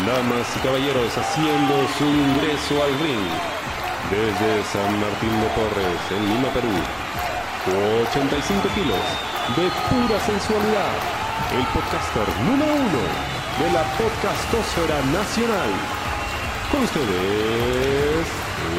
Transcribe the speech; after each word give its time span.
Damas 0.00 0.48
y 0.56 0.60
caballeros 0.60 1.16
haciendo 1.18 1.86
su 1.98 2.04
ingreso 2.04 2.82
al 2.82 2.98
ring 2.98 3.28
desde 4.10 4.64
San 4.72 4.98
Martín 4.98 5.30
de 5.38 5.46
Porres, 5.54 6.00
en 6.10 6.28
Lima, 6.32 6.48
Perú. 6.48 6.72
85 8.10 8.68
kilos 8.74 9.04
de 9.54 9.68
pura 9.92 10.18
sensualidad. 10.20 10.96
El 11.52 11.64
podcaster 11.66 12.26
número 12.40 12.72
uno 12.72 13.02
de 13.60 13.70
la 13.70 13.84
podcastosfera 13.98 14.98
nacional. 15.12 15.70
Con 16.72 16.82
ustedes, 16.84 18.26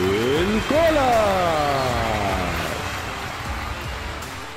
el 0.02 0.61
Cola. 0.68 1.93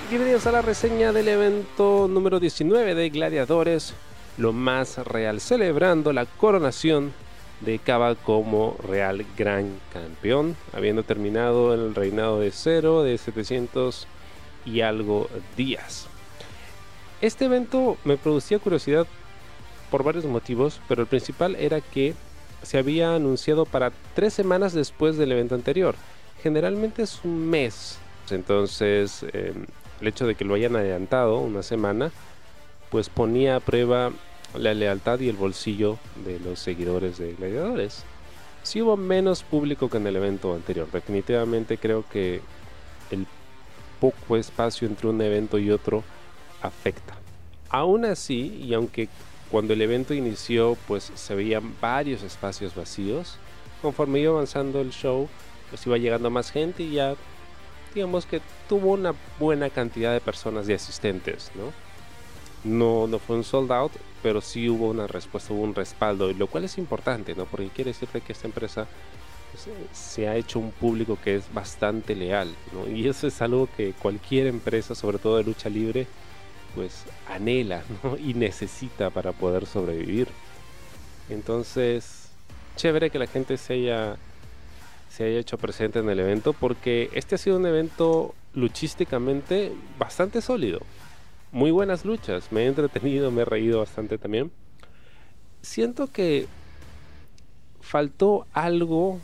Bienvenidos 0.08 0.46
a 0.46 0.52
la 0.52 0.62
reseña 0.62 1.12
del 1.12 1.28
evento 1.28 2.08
número 2.08 2.40
19 2.40 2.94
de 2.94 3.10
Gladiadores, 3.10 3.92
lo 4.38 4.52
más 4.52 4.98
real, 4.98 5.40
celebrando 5.40 6.12
la 6.12 6.26
coronación 6.26 7.12
de 7.60 7.78
Cava 7.78 8.14
como 8.14 8.76
Real 8.86 9.24
Gran 9.36 9.78
Campeón, 9.92 10.56
habiendo 10.72 11.02
terminado 11.02 11.72
el 11.74 11.94
reinado 11.94 12.40
de 12.40 12.50
cero 12.50 13.02
de 13.02 13.16
700 13.16 14.06
y 14.66 14.80
algo 14.82 15.28
días. 15.56 16.06
Este 17.20 17.46
evento 17.46 17.96
me 18.04 18.18
producía 18.18 18.58
curiosidad 18.58 19.06
por 19.90 20.02
varios 20.02 20.26
motivos, 20.26 20.80
pero 20.88 21.02
el 21.02 21.08
principal 21.08 21.56
era 21.56 21.80
que 21.80 22.14
se 22.62 22.78
había 22.78 23.14
anunciado 23.14 23.64
para 23.64 23.92
tres 24.14 24.34
semanas 24.34 24.72
después 24.74 25.16
del 25.16 25.32
evento 25.32 25.54
anterior. 25.54 25.94
Generalmente 26.42 27.02
es 27.02 27.20
un 27.24 27.48
mes, 27.48 27.98
entonces 28.30 29.24
eh, 29.32 29.54
el 30.00 30.08
hecho 30.08 30.26
de 30.26 30.34
que 30.34 30.44
lo 30.44 30.54
hayan 30.54 30.76
adelantado 30.76 31.38
una 31.38 31.62
semana, 31.62 32.10
pues 32.90 33.08
ponía 33.08 33.56
a 33.56 33.60
prueba 33.60 34.10
la 34.54 34.74
lealtad 34.74 35.20
y 35.20 35.28
el 35.28 35.36
bolsillo 35.36 35.98
de 36.24 36.38
los 36.40 36.58
seguidores 36.58 37.18
de 37.18 37.34
Gladiadores. 37.34 38.04
Si 38.62 38.82
hubo 38.82 38.96
menos 38.96 39.42
público 39.42 39.88
que 39.88 39.98
en 39.98 40.06
el 40.06 40.16
evento 40.16 40.54
anterior, 40.54 40.88
definitivamente 40.90 41.78
creo 41.78 42.04
que 42.10 42.40
el 43.10 43.26
poco 44.00 44.36
espacio 44.36 44.88
entre 44.88 45.08
un 45.08 45.20
evento 45.20 45.58
y 45.58 45.70
otro 45.70 46.02
afecta. 46.62 47.16
Aún 47.68 48.04
así, 48.04 48.60
y 48.62 48.74
aunque 48.74 49.08
cuando 49.50 49.72
el 49.72 49.82
evento 49.82 50.14
inició 50.14 50.76
pues 50.88 51.12
se 51.14 51.34
veían 51.34 51.74
varios 51.80 52.22
espacios 52.22 52.74
vacíos, 52.74 53.36
conforme 53.82 54.20
iba 54.20 54.32
avanzando 54.32 54.80
el 54.80 54.90
show, 54.90 55.28
pues 55.70 55.86
iba 55.86 55.98
llegando 55.98 56.30
más 56.30 56.50
gente 56.50 56.82
y 56.82 56.92
ya 56.92 57.14
digamos 57.94 58.26
que 58.26 58.40
tuvo 58.68 58.92
una 58.92 59.14
buena 59.38 59.70
cantidad 59.70 60.12
de 60.12 60.20
personas 60.20 60.68
y 60.68 60.72
asistentes, 60.72 61.50
¿no? 61.54 61.72
No, 62.66 63.06
no 63.06 63.18
fue 63.18 63.36
un 63.36 63.44
sold 63.44 63.70
out, 63.70 63.92
pero 64.22 64.40
sí 64.40 64.68
hubo 64.68 64.90
una 64.90 65.06
respuesta, 65.06 65.54
hubo 65.54 65.62
un 65.62 65.74
respaldo, 65.74 66.32
lo 66.32 66.48
cual 66.48 66.64
es 66.64 66.78
importante, 66.78 67.34
¿no? 67.34 67.44
Porque 67.44 67.68
quiere 67.68 67.92
decir 67.92 68.08
que 68.08 68.32
esta 68.32 68.48
empresa 68.48 68.88
pues, 69.52 69.68
eh, 69.68 69.86
se 69.92 70.26
ha 70.26 70.34
hecho 70.34 70.58
un 70.58 70.72
público 70.72 71.16
que 71.22 71.36
es 71.36 71.54
bastante 71.54 72.16
leal, 72.16 72.52
¿no? 72.72 72.90
Y 72.90 73.06
eso 73.08 73.28
es 73.28 73.40
algo 73.40 73.68
que 73.76 73.92
cualquier 73.92 74.48
empresa, 74.48 74.96
sobre 74.96 75.18
todo 75.18 75.36
de 75.36 75.44
lucha 75.44 75.68
libre, 75.68 76.08
pues 76.74 77.04
anhela, 77.28 77.84
¿no? 78.02 78.16
Y 78.18 78.34
necesita 78.34 79.10
para 79.10 79.30
poder 79.32 79.66
sobrevivir. 79.66 80.28
Entonces, 81.30 82.30
chévere 82.74 83.10
que 83.10 83.18
la 83.20 83.26
gente 83.26 83.56
se 83.56 83.74
haya 83.74 84.16
se 85.08 85.24
haya 85.24 85.38
hecho 85.38 85.56
presente 85.56 86.00
en 86.00 86.10
el 86.10 86.20
evento 86.20 86.52
porque 86.52 87.08
este 87.14 87.36
ha 87.36 87.38
sido 87.38 87.56
un 87.56 87.64
evento 87.64 88.34
luchísticamente 88.54 89.72
bastante 89.98 90.42
sólido. 90.42 90.80
Muy 91.52 91.70
buenas 91.70 92.04
luchas, 92.04 92.50
me 92.52 92.64
he 92.64 92.66
entretenido, 92.66 93.30
me 93.30 93.42
he 93.42 93.44
reído 93.44 93.78
bastante 93.78 94.18
también. 94.18 94.50
Siento 95.62 96.08
que 96.08 96.46
faltó 97.80 98.46
algo 98.52 99.20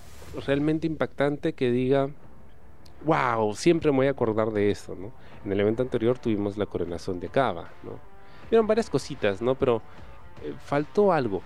realmente 0.46 0.86
impactante 0.86 1.52
que 1.52 1.70
diga, 1.70 2.10
wow, 3.04 3.54
siempre 3.54 3.90
me 3.90 3.98
voy 3.98 4.06
a 4.06 4.10
acordar 4.10 4.50
de 4.50 4.70
esto. 4.70 4.96
En 5.44 5.52
el 5.52 5.60
evento 5.60 5.82
anterior 5.82 6.18
tuvimos 6.18 6.56
la 6.56 6.66
coronación 6.66 7.20
de 7.20 7.28
Cava, 7.28 7.70
¿no? 7.82 7.98
Vieron 8.50 8.66
varias 8.66 8.88
cositas, 8.88 9.42
¿no? 9.42 9.54
Pero 9.54 9.82
eh, 10.42 10.54
faltó 10.64 11.12
algo, 11.12 11.42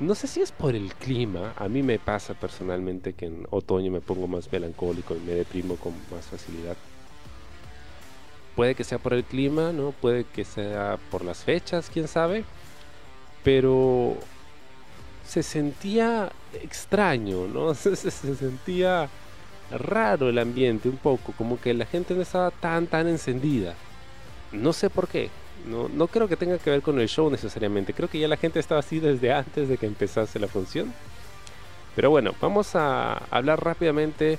no 0.00 0.14
sé 0.14 0.26
si 0.26 0.40
es 0.40 0.50
por 0.50 0.74
el 0.74 0.94
clima, 0.94 1.52
a 1.56 1.68
mí 1.68 1.82
me 1.82 1.98
pasa 1.98 2.32
personalmente 2.32 3.12
que 3.12 3.26
en 3.26 3.46
otoño 3.50 3.90
me 3.90 4.00
pongo 4.00 4.26
más 4.26 4.50
melancólico 4.50 5.14
y 5.14 5.20
me 5.20 5.32
deprimo 5.32 5.76
con 5.76 5.92
más 6.10 6.24
facilidad. 6.24 6.76
Puede 8.60 8.74
que 8.74 8.84
sea 8.84 8.98
por 8.98 9.14
el 9.14 9.24
clima, 9.24 9.72
¿no? 9.72 9.92
Puede 9.92 10.24
que 10.24 10.44
sea 10.44 10.98
por 11.10 11.24
las 11.24 11.44
fechas, 11.44 11.88
quién 11.90 12.06
sabe. 12.06 12.44
Pero 13.42 14.18
se 15.26 15.42
sentía 15.42 16.30
extraño, 16.52 17.46
¿no? 17.46 17.72
Se, 17.74 17.96
se, 17.96 18.10
sentía 18.10 19.08
raro 19.70 20.28
el 20.28 20.38
ambiente 20.38 20.90
un 20.90 20.98
poco, 20.98 21.32
como 21.38 21.58
que 21.58 21.72
la 21.72 21.86
gente 21.86 22.12
no 22.12 22.20
estaba 22.20 22.50
tan, 22.50 22.86
tan 22.86 23.08
encendida. 23.08 23.76
No 24.52 24.74
sé 24.74 24.90
por 24.90 25.08
qué. 25.08 25.30
No, 25.66 25.88
no 25.88 26.06
creo 26.08 26.28
que 26.28 26.36
tenga 26.36 26.58
que 26.58 26.68
ver 26.68 26.82
con 26.82 27.00
el 27.00 27.08
show 27.08 27.30
necesariamente. 27.30 27.94
Creo 27.94 28.10
que 28.10 28.18
ya 28.18 28.28
la 28.28 28.36
gente 28.36 28.60
estaba 28.60 28.80
así 28.80 29.00
desde 29.00 29.32
antes 29.32 29.70
de 29.70 29.78
que 29.78 29.86
empezase 29.86 30.38
la 30.38 30.48
función. 30.48 30.92
Pero 31.96 32.10
bueno, 32.10 32.34
vamos 32.42 32.76
a 32.76 33.22
hablar 33.30 33.64
rápidamente 33.64 34.38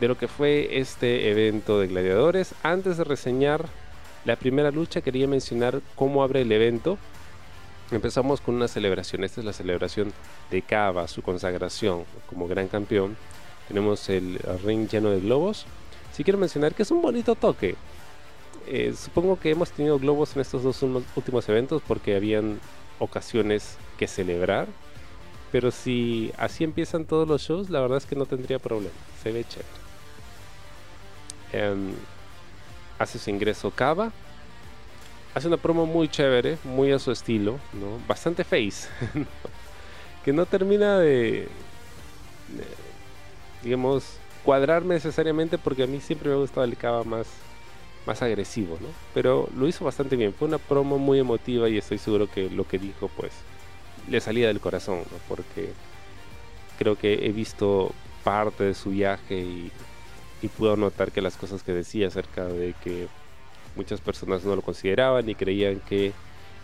de 0.00 0.08
lo 0.08 0.18
que 0.18 0.28
fue 0.28 0.78
este 0.78 1.30
evento 1.30 1.80
de 1.80 1.88
gladiadores. 1.88 2.54
Antes 2.62 2.98
de 2.98 3.04
reseñar 3.04 3.66
la 4.24 4.36
primera 4.36 4.70
lucha, 4.70 5.00
quería 5.00 5.26
mencionar 5.26 5.80
cómo 5.94 6.22
abre 6.22 6.42
el 6.42 6.52
evento. 6.52 6.98
Empezamos 7.90 8.40
con 8.40 8.56
una 8.56 8.68
celebración. 8.68 9.24
Esta 9.24 9.40
es 9.40 9.44
la 9.44 9.52
celebración 9.52 10.12
de 10.50 10.62
Cava, 10.62 11.06
su 11.08 11.22
consagración 11.22 12.04
como 12.28 12.48
gran 12.48 12.68
campeón. 12.68 13.16
Tenemos 13.68 14.08
el 14.08 14.38
ring 14.64 14.88
lleno 14.88 15.10
de 15.10 15.20
globos. 15.20 15.66
Si 16.12 16.24
quiero 16.24 16.38
mencionar 16.38 16.74
que 16.74 16.82
es 16.82 16.90
un 16.90 17.02
bonito 17.02 17.34
toque. 17.34 17.76
Eh, 18.66 18.94
supongo 18.98 19.38
que 19.38 19.50
hemos 19.50 19.70
tenido 19.70 19.98
globos 19.98 20.34
en 20.34 20.42
estos 20.42 20.64
dos 20.64 20.82
últimos 20.82 21.48
eventos 21.48 21.82
porque 21.86 22.16
habían 22.16 22.58
ocasiones 22.98 23.76
que 23.98 24.08
celebrar. 24.08 24.66
Pero 25.52 25.70
si 25.70 26.32
así 26.36 26.64
empiezan 26.64 27.04
todos 27.04 27.28
los 27.28 27.42
shows, 27.42 27.70
la 27.70 27.80
verdad 27.80 27.98
es 27.98 28.06
que 28.06 28.16
no 28.16 28.26
tendría 28.26 28.58
problema. 28.58 28.94
Se 29.22 29.30
ve 29.30 29.44
chévere. 29.44 29.85
Em, 31.52 31.92
hace 32.98 33.18
su 33.18 33.30
ingreso 33.30 33.70
Cava. 33.70 34.12
Hace 35.34 35.48
una 35.48 35.58
promo 35.58 35.84
muy 35.84 36.08
chévere, 36.08 36.56
muy 36.64 36.92
a 36.92 36.98
su 36.98 37.12
estilo, 37.12 37.58
¿no? 37.74 37.98
Bastante 38.08 38.42
face. 38.42 38.88
que 40.24 40.32
no 40.32 40.46
termina 40.46 40.98
de, 40.98 41.48
digamos, 43.62 44.18
cuadrarme 44.44 44.94
necesariamente 44.94 45.58
porque 45.58 45.82
a 45.82 45.86
mí 45.86 46.00
siempre 46.00 46.30
me 46.30 46.36
ha 46.36 46.38
gustado 46.38 46.64
el 46.64 46.76
Cava 46.76 47.04
más 47.04 47.26
más 48.06 48.22
agresivo, 48.22 48.78
¿no? 48.80 48.88
Pero 49.12 49.48
lo 49.56 49.66
hizo 49.68 49.84
bastante 49.84 50.16
bien. 50.16 50.32
Fue 50.32 50.48
una 50.48 50.58
promo 50.58 50.98
muy 50.98 51.18
emotiva 51.18 51.68
y 51.68 51.76
estoy 51.76 51.98
seguro 51.98 52.30
que 52.30 52.48
lo 52.48 52.66
que 52.66 52.78
dijo, 52.78 53.10
pues, 53.16 53.32
le 54.08 54.20
salía 54.20 54.46
del 54.46 54.60
corazón. 54.60 55.02
Porque 55.28 55.72
creo 56.78 56.96
que 56.96 57.26
he 57.26 57.32
visto 57.32 57.92
parte 58.24 58.64
de 58.64 58.74
su 58.74 58.90
viaje 58.90 59.38
y, 59.38 59.72
y 60.42 60.48
puedo 60.48 60.76
notar 60.76 61.12
que 61.12 61.22
las 61.22 61.36
cosas 61.36 61.62
que 61.62 61.72
decía 61.72 62.08
acerca 62.08 62.44
de 62.44 62.74
que 62.82 63.08
muchas 63.74 64.00
personas 64.00 64.44
no 64.44 64.56
lo 64.56 64.62
consideraban 64.62 65.28
y 65.28 65.34
creían 65.34 65.80
que 65.80 66.12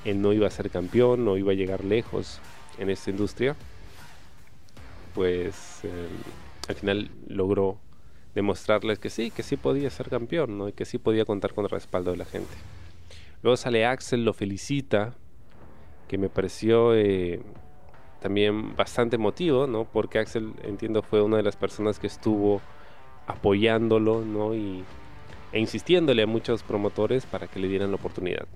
él 0.04 0.20
no 0.20 0.32
iba 0.32 0.46
a 0.46 0.50
ser 0.50 0.70
campeón, 0.70 1.24
no 1.24 1.36
iba 1.36 1.52
a 1.52 1.54
llegar 1.54 1.84
lejos 1.84 2.40
en 2.78 2.90
esta 2.90 3.10
industria, 3.10 3.56
pues 5.14 5.80
eh, 5.84 6.08
al 6.68 6.74
final 6.74 7.10
logró 7.28 7.78
demostrarles 8.34 8.98
que 8.98 9.10
sí, 9.10 9.30
que 9.30 9.42
sí 9.42 9.56
podía 9.56 9.90
ser 9.90 10.08
campeón, 10.08 10.58
¿no? 10.58 10.68
Y 10.68 10.72
que 10.72 10.84
sí 10.84 10.98
podía 10.98 11.24
contar 11.24 11.54
con 11.54 11.64
el 11.64 11.70
respaldo 11.70 12.10
de 12.12 12.16
la 12.16 12.24
gente. 12.24 12.54
Luego 13.42 13.56
sale 13.56 13.84
Axel, 13.84 14.24
lo 14.24 14.32
felicita, 14.32 15.14
que 16.08 16.16
me 16.16 16.28
pareció 16.28 16.94
eh, 16.94 17.40
también 18.20 18.74
bastante 18.74 19.16
emotivo, 19.16 19.66
¿no? 19.66 19.84
Porque 19.84 20.18
Axel, 20.18 20.54
entiendo, 20.62 21.02
fue 21.02 21.22
una 21.22 21.36
de 21.36 21.42
las 21.42 21.56
personas 21.56 21.98
que 21.98 22.06
estuvo 22.06 22.60
apoyándolo, 23.26 24.22
¿no? 24.24 24.54
Y, 24.54 24.84
e 25.52 25.60
insistiéndole 25.60 26.22
a 26.22 26.26
muchos 26.26 26.62
promotores 26.62 27.26
para 27.26 27.46
que 27.46 27.60
le 27.60 27.68
dieran 27.68 27.90
la 27.90 27.96
oportunidad. 27.96 28.46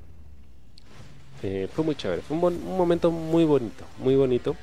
Eh, 1.42 1.68
fue 1.72 1.84
muy 1.84 1.94
chévere, 1.94 2.22
fue 2.22 2.36
un, 2.36 2.76
momento 2.76 3.10
muy 3.10 3.44
bonito, 3.44 3.84
muy 3.98 4.16
bonito. 4.16 4.56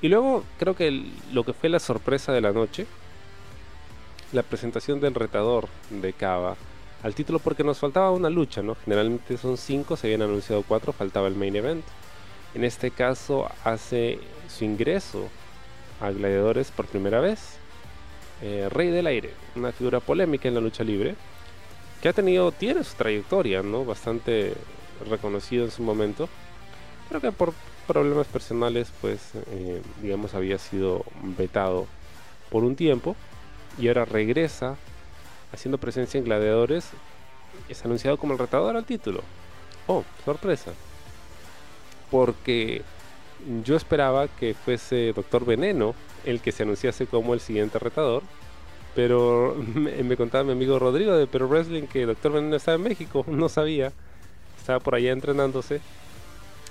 Y 0.00 0.08
luego 0.08 0.44
creo 0.58 0.76
que 0.76 1.04
lo 1.32 1.44
que 1.44 1.52
fue 1.52 1.68
la 1.68 1.80
sorpresa 1.80 2.32
de 2.32 2.40
la 2.40 2.52
noche 2.52 2.86
la 4.32 4.42
presentación 4.42 5.00
del 5.00 5.14
retador 5.14 5.68
de 5.90 6.12
Cava 6.12 6.56
al 7.02 7.14
título 7.14 7.38
porque 7.38 7.62
nos 7.62 7.78
faltaba 7.78 8.10
una 8.10 8.30
lucha, 8.30 8.62
¿no? 8.62 8.74
Generalmente 8.74 9.36
son 9.36 9.56
cinco, 9.58 9.96
se 9.96 10.06
habían 10.06 10.22
anunciado 10.22 10.64
cuatro, 10.66 10.92
faltaba 10.92 11.28
el 11.28 11.36
main 11.36 11.54
event. 11.54 11.84
En 12.54 12.64
este 12.64 12.90
caso 12.90 13.48
hace 13.62 14.18
su 14.48 14.64
ingreso 14.64 15.28
a 16.00 16.10
Gladiadores 16.10 16.70
por 16.70 16.86
primera 16.86 17.20
vez. 17.20 17.58
Eh, 18.42 18.68
Rey 18.70 18.90
del 18.90 19.06
Aire, 19.06 19.32
una 19.54 19.72
figura 19.72 20.00
polémica 20.00 20.48
en 20.48 20.54
la 20.54 20.60
lucha 20.60 20.84
libre, 20.84 21.14
que 22.02 22.08
ha 22.08 22.12
tenido, 22.12 22.52
tiene 22.52 22.84
su 22.84 22.94
trayectoria, 22.96 23.62
¿no? 23.62 23.84
Bastante 23.84 24.54
reconocido 25.08 25.64
en 25.64 25.70
su 25.70 25.82
momento, 25.82 26.28
pero 27.08 27.20
que 27.20 27.32
por 27.32 27.54
problemas 27.86 28.26
personales, 28.26 28.92
pues, 29.00 29.30
eh, 29.50 29.82
digamos, 30.02 30.34
había 30.34 30.58
sido 30.58 31.04
vetado 31.38 31.86
por 32.50 32.64
un 32.64 32.76
tiempo 32.76 33.16
y 33.78 33.88
ahora 33.88 34.04
regresa 34.04 34.76
haciendo 35.52 35.78
presencia 35.78 36.18
en 36.18 36.24
Gladiadores. 36.24 36.86
Es 37.68 37.84
anunciado 37.84 38.18
como 38.18 38.32
el 38.32 38.38
retador 38.38 38.76
al 38.76 38.84
título. 38.84 39.22
Oh, 39.86 40.04
sorpresa. 40.24 40.72
Porque 42.10 42.82
yo 43.62 43.76
esperaba 43.76 44.28
que 44.28 44.54
fuese 44.54 45.12
Doctor 45.14 45.44
Veneno 45.44 45.94
el 46.24 46.40
que 46.40 46.52
se 46.52 46.62
anunciase 46.62 47.06
como 47.06 47.34
el 47.34 47.40
siguiente 47.40 47.78
retador. 47.78 48.22
Pero 48.94 49.56
me, 49.74 50.16
contaba 50.16 50.44
mi 50.44 50.52
amigo 50.52 50.78
Rodrigo 50.78 51.16
de 51.16 51.26
Pero 51.26 51.48
Wrestling 51.48 51.84
que 51.84 52.06
Doctor 52.06 52.32
Veneno 52.32 52.56
estaba 52.56 52.76
en 52.76 52.82
México. 52.82 53.24
No 53.28 53.48
sabía. 53.48 53.92
Estaba 54.58 54.80
por 54.80 54.94
allá 54.94 55.12
entrenándose. 55.12 55.80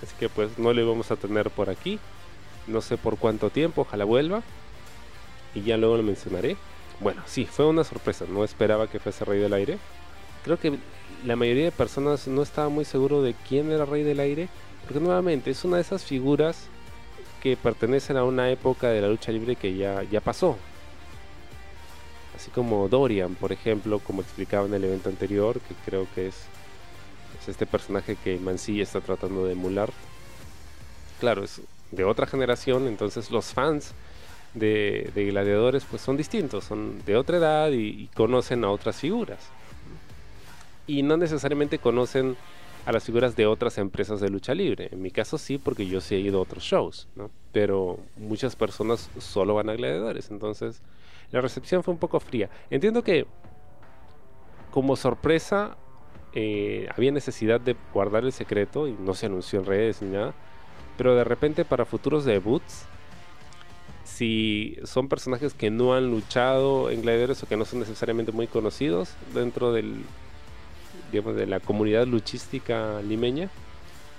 Así 0.01 0.15
que 0.19 0.29
pues 0.29 0.57
no 0.57 0.73
le 0.73 0.83
vamos 0.83 1.11
a 1.11 1.15
tener 1.15 1.49
por 1.51 1.69
aquí. 1.69 1.99
No 2.67 2.81
sé 2.81 2.97
por 2.97 3.17
cuánto 3.17 3.49
tiempo. 3.49 3.81
Ojalá 3.81 4.05
vuelva. 4.05 4.41
Y 5.53 5.61
ya 5.61 5.77
luego 5.77 5.97
lo 5.97 6.03
mencionaré. 6.03 6.57
Bueno, 6.99 7.21
sí, 7.25 7.45
fue 7.45 7.65
una 7.65 7.83
sorpresa. 7.83 8.25
No 8.27 8.43
esperaba 8.43 8.87
que 8.87 8.99
fuese 8.99 9.25
Rey 9.25 9.39
del 9.39 9.53
Aire. 9.53 9.77
Creo 10.43 10.57
que 10.57 10.77
la 11.25 11.35
mayoría 11.35 11.65
de 11.65 11.71
personas 11.71 12.27
no 12.27 12.41
estaba 12.41 12.69
muy 12.69 12.85
seguro 12.85 13.21
de 13.21 13.35
quién 13.47 13.71
era 13.71 13.85
Rey 13.85 14.03
del 14.03 14.19
Aire. 14.19 14.49
Porque 14.83 14.99
nuevamente 14.99 15.51
es 15.51 15.63
una 15.63 15.77
de 15.77 15.81
esas 15.81 16.03
figuras 16.03 16.67
que 17.41 17.57
pertenecen 17.57 18.17
a 18.17 18.23
una 18.23 18.49
época 18.49 18.89
de 18.89 19.01
la 19.01 19.07
lucha 19.07 19.31
libre 19.31 19.55
que 19.55 19.75
ya, 19.75 20.03
ya 20.03 20.21
pasó. 20.21 20.57
Así 22.35 22.51
como 22.51 22.87
Dorian, 22.89 23.35
por 23.35 23.51
ejemplo, 23.51 23.99
como 23.99 24.21
explicaba 24.21 24.65
en 24.65 24.73
el 24.73 24.83
evento 24.83 25.09
anterior, 25.09 25.59
que 25.59 25.75
creo 25.85 26.07
que 26.15 26.27
es, 26.27 26.35
es 27.41 27.49
este 27.49 27.65
personaje 27.65 28.15
que 28.15 28.37
Mancilla 28.37 28.83
está 28.83 29.01
tratando 29.01 29.45
de 29.45 29.53
emular. 29.53 29.91
Claro, 31.19 31.43
es 31.43 31.61
de 31.91 32.03
otra 32.03 32.25
generación, 32.25 32.87
entonces 32.87 33.29
los 33.31 33.53
fans 33.53 33.93
de, 34.53 35.11
gladiadores 35.15 35.83
pues 35.89 36.01
son 36.01 36.17
distintos, 36.17 36.65
son 36.65 37.03
de 37.05 37.15
otra 37.15 37.37
edad 37.37 37.71
y, 37.71 38.07
conocen 38.15 38.63
a 38.63 38.69
otras 38.69 38.97
figuras. 38.97 39.39
Y 40.85 41.03
no 41.03 41.17
necesariamente 41.17 41.79
conocen 41.79 42.35
a 42.85 42.91
las 42.91 43.03
figuras 43.03 43.35
de 43.35 43.45
otras 43.45 43.77
empresas 43.77 44.19
de 44.19 44.29
lucha 44.29 44.53
libre. 44.53 44.89
En 44.91 45.01
mi 45.01 45.11
caso 45.11 45.37
sí, 45.37 45.57
porque 45.57 45.85
yo 45.85 46.01
sí 46.01 46.15
he 46.15 46.19
ido 46.19 46.39
a 46.39 46.41
otros 46.41 46.63
shows, 46.63 47.07
Pero 47.51 47.99
muchas 48.17 48.55
personas 48.55 49.09
solo 49.19 49.55
van 49.55 49.69
a 49.69 49.75
gladiadores, 49.75 50.31
entonces 50.31 50.81
la 51.31 51.41
recepción 51.41 51.83
fue 51.83 51.93
un 51.93 51.99
poco 51.99 52.19
fría. 52.19 52.49
Entiendo 52.69 53.03
que 53.03 53.25
como 54.71 54.95
sorpresa 54.95 55.77
eh, 56.33 56.87
había 56.95 57.11
necesidad 57.11 57.61
de 57.61 57.75
guardar 57.93 58.23
el 58.23 58.31
secreto 58.31 58.87
y 58.87 58.93
no 58.93 59.13
se 59.13 59.27
anunció 59.27 59.59
en 59.59 59.65
redes 59.65 60.01
ni 60.01 60.11
nada. 60.11 60.33
Pero 60.97 61.15
de 61.15 61.23
repente 61.23 61.65
para 61.65 61.85
futuros 61.85 62.25
debuts 62.25 62.85
si 64.03 64.77
son 64.83 65.07
personajes 65.07 65.53
que 65.53 65.71
no 65.71 65.95
han 65.95 66.11
luchado 66.11 66.89
en 66.89 67.01
gladiadores 67.01 67.41
o 67.41 67.47
que 67.47 67.57
no 67.57 67.65
son 67.65 67.79
necesariamente 67.79 68.31
muy 68.31 68.47
conocidos 68.47 69.15
dentro 69.33 69.71
del 69.71 70.03
de 71.21 71.45
la 71.45 71.59
comunidad 71.59 72.07
luchística 72.07 73.01
limeña 73.01 73.49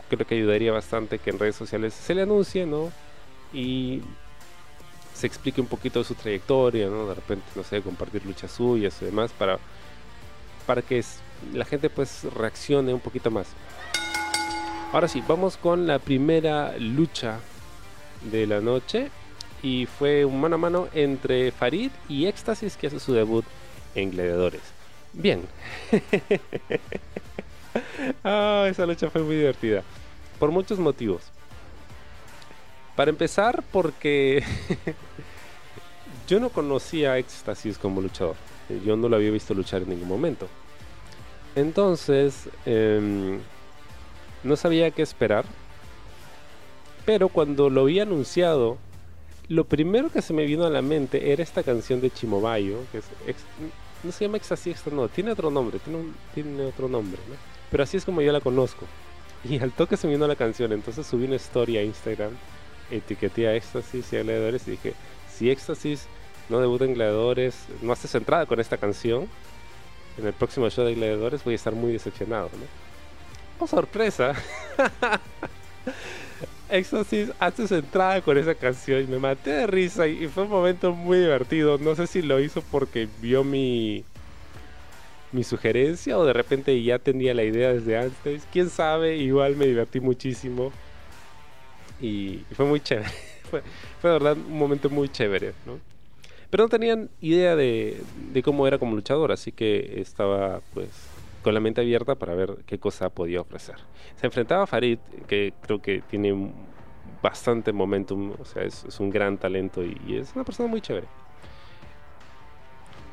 creo 0.08 0.26
que 0.26 0.36
ayudaría 0.36 0.70
bastante 0.70 1.18
que 1.18 1.30
en 1.30 1.38
redes 1.38 1.56
sociales 1.56 1.94
se 1.94 2.14
le 2.14 2.22
anuncie 2.22 2.66
no 2.66 2.92
y 3.52 4.00
se 5.14 5.26
explique 5.26 5.60
un 5.60 5.66
poquito 5.66 6.04
su 6.04 6.14
trayectoria 6.14 6.88
no 6.88 7.06
de 7.06 7.14
repente 7.14 7.44
no 7.56 7.64
sé 7.64 7.82
compartir 7.82 8.24
luchas 8.24 8.50
suyas 8.52 8.96
y 9.02 9.06
demás 9.06 9.32
para 9.32 9.58
para 10.66 10.82
que 10.82 11.02
la 11.52 11.64
gente 11.64 11.90
pues 11.90 12.24
reaccione 12.34 12.94
un 12.94 13.00
poquito 13.00 13.30
más. 13.30 13.48
Ahora 14.92 15.08
sí 15.08 15.22
vamos 15.26 15.56
con 15.56 15.86
la 15.86 15.98
primera 15.98 16.76
lucha 16.78 17.40
de 18.30 18.46
la 18.46 18.60
noche 18.60 19.10
y 19.62 19.86
fue 19.86 20.24
un 20.24 20.40
mano 20.40 20.54
a 20.54 20.58
mano 20.58 20.88
entre 20.94 21.50
Farid 21.50 21.90
y 22.08 22.26
Éxtasis 22.26 22.76
que 22.76 22.86
hace 22.86 23.00
su 23.00 23.12
debut 23.12 23.44
en 23.94 24.10
Gladiadores. 24.12 24.62
Bien. 25.14 25.42
ah, 28.24 28.66
esa 28.68 28.86
lucha 28.86 29.10
fue 29.10 29.22
muy 29.22 29.36
divertida. 29.36 29.82
Por 30.38 30.50
muchos 30.50 30.78
motivos. 30.78 31.22
Para 32.96 33.10
empezar, 33.10 33.62
porque 33.72 34.42
yo 36.28 36.40
no 36.40 36.50
conocía 36.50 37.12
a 37.12 37.18
Éxtasis 37.18 37.78
como 37.78 38.00
luchador. 38.00 38.36
Yo 38.84 38.96
no 38.96 39.08
lo 39.08 39.16
había 39.16 39.30
visto 39.30 39.54
luchar 39.54 39.82
en 39.82 39.90
ningún 39.90 40.08
momento. 40.08 40.48
Entonces, 41.54 42.48
em, 42.66 43.38
no 44.42 44.56
sabía 44.56 44.90
qué 44.90 45.02
esperar. 45.02 45.44
Pero 47.04 47.28
cuando 47.28 47.70
lo 47.70 47.84
vi 47.84 48.00
anunciado 48.00 48.78
lo 49.48 49.64
primero 49.64 50.10
que 50.10 50.22
se 50.22 50.32
me 50.32 50.46
vino 50.46 50.64
a 50.64 50.70
la 50.70 50.82
mente 50.82 51.32
era 51.32 51.42
esta 51.42 51.62
canción 51.62 52.00
de 52.00 52.10
Chimobayo, 52.10 52.78
que 52.90 52.98
es 52.98 53.04
no 54.04 54.12
se 54.12 54.24
llama 54.24 54.36
Ecstasy 54.36 54.70
Extra, 54.70 54.94
no, 54.94 55.08
tiene 55.08 55.32
otro 55.32 55.50
nombre, 55.50 55.78
tiene, 55.78 56.12
tiene 56.34 56.64
otro 56.64 56.88
nombre, 56.88 57.20
¿no? 57.28 57.34
Pero 57.70 57.82
así 57.82 57.96
es 57.96 58.04
como 58.04 58.20
yo 58.20 58.32
la 58.32 58.40
conozco. 58.40 58.86
Y 59.44 59.58
al 59.58 59.72
toque 59.72 59.98
se 59.98 60.08
vino 60.08 60.26
la 60.26 60.36
canción, 60.36 60.72
entonces 60.72 61.06
subí 61.06 61.26
una 61.26 61.34
historia 61.36 61.80
a 61.80 61.82
Instagram, 61.82 62.30
etiqueté 62.90 63.46
a 63.46 63.54
Éxtasis 63.54 64.10
y 64.10 64.16
a 64.16 64.22
Gladiadores 64.22 64.66
y 64.66 64.70
dije, 64.70 64.94
si 65.30 65.50
Éxtasis 65.50 66.06
no 66.48 66.60
debuta 66.60 66.86
en 66.86 66.94
Gladiadores, 66.94 67.66
no 67.82 67.92
hace 67.92 68.16
entrada 68.16 68.46
con 68.46 68.58
esta 68.58 68.78
canción, 68.78 69.28
en 70.16 70.26
el 70.26 70.32
próximo 70.32 70.70
show 70.70 70.86
de 70.86 70.94
Gladiadores 70.94 71.44
voy 71.44 71.52
a 71.52 71.56
estar 71.56 71.74
muy 71.74 71.92
decepcionado, 71.92 72.48
¿no? 72.54 73.64
¡Oh, 73.64 73.66
sorpresa! 73.66 74.34
Exorcist 76.74 77.32
hace 77.38 77.68
su 77.68 77.76
entrada 77.76 78.20
con 78.20 78.36
esa 78.36 78.56
canción 78.56 79.04
y 79.04 79.06
me 79.06 79.20
maté 79.20 79.50
de 79.50 79.66
risa 79.68 80.08
y, 80.08 80.26
fue 80.26 80.42
un 80.42 80.50
momento 80.50 80.92
muy 80.92 81.18
divertido. 81.18 81.78
No 81.78 81.94
sé 81.94 82.08
si 82.08 82.20
lo 82.20 82.40
hizo 82.40 82.62
porque 82.62 83.08
vio 83.20 83.44
mi, 83.44 84.04
mi 85.30 85.44
sugerencia 85.44 86.18
o 86.18 86.24
de 86.24 86.32
repente 86.32 86.82
ya 86.82 86.98
tenía 86.98 87.32
la 87.32 87.44
idea 87.44 87.72
desde 87.72 87.96
antes. 87.96 88.42
Quién 88.52 88.70
sabe, 88.70 89.16
igual 89.16 89.54
me 89.54 89.66
divertí 89.66 90.00
muchísimo 90.00 90.72
y, 92.00 92.40
fue 92.56 92.66
muy 92.66 92.80
chévere. 92.80 93.08
fue, 93.50 93.62
fue, 94.00 94.10
de 94.10 94.18
verdad 94.18 94.36
un 94.36 94.58
momento 94.58 94.90
muy 94.90 95.08
chévere, 95.08 95.52
¿no? 95.66 95.78
Pero 96.50 96.64
no 96.64 96.68
tenían 96.68 97.08
idea 97.20 97.54
de, 97.54 98.00
de 98.32 98.42
cómo 98.42 98.66
era 98.66 98.78
como 98.78 98.96
luchador, 98.96 99.30
así 99.30 99.52
que 99.52 100.00
estaba 100.00 100.60
pues 100.72 101.13
con 101.44 101.54
la 101.54 101.60
mente 101.60 101.82
abierta 101.82 102.14
para 102.14 102.34
ver 102.34 102.64
qué 102.66 102.78
cosa 102.78 103.10
podía 103.10 103.42
ofrecer. 103.42 103.76
Se 104.16 104.26
enfrentaba 104.26 104.64
a 104.64 104.66
Farid, 104.66 104.98
que 105.28 105.52
creo 105.60 105.80
que 105.80 106.00
tiene 106.00 106.52
bastante 107.22 107.70
momentum, 107.72 108.32
o 108.40 108.44
sea, 108.46 108.64
es, 108.64 108.98
un 108.98 109.10
gran 109.10 109.36
talento 109.36 109.84
y, 109.84 110.16
es 110.16 110.34
una 110.34 110.42
persona 110.42 110.68
muy 110.68 110.80
chévere. 110.80 111.06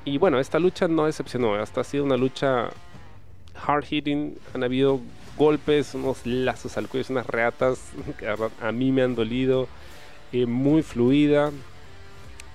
Y 0.06 0.18
bueno, 0.18 0.40
esta 0.40 0.60
lucha 0.60 0.88
no 0.88 1.06
decepcionó, 1.06 1.56
hasta 1.56 1.82
ha 1.82 1.84
sido 1.84 2.06
una 2.06 2.18
lucha 2.18 2.70
hard 3.68 3.84
hitting, 3.84 4.38
han 4.54 4.64
habido 4.64 5.02
golpes, 5.38 5.94
unos 5.94 6.26
lazos 6.26 6.78
al 6.78 6.88
cuello, 6.88 7.08
unas 7.10 7.28
reatas 7.28 7.92
que 8.18 8.28
a 8.28 8.72
mí 8.72 8.94
me 8.94 9.04
han 9.04 9.14
dolido, 9.14 9.68
eh, 10.32 10.46
muy 10.46 10.84
fluida. 10.84 11.52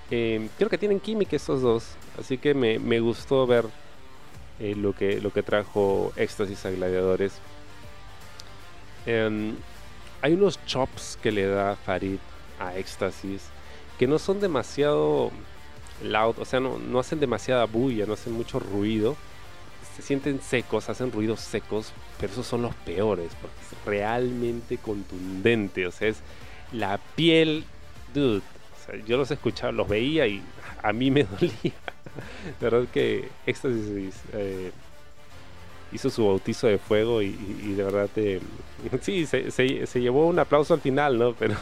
Eh, 0.09 0.49
creo 0.57 0.69
que 0.69 0.77
tienen 0.79 0.99
química 0.99 1.35
estos 1.35 1.61
dos, 1.61 1.95
así 2.19 2.39
que 2.39 2.55
me, 2.55 2.79
me 2.79 2.99
gustó 2.99 3.45
ver 3.45 3.65
eh, 4.59 4.75
lo, 4.75 4.93
que, 4.93 5.21
lo 5.21 5.31
que 5.31 5.43
trajo 5.43 6.13
Éxtasis 6.15 6.65
a 6.65 6.71
Gladiadores. 6.71 7.33
Em, 9.05 9.55
hay 10.21 10.33
unos 10.33 10.59
chops 10.65 11.17
que 11.21 11.31
le 11.31 11.45
da 11.45 11.75
Farid 11.75 12.19
a 12.59 12.75
Éxtasis 12.75 13.43
que 13.97 14.07
no 14.07 14.19
son 14.19 14.39
demasiado 14.39 15.31
loud, 16.03 16.37
o 16.39 16.45
sea, 16.45 16.59
no, 16.59 16.77
no 16.77 16.99
hacen 16.99 17.19
demasiada 17.19 17.65
bulla, 17.65 18.05
no 18.05 18.13
hacen 18.13 18.33
mucho 18.33 18.59
ruido. 18.59 19.15
Se 19.95 20.03
sienten 20.03 20.41
secos, 20.41 20.89
hacen 20.89 21.11
ruidos 21.11 21.39
secos, 21.39 21.91
pero 22.19 22.31
esos 22.31 22.45
son 22.45 22.61
los 22.61 22.75
peores, 22.75 23.31
porque 23.41 23.55
es 23.57 23.85
realmente 23.85 24.77
contundente, 24.77 25.87
o 25.87 25.91
sea, 25.91 26.09
es 26.09 26.17
la 26.71 26.99
piel, 27.15 27.65
dude. 28.13 28.41
yo 29.07 29.17
los 29.17 29.31
escuchaba, 29.31 29.71
los 29.71 29.87
veía 29.87 30.27
y 30.27 30.43
a 30.83 30.93
mí 30.93 31.09
me 31.09 31.23
dolía. 31.39 31.73
La 32.61 32.69
verdad 32.69 32.87
que 32.91 33.29
Éxtasis 33.45 34.15
eh, 34.33 34.71
hizo 35.91 36.09
su 36.09 36.25
bautizo 36.25 36.67
de 36.67 36.77
fuego 36.77 37.21
y, 37.21 37.31
de 37.31 37.83
verdad 37.83 38.09
eh, 38.15 38.41
sí, 39.01 39.25
se, 39.25 39.99
llevó 39.99 40.27
un 40.27 40.39
aplauso 40.39 40.73
al 40.73 40.81
final, 40.81 41.17
¿no? 41.17 41.33
Pero 41.39 41.55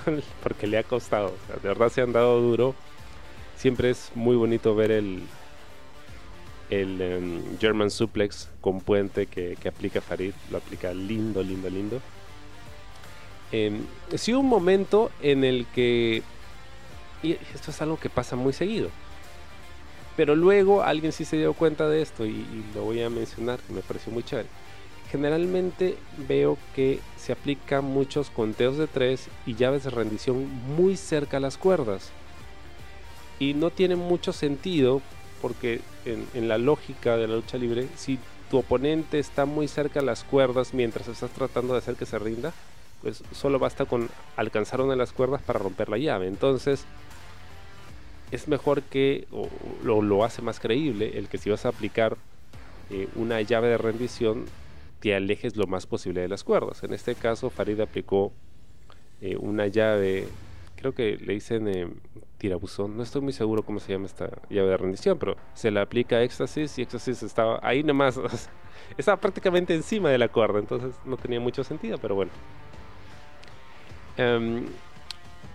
porque 0.43 0.67
le 0.67 0.77
ha 0.77 0.83
costado. 0.83 1.33
de 1.61 1.67
verdad 1.67 1.89
se 1.89 2.01
han 2.01 2.13
dado 2.13 2.41
duro. 2.41 2.75
Siempre 3.57 3.89
es 3.89 4.11
muy 4.15 4.35
bonito 4.35 4.75
ver 4.75 4.91
el, 4.91 5.23
el 6.69 7.01
em, 7.01 7.57
German 7.59 7.89
Suplex 7.89 8.49
con 8.59 8.81
puente 8.81 9.27
que, 9.27 9.57
aplica 9.67 10.01
Farid. 10.01 10.33
Lo 10.51 10.57
aplica 10.57 10.93
lindo, 10.93 11.41
lindo, 11.41 11.69
lindo. 11.69 12.01
Eh, 13.51 13.79
sí 14.15 14.33
un 14.33 14.47
momento 14.47 15.11
en 15.21 15.43
el 15.43 15.65
que... 15.67 16.23
Y 17.23 17.33
esto 17.53 17.71
es 17.71 17.81
algo 17.81 17.97
que 17.97 18.09
pasa 18.09 18.35
muy 18.35 18.51
seguido 18.51 18.89
pero 20.15 20.35
luego 20.35 20.83
alguien 20.83 21.11
sí 21.11 21.25
se 21.25 21.37
dio 21.37 21.53
cuenta 21.53 21.87
de 21.89 22.01
esto 22.01 22.25
y, 22.25 22.45
lo 22.73 22.83
voy 22.83 23.01
a 23.01 23.09
mencionar, 23.09 23.59
que 23.59 23.73
me 23.73 23.81
pareció 23.81 24.11
muy 24.11 24.23
chévere. 24.23 24.47
generalmente 25.11 25.97
veo 26.27 26.57
que 26.75 26.99
se 27.17 27.31
aplican 27.31 27.85
muchos 27.85 28.29
conteos 28.29 28.77
de 28.77 28.87
tres 28.87 29.27
y 29.45 29.55
llaves 29.55 29.83
de 29.83 29.91
rendición 29.91 30.47
muy 30.75 30.97
cerca 30.97 31.37
a 31.37 31.39
las 31.39 31.57
cuerdas. 31.57 32.11
Y 33.39 33.53
no 33.53 33.69
tiene 33.69 33.95
mucho 33.95 34.33
sentido 34.33 35.01
porque 35.41 35.81
en, 36.05 36.47
la 36.47 36.57
lógica 36.57 37.17
de 37.17 37.27
la 37.27 37.35
lucha 37.35 37.57
libre, 37.57 37.87
si 37.95 38.17
tu 38.49 38.57
oponente 38.57 39.19
está 39.19 39.45
muy 39.45 39.67
cerca 39.67 39.99
a 39.99 40.03
las 40.03 40.23
cuerdas 40.23 40.73
mientras 40.73 41.07
estás 41.07 41.31
tratando 41.31 41.73
de 41.73 41.79
hacer 41.79 41.95
que 41.95 42.05
se 42.05 42.17
rinda, 42.17 42.53
pues 43.01 43.23
solo 43.33 43.59
basta 43.59 43.85
con 43.85 44.09
alcanzar 44.37 44.81
una 44.81 44.93
de 44.93 44.97
las 44.97 45.11
cuerdas 45.11 45.41
para 45.41 45.59
romper 45.59 45.89
la 45.89 45.97
llave. 45.97 46.27
Entonces, 46.27 46.85
es 48.31 48.47
mejor 48.47 48.81
que, 48.83 49.27
o, 49.31 49.49
lo, 49.83 50.23
hace 50.23 50.41
más 50.41 50.59
creíble, 50.59 51.17
el 51.17 51.27
que 51.27 51.37
si 51.37 51.49
vas 51.49 51.65
a 51.65 51.69
aplicar 51.69 52.17
eh, 52.89 53.07
una 53.15 53.41
llave 53.41 53.69
de 53.69 53.77
rendición, 53.77 54.45
te 54.99 55.15
alejes 55.15 55.55
lo 55.55 55.67
más 55.67 55.85
posible 55.85 56.21
de 56.21 56.27
las 56.27 56.43
cuerdas. 56.43 56.83
En 56.83 56.93
este 56.93 57.15
caso, 57.15 57.49
Farid 57.49 57.79
aplicó 57.79 58.31
eh, 59.21 59.37
una 59.37 59.67
llave, 59.67 60.27
creo 60.75 60.93
que 60.93 61.17
le 61.17 61.33
dicen 61.33 61.67
eh, 61.67 61.87
tirabuzón, 62.37 62.97
no 62.97 63.03
estoy 63.03 63.21
muy 63.21 63.33
seguro 63.33 63.63
cómo 63.63 63.79
se 63.79 63.93
llama 63.93 64.05
esta 64.07 64.29
llave 64.49 64.69
de 64.69 64.77
rendición, 64.77 65.17
pero 65.17 65.35
se 65.53 65.71
la 65.71 65.81
aplica 65.81 66.17
a 66.17 66.23
éxtasis 66.23 66.77
y 66.77 66.81
éxtasis 66.81 67.23
estaba 67.23 67.59
ahí 67.61 67.83
nomás, 67.83 68.19
estaba 68.97 69.19
prácticamente 69.19 69.73
encima 69.73 70.09
de 70.09 70.17
la 70.17 70.27
cuerda, 70.27 70.59
entonces 70.59 70.95
no 71.05 71.17
tenía 71.17 71.39
mucho 71.39 71.63
sentido, 71.63 71.97
pero 71.97 72.15
bueno. 72.15 72.31
Em, 74.17 74.65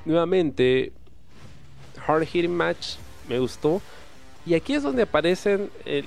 nuevamente, 0.04 0.92
Hard 2.06 2.26
Hitting 2.26 2.54
Match 2.54 2.96
me 3.28 3.38
gustó. 3.38 3.80
Y 4.46 4.54
aquí 4.54 4.74
es 4.74 4.82
donde 4.82 5.02
aparecen 5.02 5.70
eh, 5.84 6.02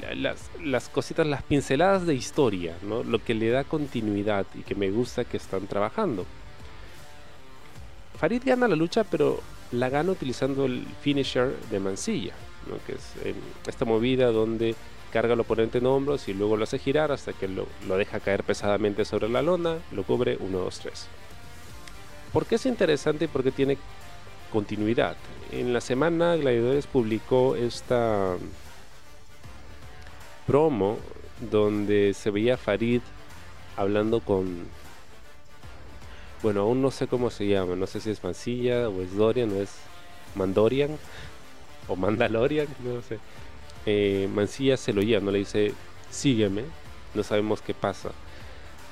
las, 0.59 0.89
cositas, 0.89 1.27
las 1.27 1.43
pinceladas 1.43 2.05
de 2.07 2.15
historia, 2.15 2.75
lo 2.83 3.23
que 3.23 3.35
le 3.35 3.49
da 3.49 3.63
continuidad 3.63 4.45
y 4.55 4.63
que 4.63 4.73
me 4.73 4.89
gusta 4.89 5.23
que 5.23 5.37
están 5.37 5.67
trabajando. 5.67 6.25
Farid 8.17 8.41
gana 8.43 8.67
la 8.67 8.75
lucha, 8.75 9.03
pero 9.03 9.39
la 9.71 9.89
gana 9.89 10.11
utilizando 10.11 10.65
el 10.65 10.85
finisher 11.01 11.55
de 11.69 11.79
Mansilla, 11.79 12.33
que 12.87 12.93
es 12.93 13.13
em, 13.23 13.35
esta 13.67 13.85
movida 13.85 14.31
donde 14.31 14.75
carga 15.11 15.33
al 15.33 15.39
oponente 15.39 15.77
en 15.77 15.85
hombros 15.85 16.27
y 16.27 16.33
luego 16.33 16.57
lo 16.57 16.63
hace 16.63 16.79
girar 16.79 17.11
hasta 17.11 17.33
que 17.33 17.47
lo, 17.47 17.67
lo 17.87 17.97
deja 17.97 18.19
caer 18.19 18.43
pesadamente 18.43 19.05
sobre 19.05 19.29
la 19.29 19.43
lona, 19.43 19.77
lo 19.91 20.03
cubre 20.03 20.37
1, 20.39 20.57
2, 20.57 20.79
3. 20.79 21.07
¿Por 22.31 22.47
qué 22.47 22.55
es 22.55 22.65
interesante 22.65 23.25
y 23.25 23.27
por 23.27 23.43
qué 23.43 23.51
tiene 23.51 23.77
continuidad? 24.53 25.17
En 25.51 25.73
la 25.73 25.81
semana 25.81 26.35
Gladiadores 26.35 26.87
publicó 26.87 27.55
esta 27.55 28.35
promo 30.45 30.99
donde 31.51 32.13
se 32.13 32.29
veía 32.29 32.55
Farid 32.55 33.01
hablando 33.75 34.19
con 34.19 34.67
bueno, 36.43 36.61
aún 36.61 36.81
no 36.81 36.91
sé 36.91 37.07
cómo 37.07 37.29
se 37.29 37.47
llama, 37.47 37.75
no 37.75 37.87
sé 37.87 37.99
si 37.99 38.11
es 38.11 38.23
Mansilla 38.23 38.89
o 38.89 39.01
es 39.01 39.15
Dorian 39.15 39.51
o 39.53 39.61
es 39.61 39.71
Mandorian 40.35 40.97
o 41.87 41.95
Mandalorian, 41.95 42.67
no 42.83 43.01
sé. 43.01 43.19
Eh, 43.85 44.29
Mansilla 44.33 44.77
se 44.77 44.93
lo 44.93 45.01
no 45.21 45.31
le 45.31 45.39
dice 45.39 45.73
sígueme, 46.11 46.63
no 47.13 47.23
sabemos 47.23 47.61
qué 47.61 47.73
pasa. 47.73 48.11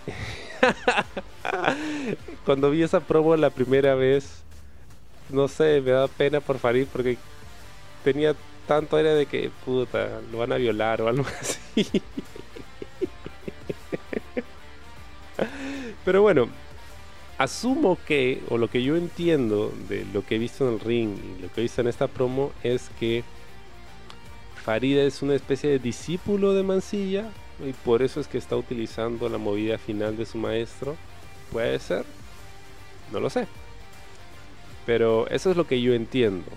Cuando 2.45 2.71
vi 2.71 2.83
esa 2.83 3.01
promo 3.01 3.35
la 3.35 3.49
primera 3.49 3.95
vez, 3.95 4.43
no 5.31 5.47
sé, 5.47 5.81
me 5.81 5.91
da 5.91 6.07
pena 6.07 6.39
por 6.39 6.59
Farid 6.59 6.87
porque 6.91 7.17
tenía 8.03 8.35
tanto 8.67 8.97
aire 8.97 9.15
de 9.15 9.25
que, 9.25 9.51
puta, 9.65 10.21
lo 10.31 10.39
van 10.39 10.51
a 10.51 10.57
violar 10.57 11.01
o 11.01 11.07
algo 11.07 11.25
así. 11.41 11.87
Pero 16.05 16.21
bueno, 16.21 16.49
asumo 17.37 17.97
que, 18.07 18.41
o 18.49 18.57
lo 18.57 18.69
que 18.69 18.83
yo 18.83 18.95
entiendo 18.95 19.71
de 19.89 20.05
lo 20.13 20.25
que 20.25 20.35
he 20.35 20.39
visto 20.39 20.67
en 20.67 20.75
el 20.75 20.79
ring 20.79 21.17
y 21.17 21.41
lo 21.41 21.51
que 21.51 21.61
he 21.61 21.63
visto 21.63 21.81
en 21.81 21.87
esta 21.87 22.07
promo 22.07 22.51
es 22.63 22.89
que 22.99 23.23
Farida 24.63 25.03
es 25.03 25.21
una 25.21 25.35
especie 25.35 25.69
de 25.69 25.79
discípulo 25.79 26.53
de 26.53 26.63
Mansilla 26.63 27.29
y 27.67 27.73
por 27.73 28.01
eso 28.01 28.19
es 28.19 28.27
que 28.27 28.37
está 28.37 28.55
utilizando 28.55 29.27
la 29.29 29.37
movida 29.37 29.77
final 29.77 30.17
de 30.17 30.25
su 30.25 30.37
maestro. 30.37 30.95
Puede 31.51 31.79
ser, 31.79 32.05
no 33.11 33.19
lo 33.19 33.29
sé. 33.29 33.47
Pero 34.85 35.27
eso 35.27 35.51
es 35.51 35.57
lo 35.57 35.67
que 35.67 35.81
yo 35.81 35.93
entiendo. 35.93 36.49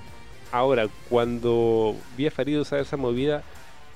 Ahora, 0.53 0.89
cuando 1.09 1.97
vi 2.17 2.27
a 2.27 2.31
Farid 2.31 2.61
usar 2.61 2.81
esa 2.81 2.97
movida, 2.97 3.43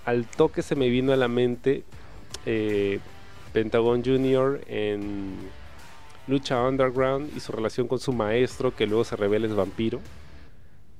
al 0.04 0.26
toque 0.26 0.62
se 0.62 0.75
me 0.75 0.88
vino 0.88 1.12
a 1.12 1.16
la 1.16 1.28
mente 1.28 1.85
eh, 2.47 2.99
Pentagon 3.52 4.02
Jr. 4.04 4.61
en 4.66 5.37
Lucha 6.26 6.62
Underground 6.62 7.30
y 7.37 7.40
su 7.40 7.52
relación 7.52 7.88
con 7.88 7.99
su 7.99 8.12
maestro, 8.12 8.75
que 8.75 8.87
luego 8.87 9.04
se 9.04 9.16
revela 9.16 9.47
es 9.47 9.54
vampiro. 9.54 10.00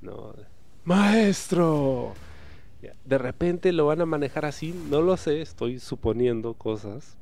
No. 0.01 0.33
¡Maestro! 0.85 2.13
De 3.03 3.17
repente 3.17 3.73
lo 3.73 3.87
van 3.87 4.01
a 4.01 4.05
manejar 4.05 4.45
así, 4.45 4.73
no 4.89 5.01
lo 5.01 5.17
sé, 5.17 5.41
estoy 5.41 5.79
suponiendo 5.79 6.53
cosas. 6.53 7.17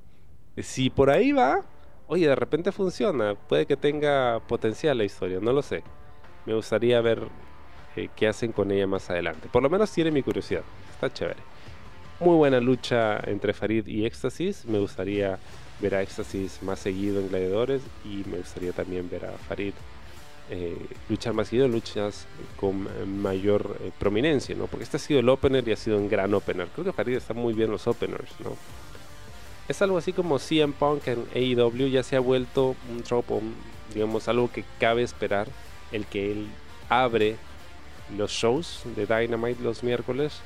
Si 0.58 0.90
por 0.90 1.10
ahí 1.10 1.32
va, 1.32 1.62
oye, 2.08 2.28
de 2.28 2.36
repente 2.36 2.72
funciona, 2.72 3.36
puede 3.36 3.66
que 3.66 3.76
tenga 3.76 4.42
potencial 4.48 4.98
la 4.98 5.04
historia, 5.04 5.40
no 5.42 5.52
lo 5.54 5.62
sé. 5.62 5.84
Me 6.48 6.54
gustaría 6.54 7.02
ver 7.02 7.24
eh, 7.98 8.08
qué 8.16 8.26
hacen 8.26 8.54
con 8.54 8.72
ella 8.72 8.88
más 8.88 9.10
adelante. 9.10 9.50
Por 9.52 9.62
lo 9.62 9.70
menos 9.70 9.92
tiene 9.92 10.12
mi 10.12 10.24
curiosidad, 10.24 10.62
está 10.94 11.12
chévere. 11.12 11.42
Muy 12.22 12.38
buena 12.38 12.62
lucha 12.62 13.20
entre 13.26 13.54
Farid 13.54 13.86
y 13.86 14.06
Éxtasis, 14.06 14.64
me 14.66 14.80
gustaría 14.80 15.40
ver 15.82 15.96
a 15.96 16.02
Éxtasis 16.02 16.64
más 16.64 16.80
seguido 16.80 17.20
en 17.20 17.28
Gladiadores 17.28 17.82
y 18.06 18.24
me 18.30 18.38
gustaría 18.38 18.72
también 18.72 19.10
ver 19.10 19.26
a 19.26 19.32
Farid 19.34 19.74
eh, 20.50 20.78
luchar 21.10 21.34
más 21.34 21.50
seguido, 21.50 21.68
luchas 21.68 22.26
con 22.56 22.88
mayor 23.22 23.78
eh, 23.82 23.92
prominencia, 24.00 24.56
¿no? 24.56 24.68
Porque 24.68 24.86
este 24.86 24.96
ha 24.96 25.02
sido 25.02 25.20
el 25.20 25.28
opener 25.28 25.68
y 25.68 25.74
ha 25.74 25.76
sido 25.76 25.98
un 25.98 26.08
gran 26.08 26.34
opener. 26.34 26.70
Creo 26.70 26.86
que 26.86 26.94
Farid 26.94 27.18
está 27.18 27.34
muy 27.34 27.54
bien 27.54 27.70
los 27.70 27.88
openers, 27.88 28.32
¿no? 28.40 28.56
Es 29.68 29.82
algo 29.82 29.98
así 29.98 30.14
como 30.14 30.40
CM 30.40 30.72
Punk 30.72 31.08
en 31.08 31.26
AEW 31.36 31.90
ya 31.90 32.04
se 32.04 32.16
ha 32.16 32.22
vuelto 32.22 32.78
un 32.90 33.04
tropo, 33.04 33.42
digamos, 33.94 34.30
algo 34.30 34.50
que 34.50 34.64
cabe 34.80 35.04
esperar, 35.04 35.50
el 35.92 36.06
que 36.06 36.32
él 36.32 36.48
abre 36.90 37.38
los 38.16 38.32
shows 38.32 38.82
de 38.96 39.06
Dynamite 39.06 39.62
los 39.62 39.84
miércoles. 39.84 40.40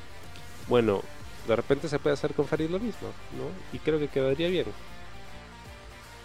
Bueno, 0.68 1.02
de 1.48 1.56
repente 1.56 1.88
se 1.88 2.00
puede 2.00 2.14
hacer 2.14 2.34
con 2.34 2.48
Farid 2.48 2.70
lo 2.70 2.80
mismo, 2.80 3.10
¿no? 3.38 3.50
Y 3.74 3.80
creo 3.80 4.00
que 4.00 4.08
quedaría 4.08 4.48
bien. 4.48 4.66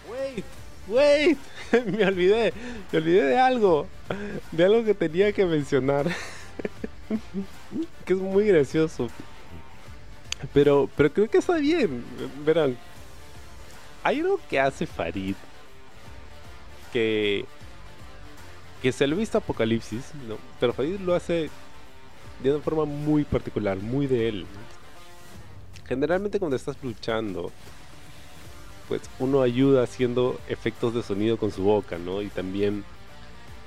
Wait, 0.09 0.45
wait, 0.87 1.37
me 1.85 2.05
olvidé, 2.05 2.53
me 2.91 2.99
olvidé 2.99 3.23
de 3.23 3.39
algo, 3.39 3.87
de 4.51 4.65
algo 4.65 4.83
que 4.83 4.93
tenía 4.93 5.31
que 5.33 5.45
mencionar, 5.45 6.07
que 8.05 8.13
es 8.13 8.19
muy 8.19 8.45
gracioso. 8.45 9.09
Pero, 10.53 10.89
pero 10.95 11.11
creo 11.11 11.29
que 11.29 11.39
está 11.39 11.57
bien. 11.57 12.03
Verán, 12.45 12.77
hay 14.03 14.19
algo 14.19 14.39
que 14.49 14.59
hace 14.59 14.85
Farid 14.85 15.35
que 16.93 17.45
que 18.81 18.91
se 18.91 19.07
lo 19.07 19.15
he 19.15 19.19
visto 19.19 19.37
Apocalipsis, 19.37 20.11
¿no? 20.27 20.37
pero 20.59 20.73
Farid 20.73 20.99
lo 20.99 21.15
hace 21.15 21.49
de 22.43 22.51
una 22.53 22.63
forma 22.63 22.85
muy 22.85 23.23
particular, 23.23 23.77
muy 23.77 24.07
de 24.07 24.29
él. 24.29 24.45
Generalmente 25.87 26.39
cuando 26.39 26.55
estás 26.55 26.77
luchando, 26.83 27.51
pues 28.87 29.01
uno 29.19 29.41
ayuda 29.41 29.83
haciendo 29.83 30.39
efectos 30.47 30.93
de 30.93 31.03
sonido 31.03 31.37
con 31.37 31.51
su 31.51 31.63
boca, 31.63 31.97
¿no? 31.97 32.21
Y 32.21 32.27
también 32.27 32.83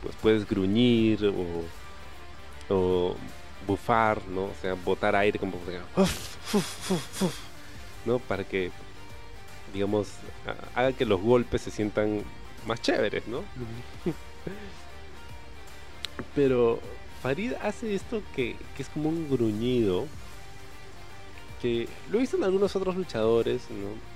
pues 0.03 0.15
puedes 0.23 0.49
gruñir 0.49 1.27
o, 1.27 2.75
o 2.75 3.17
bufar, 3.67 4.23
¿no? 4.29 4.45
O 4.45 4.55
sea, 4.61 4.75
botar 4.75 5.17
aire 5.17 5.39
como 5.39 5.59
¿no? 8.05 8.19
Para 8.19 8.45
que 8.45 8.71
digamos 9.73 10.09
haga 10.75 10.93
que 10.93 11.05
los 11.05 11.21
golpes 11.21 11.63
se 11.63 11.71
sientan 11.71 12.23
más 12.67 12.81
chéveres, 12.81 13.27
¿no? 13.27 13.43
Pero 16.35 16.81
Farid 17.23 17.53
hace 17.63 17.95
esto 17.95 18.23
que, 18.35 18.57
que 18.77 18.83
es 18.83 18.89
como 18.89 19.09
un 19.09 19.29
gruñido 19.29 20.07
que 21.61 21.89
lo 22.11 22.19
he 22.19 22.21
visto 22.23 22.37
en 22.37 22.45
algunos 22.45 22.75
otros 22.75 22.97
luchadores, 22.97 23.63
¿no? 23.71 24.11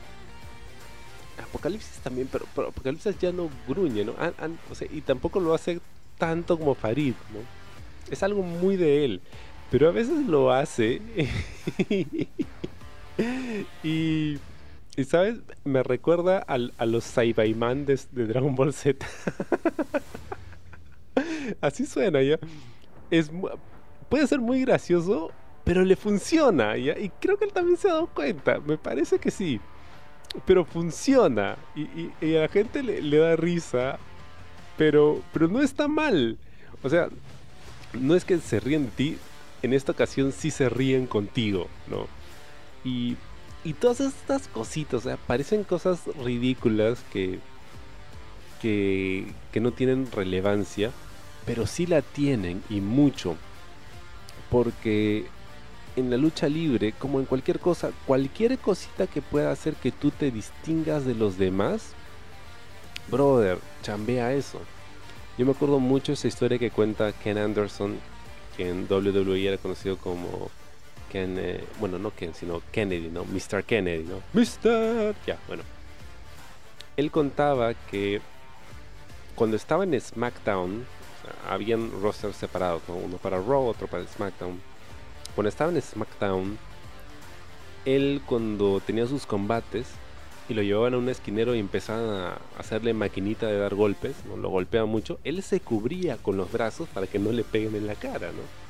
Apocalipsis 1.43 1.99
también, 1.99 2.29
pero, 2.31 2.47
Apocalipsis 2.69 3.19
ya 3.19 3.33
no 3.33 3.51
gruñe, 3.67 4.05
¿no? 4.05 4.15
y 4.91 5.01
tampoco 5.01 5.41
lo 5.41 5.55
hace 5.55 5.81
tanto 6.17 6.59
como 6.59 6.75
Farid, 6.75 7.15
¿no? 7.33 7.41
Es 8.11 8.23
algo 8.23 8.43
muy 8.43 8.77
de 8.77 9.05
él, 9.05 9.21
pero 9.71 9.89
a 9.89 9.93
veces 9.93 10.27
lo 10.27 10.53
hace. 10.53 11.01
y, 13.83 14.39
¿sabes? 15.07 15.37
Me 15.65 15.83
recuerda 15.83 16.39
a 16.39 16.87
los 16.87 17.05
Saibaiman 17.05 17.85
de, 17.85 17.99
de 18.13 18.27
Dragon 18.27 18.55
Ball 18.55 18.73
Z. 18.73 19.05
Así 21.61 21.87
suena 21.87 22.23
ya. 22.23 22.39
Es, 23.11 23.31
puede 24.09 24.27
ser 24.27 24.41
muy 24.41 24.63
gracioso, 24.63 25.31
pero 25.65 25.85
le 25.85 25.97
funciona. 25.97 26.77
Y 26.77 27.11
creo 27.21 27.39
que 27.39 27.45
él 27.45 27.53
también 27.53 27.77
se 27.77 27.89
ha 27.89 27.95
dado 27.95 28.07
cuenta. 28.09 28.61
Me 28.61 28.79
parece 28.79 29.19
que 29.19 29.31
sí. 29.31 29.61
pero 30.47 30.65
funciona. 30.65 31.57
Y, 31.75 32.37
a 32.37 32.41
la 32.43 32.49
gente 32.49 32.83
le, 32.83 33.19
da 33.19 33.37
risa, 33.37 33.99
pero, 34.77 35.23
pero 35.33 35.49
no 35.49 35.63
está 35.63 35.89
mal. 35.89 36.39
O 36.83 36.91
sea, 36.91 37.09
no 37.95 38.15
es 38.15 38.25
que 38.25 38.39
se 38.39 38.61
ríen 38.61 38.87
de 38.87 38.91
ti, 38.91 39.19
en 39.63 39.73
esta 39.73 39.93
ocasión 39.93 40.33
sí 40.33 40.51
se 40.51 40.69
ríen 40.69 41.07
contigo, 41.07 41.69
¿no? 41.89 42.07
Y, 42.85 43.17
y 43.65 43.73
todas 43.73 44.01
estas 44.01 44.49
cositas, 44.49 44.95
o 44.95 45.09
sea, 45.09 45.17
parecen 45.17 45.65
cosas 45.65 46.01
ridículas 46.23 47.03
que, 47.13 47.39
que, 48.61 49.27
que 49.53 49.61
no 49.61 49.73
tienen 49.73 50.11
relevancia, 50.13 50.91
pero 51.47 51.67
sí 51.67 51.87
la 51.87 52.03
tienen 52.03 52.63
y 52.69 52.81
mucho. 52.81 53.37
Porque 54.51 55.27
en 55.97 56.11
la 56.11 56.17
lucha 56.17 56.49
libre, 56.49 56.93
como 56.93 57.21
en 57.21 57.27
cualquier 57.27 57.61
cosa, 57.61 57.91
cualquier 58.07 58.59
cosita 58.59 59.07
que 59.07 59.23
pueda 59.23 59.51
hacer 59.51 59.75
que 59.75 59.93
tú 59.93 60.11
te 60.11 60.31
distingas 60.31 61.05
de 61.05 61.15
los 61.15 61.39
demás, 61.39 61.93
brother, 63.11 63.59
chambea 63.83 64.33
eso. 64.33 64.61
Yo 65.37 65.47
me 65.47 65.53
acuerdo 65.53 65.81
mucho 65.81 66.13
esa 66.13 66.29
historia 66.29 66.59
que 66.59 66.71
cuenta 66.71 67.13
Ken 67.13 67.39
Anderson, 67.39 67.99
que 68.57 68.69
en 68.69 68.87
WWE 68.91 69.47
era 69.47 69.59
conocido 69.59 69.97
como 69.97 70.51
Ken, 71.11 71.37
eh, 71.39 71.65
bueno, 71.81 71.99
no 71.99 72.13
Ken, 72.13 72.35
sino 72.35 72.63
Kennedy, 72.73 73.09
¿no? 73.09 73.25
Mr. 73.25 73.65
Kennedy, 73.65 74.05
¿no? 74.05 74.21
Mr. 74.33 75.15
Ya, 75.27 75.39
bueno. 75.49 75.63
Él 76.97 77.11
contaba 77.11 77.75
que 77.75 78.21
cuando 79.35 79.57
estaba 79.57 79.83
en 79.83 80.01
SmackDown, 80.01 80.85
habían 81.49 81.91
rosters 82.03 82.37
separados, 82.37 82.83
¿no? 82.89 82.95
Uno 82.95 83.17
para 83.19 83.39
Raw, 83.39 83.67
otro 83.67 83.87
para 83.87 84.07
SmackDown 84.07 84.61
cuando 85.35 85.49
estaba 85.49 85.73
en 85.73 85.83
SmackDown, 85.83 86.59
él 87.85 88.23
cuando 88.25 88.81
tenía 88.81 89.07
sus 89.07 89.27
combates 89.27 89.87
y 90.49 90.55
lo 90.55 90.63
llevaban 90.63 90.95
a 90.95 90.99
un 90.99 91.09
esquinero 91.09 91.55
y 91.55 91.59
empezaban 91.59 92.09
a 92.09 92.39
hacerle 92.59 92.95
maquinita 92.95 93.47
de 93.47 93.59
dar 93.59 93.75
golpes, 93.75 94.15
¿no? 94.29 94.37
lo 94.37 94.51
golpeaba 94.51 94.87
mucho, 94.87 95.19
él 95.25 95.43
se 95.43 95.61
cubría 95.61 96.17
con 96.19 96.37
los 96.37 96.53
brazos 96.53 96.89
para 96.89 97.07
que 97.07 97.19
no 97.19 97.33
le 97.33 97.45
peguen 97.45 97.75
en 97.75 97.87
la 97.87 97.95
cara, 97.95 98.29
¿no? 98.29 98.65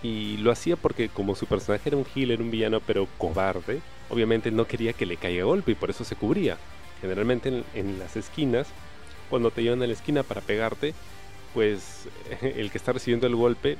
Y 0.00 0.36
lo 0.36 0.52
hacía 0.52 0.76
porque 0.76 1.08
como 1.08 1.34
su 1.34 1.46
personaje 1.46 1.88
era 1.88 1.96
un 1.96 2.06
healer, 2.14 2.40
un 2.40 2.52
villano, 2.52 2.78
pero 2.78 3.08
cobarde, 3.18 3.80
obviamente 4.10 4.52
no 4.52 4.66
quería 4.66 4.92
que 4.92 5.06
le 5.06 5.16
caiga 5.16 5.42
golpe 5.42 5.72
y 5.72 5.74
por 5.74 5.90
eso 5.90 6.04
se 6.04 6.14
cubría. 6.14 6.56
Generalmente 7.00 7.48
en, 7.48 7.64
en 7.74 7.98
las 7.98 8.16
esquinas, 8.16 8.68
cuando 9.28 9.50
te 9.50 9.64
llevan 9.64 9.82
a 9.82 9.88
la 9.88 9.92
esquina 9.92 10.22
para 10.22 10.40
pegarte, 10.40 10.94
pues 11.58 12.06
el 12.40 12.70
que 12.70 12.78
está 12.78 12.92
recibiendo 12.92 13.26
el 13.26 13.34
golpe 13.34 13.78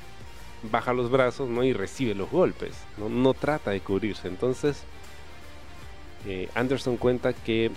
baja 0.69 0.91
los 0.91 1.09
brazos 1.09 1.49
¿no? 1.49 1.63
y 1.63 1.71
recibe 1.71 2.13
los 2.13 2.29
golpes, 2.29 2.73
no, 2.97 3.33
trata 3.33 3.71
de 3.71 3.79
cubrirse. 3.79 4.27
Entonces, 4.27 4.83
eh, 6.27 6.49
Anderson 6.55 6.97
cuenta 6.97 7.31
que 7.31 7.71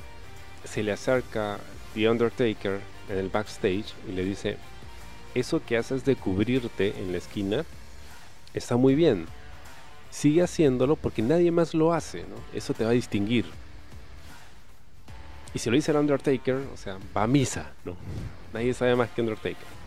se 0.64 0.82
le 0.82 0.90
acerca 0.90 1.60
The 1.94 2.10
Undertaker 2.10 2.80
en 3.08 3.16
el 3.16 3.28
backstage 3.28 3.94
y 4.08 4.10
le 4.10 4.24
dice, 4.24 4.56
eso 5.36 5.64
que 5.64 5.76
haces 5.76 6.04
de 6.04 6.16
cubrirte 6.16 6.98
en 6.98 7.12
la 7.12 7.18
esquina 7.18 7.64
está 8.54 8.76
muy 8.76 8.96
bien. 8.96 9.26
Sigue 10.10 10.42
haciéndolo 10.42 10.96
porque 10.96 11.22
nadie 11.22 11.52
más 11.52 11.74
lo 11.74 11.92
hace, 11.92 12.22
¿no? 12.22 12.34
Eso 12.52 12.74
te 12.74 12.82
va 12.82 12.90
a 12.90 12.94
distinguir. 12.94 13.44
Y 15.54 15.60
si 15.60 15.70
lo 15.70 15.76
dice 15.76 15.92
el 15.92 15.98
Undertaker, 15.98 16.56
o 16.74 16.76
sea, 16.76 16.98
va 17.16 17.22
a 17.22 17.28
misa, 17.28 17.70
¿no? 17.84 17.94
Nadie 18.52 18.74
sabe 18.74 18.96
más 18.96 19.08
que 19.10 19.20
Undertaker. 19.20 19.81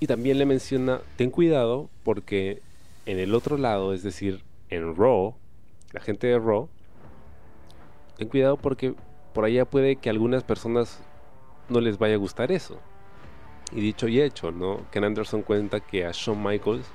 Y 0.00 0.06
también 0.06 0.38
le 0.38 0.46
menciona, 0.46 1.00
ten 1.16 1.30
cuidado 1.30 1.90
porque 2.04 2.62
en 3.06 3.18
el 3.18 3.34
otro 3.34 3.56
lado, 3.56 3.92
es 3.92 4.02
decir, 4.02 4.44
en 4.70 4.94
Raw, 4.94 5.34
la 5.92 6.00
gente 6.00 6.28
de 6.28 6.38
Raw, 6.38 6.68
ten 8.16 8.28
cuidado 8.28 8.56
porque 8.56 8.94
por 9.32 9.44
allá 9.44 9.64
puede 9.64 9.96
que 9.96 10.08
a 10.08 10.12
algunas 10.12 10.44
personas 10.44 11.00
no 11.68 11.80
les 11.80 11.98
vaya 11.98 12.14
a 12.14 12.18
gustar 12.18 12.52
eso. 12.52 12.78
Y 13.72 13.80
dicho 13.80 14.08
y 14.08 14.20
hecho, 14.20 14.52
¿no? 14.52 14.86
Ken 14.92 15.04
Anderson 15.04 15.42
cuenta 15.42 15.80
que 15.80 16.06
a 16.06 16.12
Shawn 16.12 16.42
Michaels 16.42 16.86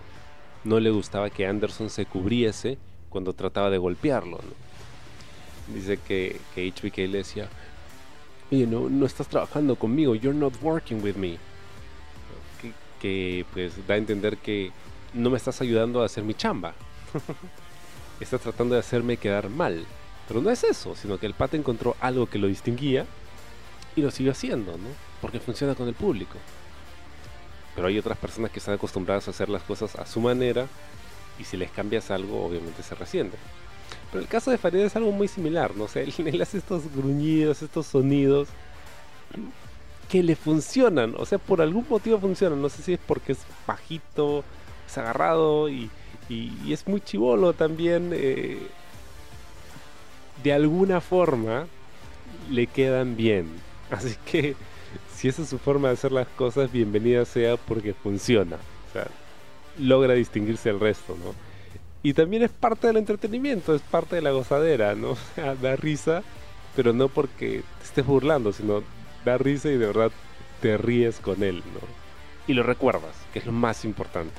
no 0.64 0.80
le 0.80 0.90
gustaba 0.90 1.30
que 1.30 1.46
Anderson 1.46 1.90
se 1.90 2.06
cubriese 2.06 2.78
cuando 3.10 3.34
trataba 3.34 3.70
de 3.70 3.78
golpearlo, 3.78 4.40
Dice 5.74 5.98
que, 5.98 6.42
que 6.54 6.70
HBK 6.70 6.98
le 7.10 7.20
decía, 7.20 7.48
oye, 8.52 8.68
no, 8.68 8.90
no 8.90 9.06
estás 9.06 9.30
trabajando 9.30 9.78
conmigo, 9.78 10.14
you're 10.14 10.38
not 10.38 10.54
working 10.62 11.02
with 11.02 11.16
me 11.16 11.38
que 13.04 13.46
pues 13.52 13.86
da 13.86 13.96
a 13.96 13.98
entender 13.98 14.38
que 14.38 14.72
no 15.14 15.30
me 15.30 15.36
estás 15.36 15.60
ayudando 15.60 16.02
a 16.02 16.06
hacer 16.06 16.24
mi 16.24 16.34
chamba. 16.34 16.74
estás 18.22 18.40
tratando 18.40 18.76
de 18.76 18.80
hacerme 18.80 19.18
quedar 19.18 19.50
mal. 19.50 19.86
Pero 20.26 20.42
no 20.42 20.50
es 20.50 20.64
eso, 20.64 20.96
sino 20.96 21.18
que 21.20 21.26
el 21.26 21.34
pata 21.34 21.58
encontró 21.58 21.98
algo 22.00 22.28
que 22.28 22.40
lo 22.40 22.48
distinguía 22.48 23.06
y 23.98 24.02
lo 24.02 24.10
siguió 24.10 24.32
haciendo, 24.32 24.72
¿no? 24.78 24.88
Porque 25.20 25.42
funciona 25.42 25.76
con 25.76 25.90
el 25.90 25.96
público. 25.96 26.38
Pero 27.76 27.90
hay 27.90 28.00
otras 28.00 28.18
personas 28.18 28.52
que 28.52 28.60
están 28.60 28.76
acostumbradas 28.76 29.28
a 29.28 29.32
hacer 29.32 29.50
las 29.50 29.64
cosas 29.64 29.98
a 29.98 30.06
su 30.06 30.22
manera 30.22 30.68
y 31.38 31.44
si 31.44 31.58
les 31.58 31.72
cambias 31.72 32.10
algo, 32.10 32.46
obviamente 32.46 32.84
se 32.84 32.96
resienten. 32.96 33.40
Pero 34.12 34.22
el 34.22 34.30
caso 34.30 34.50
de 34.50 34.58
Farid 34.58 34.80
es 34.80 34.96
algo 34.96 35.12
muy 35.12 35.28
similar, 35.28 35.76
¿no? 35.76 35.84
O 35.84 35.88
sea, 35.90 36.04
él 36.18 36.42
hace 36.42 36.58
estos 36.58 36.84
gruñidos, 36.96 37.62
estos 37.62 37.86
sonidos 37.86 38.48
que 40.14 40.22
le 40.22 40.36
funcionan. 40.36 41.16
O 41.18 41.26
sea, 41.26 41.40
por 41.40 41.60
algún 41.60 41.88
motivo 41.90 42.20
funcionan. 42.20 42.62
No 42.62 42.70
sé 42.70 42.84
si 42.84 42.94
es 42.94 43.00
porque 43.00 43.32
es 43.32 43.40
bajito, 43.66 44.44
es 44.86 44.96
agarrado 45.00 45.70
y, 45.70 45.90
es 46.70 46.88
muy 46.88 47.02
chivolo 47.02 47.54
también. 47.54 48.12
Eh, 48.14 48.60
de 50.44 50.54
alguna 50.54 51.02
forma 51.02 51.66
le 52.52 52.68
quedan 52.68 53.18
bien. 53.18 53.48
Así 53.90 54.16
que 54.30 54.56
si 55.16 55.30
esa 55.30 55.42
es 55.42 55.50
su 55.50 55.58
forma 55.58 55.88
de 55.88 55.96
hacer 55.96 56.12
las 56.12 56.28
cosas, 56.28 56.72
bienvenida 56.72 57.26
sea 57.26 57.58
porque 57.58 57.96
funciona. 57.96 58.58
O 58.90 58.94
sea, 58.94 59.08
logra 59.80 60.14
distinguirse 60.14 60.70
del 60.70 60.80
resto, 60.80 61.18
¿no? 61.26 61.34
Y 62.04 62.14
también 62.14 62.44
es 62.44 62.52
parte 62.52 62.86
del 62.86 62.98
entretenimiento, 62.98 63.74
es 63.74 63.82
parte 63.82 64.18
de 64.18 64.22
la 64.22 64.30
gozadera, 64.30 64.94
¿no? 64.94 65.10
O 65.14 65.18
sea, 65.34 65.56
da 65.56 65.76
risa, 65.76 66.22
pero 66.76 66.94
no 66.94 67.08
porque 67.08 67.64
te 67.80 67.84
estés 67.84 68.06
burlando, 68.06 68.54
sino 68.54 68.84
da 69.26 69.38
risa 69.38 69.70
y 69.70 69.78
de 69.78 69.88
verdad 69.88 70.12
te 70.62 70.78
ríes 70.78 71.20
con 71.20 71.44
él, 71.44 71.58
¿no? 71.58 71.82
Y 72.48 72.54
lo 72.54 72.64
recuerdas, 72.64 73.16
que 73.32 73.40
es 73.40 73.46
lo 73.46 73.52
más 73.52 73.86
importante. 73.86 74.34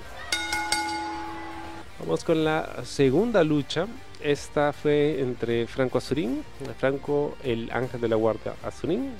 Vamos 2.01 2.25
con 2.25 2.45
la 2.45 2.85
segunda 2.85 3.45
lucha. 3.45 3.87
Esta 4.21 4.73
fue 4.73 5.21
entre 5.21 5.67
Franco 5.67 5.99
Azurín, 5.99 6.45
Franco 6.79 7.37
el 7.43 7.71
ángel 7.73 8.01
de 8.01 8.09
la 8.09 8.17
guardia 8.17 8.55
Azurín 8.65 9.13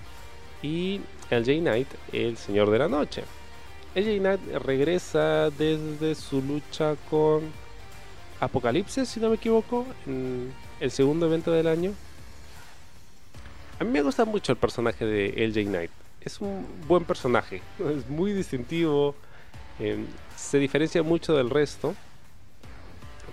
y 0.63 1.01
el 1.31 1.45
J 1.45 1.59
Knight, 1.61 1.89
el 2.13 2.37
señor 2.37 2.71
de 2.71 2.79
la 2.79 2.89
noche. 2.89 3.23
El 3.95 4.05
J 4.05 4.19
Knight 4.19 4.65
regresa 4.65 5.51
desde 5.51 6.15
su 6.15 6.43
lucha 6.43 6.97
con 7.11 7.43
Apocalipsis, 8.41 9.09
si 9.09 9.21
no 9.21 9.29
me 9.29 9.37
equivoco, 9.37 9.87
en 10.07 10.53
el 10.81 10.91
segundo 10.91 11.27
evento 11.27 11.53
del 11.53 11.69
año. 11.69 11.93
A 13.79 13.85
mí 13.85 13.91
me 13.91 14.03
gusta 14.03 14.25
mucho 14.25 14.53
el 14.53 14.59
personaje 14.59 15.05
de 15.05 15.47
LJ 15.49 15.65
Knight. 15.65 15.91
Es 16.21 16.41
un 16.41 16.67
buen 16.87 17.05
personaje, 17.05 17.61
es 17.79 18.09
muy 18.09 18.33
distintivo, 18.33 19.15
em, 19.79 20.07
se 20.37 20.59
diferencia 20.59 21.03
mucho 21.03 21.35
del 21.35 21.51
resto. 21.51 21.95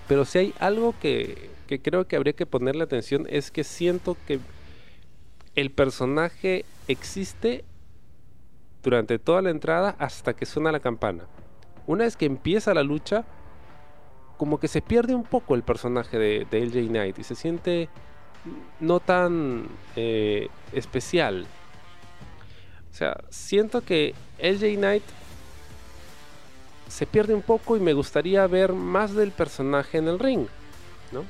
Pero 0.08 0.25
si 0.25 0.39
hay 0.39 0.54
algo 0.60 0.95
que, 0.99 1.51
que 1.67 1.80
creo 1.80 2.08
que 2.08 2.15
habría 2.15 2.34
que 2.34 2.45
ponerle 2.45 2.84
atención 2.84 3.27
es 3.30 3.51
que 3.51 3.63
siento 3.63 4.17
que 4.27 4.39
el 5.56 5.69
personaje 5.69 6.65
existe 6.88 7.63
durante 8.84 9.19
toda 9.19 9.41
la 9.41 9.51
entrada 9.51 9.95
hasta 9.99 10.34
que 10.34 10.45
suena 10.45 10.71
la 10.71 10.80
campana. 10.80 11.25
Una 11.86 12.06
vez 12.06 12.17
que 12.17 12.25
empieza 12.25 12.73
la 12.73 12.84
lucha, 12.84 13.25
como 14.38 14.60
que 14.60 14.67
se 14.67 14.82
pierde 14.82 15.13
un 15.13 15.23
poco 15.23 15.54
el 15.54 15.62
personaje 15.62 16.17
de, 16.17 16.47
de 16.49 16.65
LJ 16.65 16.88
Knight 16.88 17.19
y 17.19 17.23
se 17.23 17.36
siente 17.36 17.89
no 18.80 18.99
tan 18.99 19.67
eh, 19.95 20.49
especial. 20.73 21.45
O 22.91 22.95
sea, 22.95 23.17
siento 23.30 23.82
que 23.82 24.13
LJ 24.39 24.75
Knight 24.75 25.04
se 26.88 27.06
pierde 27.06 27.34
un 27.34 27.41
poco 27.41 27.77
y 27.77 27.80
me 27.80 27.93
gustaría 27.93 28.45
ver 28.47 28.73
más 28.73 29.13
del 29.13 29.32
personaje 29.32 29.97
en 29.97 30.08
el 30.08 30.19
ring, 30.19 30.47
¿no? 31.12 31.23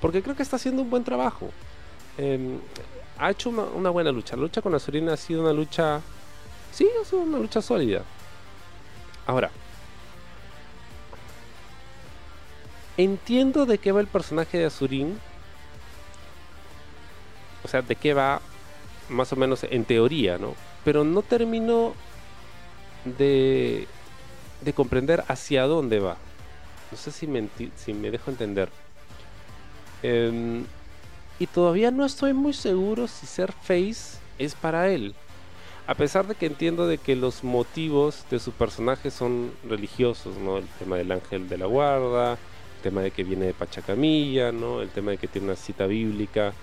Porque 0.00 0.22
creo 0.22 0.36
que 0.36 0.42
está 0.42 0.56
haciendo 0.56 0.82
un 0.82 0.90
buen 0.90 1.02
trabajo. 1.02 1.50
Em, 2.18 2.58
ha 3.18 3.30
hecho 3.30 3.50
una, 3.50 3.90
buena 3.90 4.12
lucha. 4.12 4.36
La 4.36 4.42
lucha 4.42 4.60
con 4.60 4.74
Azurina 4.74 5.14
ha 5.14 5.16
sido 5.16 5.42
una 5.42 5.52
lucha. 5.52 6.00
Sí, 6.72 6.88
ha 7.00 7.04
sido 7.04 7.22
una 7.22 7.38
lucha 7.38 7.62
sólida. 7.62 8.02
Ahora. 9.26 9.50
Entiendo 12.96 13.64
de 13.64 13.78
qué 13.78 13.92
va 13.92 14.00
el 14.00 14.08
personaje 14.08 14.58
de 14.58 14.66
Azurín 14.66 15.18
o 17.62 17.68
sea, 17.68 17.82
de 17.82 17.96
qué 17.96 18.14
va 18.14 18.42
más 19.08 19.32
o 19.32 19.36
menos 19.36 19.64
en 19.64 19.86
teoría, 19.86 20.38
¿no? 20.38 20.58
Pero 20.82 21.04
no 21.04 21.22
termino 21.24 21.98
de, 23.04 23.94
de 24.60 24.74
comprender 24.74 25.24
hacia 25.28 25.64
dónde 25.66 26.00
va. 26.00 26.26
No 26.90 26.98
sé 26.98 27.12
si 27.12 27.26
me, 27.28 27.50
si 27.76 27.94
me 27.94 28.10
dejo 28.10 28.30
entender. 28.30 28.74
Em, 30.02 30.68
Y 31.38 31.48
todavía 31.48 31.90
no 31.92 32.04
estoy 32.06 32.34
muy 32.34 32.54
seguro 32.54 33.08
si 33.08 33.26
ser 33.26 33.52
face 33.52 34.20
es 34.38 34.56
para 34.56 34.90
él. 34.90 35.18
A 35.86 35.96
pesar 35.96 36.26
de 36.28 36.36
que 36.36 36.46
entiendo 36.46 36.86
de 36.86 36.98
que 37.00 37.16
los 37.16 37.44
motivos 37.44 38.26
de 38.30 38.40
su 38.40 38.56
personaje 38.56 39.10
son 39.10 39.58
religiosos, 39.62 40.38
¿no? 40.38 40.58
El 40.58 40.72
tema 40.74 40.96
del 40.98 41.12
ángel 41.12 41.48
de 41.48 41.58
la 41.58 41.66
guarda, 41.66 42.40
el 42.76 42.82
tema 42.82 43.02
de 43.02 43.12
que 43.12 43.24
viene 43.24 43.46
de 43.46 43.54
Pachacamilla, 43.54 44.52
¿no? 44.52 44.82
El 44.82 44.92
tema 44.92 45.12
de 45.12 45.18
que 45.18 45.28
tiene 45.28 45.46
una 45.46 45.56
cita 45.56 45.86
bíblica 45.86 46.56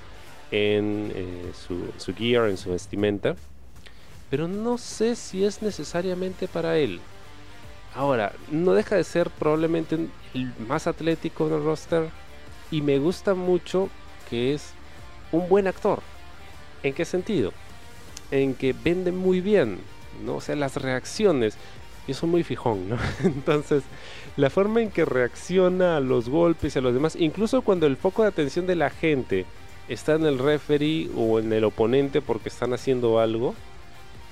en 0.51 1.11
eh, 1.15 1.51
su, 1.67 1.91
su 1.97 2.13
gear, 2.13 2.49
en 2.49 2.57
su 2.57 2.71
vestimenta. 2.71 3.35
Pero 4.29 4.47
no 4.47 4.77
sé 4.77 5.15
si 5.15 5.45
es 5.45 5.61
necesariamente 5.61 6.47
para 6.47 6.77
él. 6.77 6.99
Ahora, 7.95 8.33
no 8.51 8.73
deja 8.73 8.95
de 8.95 9.03
ser 9.03 9.29
probablemente 9.29 9.95
el 10.33 10.53
más 10.67 10.87
atlético 10.87 11.47
del 11.47 11.63
roster. 11.63 12.09
Y 12.71 12.81
me 12.81 12.99
gusta 12.99 13.35
mucho 13.35 13.89
que 14.29 14.53
es 14.53 14.71
un 15.31 15.47
buen 15.47 15.67
actor. 15.67 16.01
¿En 16.83 16.93
qué 16.93 17.05
sentido? 17.05 17.53
En 18.31 18.53
que 18.53 18.73
vende 18.73 19.11
muy 19.11 19.39
bien, 19.39 19.79
¿no? 20.25 20.35
O 20.35 20.41
sea, 20.41 20.55
las 20.55 20.75
reacciones. 20.75 21.57
Yo 22.07 22.13
soy 22.13 22.29
muy 22.29 22.43
fijón, 22.43 22.89
¿no? 22.89 22.97
Entonces, 23.23 23.83
la 24.35 24.49
forma 24.49 24.81
en 24.81 24.91
que 24.91 25.05
reacciona 25.05 25.97
a 25.97 26.01
los 26.01 26.29
golpes 26.29 26.75
y 26.75 26.79
a 26.79 26.81
los 26.81 26.93
demás, 26.93 27.15
incluso 27.15 27.61
cuando 27.61 27.87
el 27.87 27.97
foco 27.97 28.23
de 28.23 28.27
atención 28.27 28.67
de 28.67 28.75
la 28.75 28.89
gente 28.89 29.45
está 29.87 30.15
en 30.15 30.25
el 30.25 30.39
referee 30.39 31.09
o 31.15 31.39
en 31.39 31.51
el 31.53 31.63
oponente 31.63 32.21
porque 32.21 32.49
están 32.49 32.73
haciendo 32.73 33.19
algo, 33.19 33.55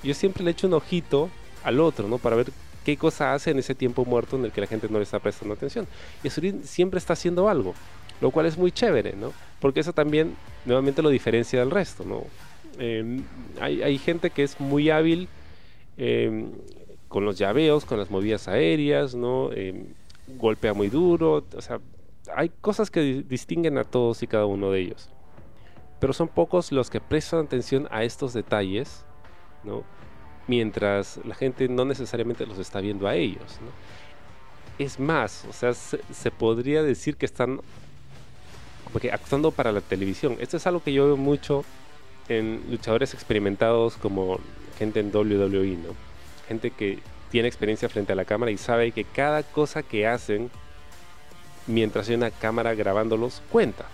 yo 0.04 0.14
siempre 0.14 0.44
le 0.44 0.52
echo 0.52 0.68
un 0.68 0.74
ojito 0.74 1.30
al 1.64 1.80
otro, 1.80 2.08
¿no? 2.08 2.18
Para 2.18 2.36
ver 2.36 2.48
qué 2.84 2.98
cosa 2.98 3.34
hace 3.34 3.52
en 3.52 3.60
ese 3.60 3.76
tiempo 3.76 4.06
muerto 4.06 4.36
en 4.36 4.46
el 4.46 4.52
que 4.52 4.62
la 4.62 4.68
gente 4.68 4.88
no 4.90 4.98
le 4.98 5.04
está 5.04 5.20
prestando 5.20 5.54
atención. 5.54 5.88
Y 6.24 6.28
Azurín 6.28 6.64
siempre 6.64 6.98
está 6.98 7.14
haciendo 7.14 7.48
algo, 7.48 7.74
lo 8.22 8.32
cual 8.32 8.46
es 8.46 8.58
muy 8.58 8.72
chévere, 8.72 9.14
¿no? 9.14 9.32
Porque 9.60 9.80
eso 9.80 9.94
también 9.94 10.36
nuevamente 10.66 11.02
lo 11.02 11.10
diferencia 11.10 11.60
del 11.60 11.72
resto, 11.72 12.04
¿no? 12.04 12.24
Em, 12.80 13.24
hay, 13.62 13.98
gente 14.00 14.32
que 14.32 14.44
es 14.44 14.60
muy 14.60 14.90
hábil 14.90 15.28
em, 15.98 16.52
con 17.08 17.24
los 17.24 17.38
llaveos, 17.38 17.86
con 17.86 18.00
las 18.00 18.10
movidas 18.10 18.48
aéreas, 18.48 19.14
¿no? 19.16 19.52
Em, 19.54 19.86
golpea 20.38 20.74
muy 20.74 20.90
duro, 20.90 21.46
o 21.56 21.62
sea, 21.62 21.80
hay 22.36 22.50
cosas 22.62 22.90
que 22.90 23.24
distinguen 23.28 23.78
a 23.78 23.84
todos 23.84 24.24
y 24.24 24.28
cada 24.28 24.46
uno 24.46 24.72
de 24.72 24.82
ellos. 24.82 25.10
Pero 26.04 26.12
son 26.12 26.28
pocos 26.28 26.74
los 26.74 26.90
que 26.90 27.00
prestan 27.00 27.46
atención 27.46 27.88
a 27.90 28.04
estos 28.04 28.34
detalles, 28.34 29.06
¿no? 29.64 29.86
mientras 30.48 31.22
la 31.24 31.34
gente 31.34 31.70
no 31.70 31.86
necesariamente 31.86 32.46
los 32.46 32.58
está 32.58 32.82
viendo 32.82 33.08
a 33.08 33.16
ellos. 33.16 33.60
Es 34.78 35.00
más, 35.00 35.46
o 35.50 35.54
sea, 35.54 35.74
se, 35.74 36.32
podría 36.32 36.84
decir 36.84 37.16
que 37.16 37.26
están 37.26 37.62
actuando 39.12 39.52
para 39.52 39.72
la 39.72 39.80
televisión. 39.80 40.36
Esto 40.40 40.58
es 40.58 40.68
algo 40.68 40.84
que 40.84 40.92
yo 40.92 41.06
veo 41.06 41.18
mucho 41.18 41.64
en 42.28 42.62
luchadores 42.70 43.14
experimentados 43.14 43.96
como 43.96 44.40
gente 44.78 45.00
en 45.00 45.16
WWE, 45.16 45.78
¿no? 45.78 45.94
Gente 46.50 46.72
que 46.72 47.00
tiene 47.32 47.48
experiencia 47.48 47.88
frente 47.88 48.12
a 48.12 48.16
la 48.18 48.26
cámara 48.26 48.52
y 48.52 48.58
sabe 48.58 48.92
que 48.92 49.06
cada 49.06 49.44
cosa 49.44 49.84
que 49.84 50.06
hacen 50.06 50.52
mientras 51.66 52.10
hay 52.10 52.16
una 52.16 52.30
cámara 52.30 52.76
grabándolos 52.76 53.42
cuenta. 53.50 53.86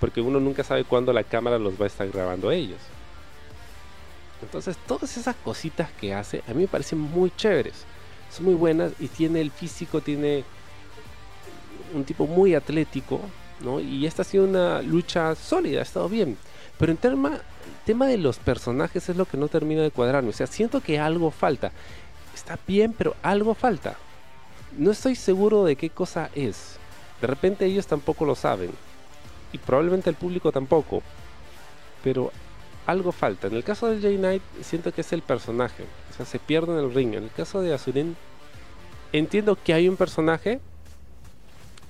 Porque 0.00 0.20
uno 0.20 0.40
nunca 0.40 0.62
sabe 0.62 0.84
cuándo 0.84 1.12
la 1.12 1.24
cámara 1.24 1.58
los 1.58 1.80
va 1.80 1.84
a 1.84 1.88
estar 1.88 2.08
grabando 2.08 2.48
a 2.48 2.54
ellos. 2.54 2.80
Entonces, 4.42 4.76
todas 4.86 5.16
esas 5.16 5.34
cositas 5.36 5.90
que 5.92 6.14
hace 6.14 6.42
a 6.46 6.52
mí 6.52 6.62
me 6.62 6.68
parecen 6.68 6.98
muy 6.98 7.30
chéveres. 7.36 7.84
Son 8.30 8.44
muy 8.44 8.54
buenas 8.54 8.92
y 8.98 9.08
tiene 9.08 9.40
el 9.40 9.50
físico, 9.50 10.00
tiene 10.00 10.44
un 11.94 12.04
tipo 12.04 12.26
muy 12.26 12.54
atlético, 12.54 13.20
¿no? 13.60 13.80
Y 13.80 14.06
esta 14.06 14.22
ha 14.22 14.24
sido 14.24 14.44
una 14.44 14.82
lucha 14.82 15.34
sólida, 15.34 15.80
ha 15.80 15.82
estado 15.82 16.08
bien. 16.08 16.36
Pero 16.78 16.92
en 16.92 16.98
tema, 16.98 17.38
tema 17.84 18.06
de 18.06 18.18
los 18.18 18.38
personajes 18.38 19.08
es 19.08 19.16
lo 19.16 19.24
que 19.24 19.38
no 19.38 19.48
termina 19.48 19.82
de 19.82 19.90
cuadrarme. 19.90 20.30
O 20.30 20.34
sea, 20.34 20.46
siento 20.46 20.80
que 20.80 20.98
algo 20.98 21.30
falta. 21.30 21.72
Está 22.34 22.58
bien, 22.66 22.92
pero 22.92 23.16
algo 23.22 23.54
falta. 23.54 23.96
No 24.76 24.90
estoy 24.90 25.14
seguro 25.14 25.64
de 25.64 25.76
qué 25.76 25.88
cosa 25.88 26.28
es. 26.34 26.76
De 27.20 27.26
repente 27.26 27.64
ellos 27.64 27.86
tampoco 27.86 28.26
lo 28.26 28.34
saben. 28.34 28.70
Y 29.56 29.58
probablemente 29.58 30.10
el 30.10 30.16
público 30.16 30.52
tampoco. 30.52 31.02
Pero 32.04 32.30
algo 32.86 33.10
falta. 33.10 33.46
En 33.46 33.54
el 33.54 33.64
caso 33.64 33.86
de 33.86 34.02
Jay 34.02 34.18
Knight, 34.18 34.42
siento 34.60 34.92
que 34.92 35.00
es 35.00 35.12
el 35.14 35.22
personaje. 35.22 35.84
O 36.10 36.14
sea, 36.14 36.26
se 36.26 36.38
pierde 36.38 36.74
en 36.74 36.84
el 36.84 36.92
ring. 36.92 37.14
En 37.14 37.24
el 37.24 37.30
caso 37.30 37.62
de 37.62 37.72
Azurin, 37.72 38.16
entiendo 39.14 39.56
que 39.56 39.72
hay 39.72 39.88
un 39.88 39.96
personaje, 39.96 40.60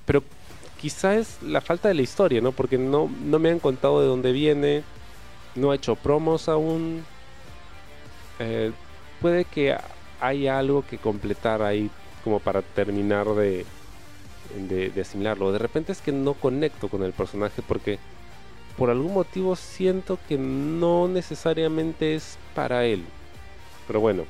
pero 0.05 0.23
quizá 0.81 1.17
es 1.17 1.43
la 1.43 1.61
falta 1.61 1.89
de 1.89 1.95
la 1.95 2.03
historia, 2.03 2.41
¿no? 2.41 2.53
Porque 2.53 2.79
no, 2.79 3.11
no 3.25 3.41
me 3.41 3.51
han 3.51 3.59
contado 3.59 4.01
de 4.01 4.07
dónde 4.07 4.31
viene, 4.31 4.85
no 5.57 5.73
ha 5.73 5.75
hecho 5.75 5.97
promos 5.97 6.49
aún. 6.49 7.05
Eh, 8.39 8.71
puede 9.21 9.45
que 9.45 9.77
haya 10.21 10.59
algo 10.61 10.85
que 10.87 10.99
completar 10.99 11.63
ahí 11.63 11.91
como 12.23 12.39
para 12.39 12.63
terminar 12.63 13.27
de, 13.27 13.67
de, 14.69 15.01
asimilarlo. 15.01 15.53
De 15.53 15.59
repente 15.59 15.93
es 15.93 16.01
que 16.01 16.13
no 16.13 16.35
conecto 16.35 16.89
con 16.89 17.03
el 17.03 17.13
personaje 17.13 17.63
porque 17.67 17.99
por 18.77 18.91
algún 18.91 19.15
motivo 19.15 19.57
siento 19.57 20.19
que 20.29 20.37
no 20.39 21.09
necesariamente 21.09 22.15
es 22.15 22.39
para 22.55 22.85
él. 22.85 23.05
Pero 23.87 24.01
bueno, 24.01 24.25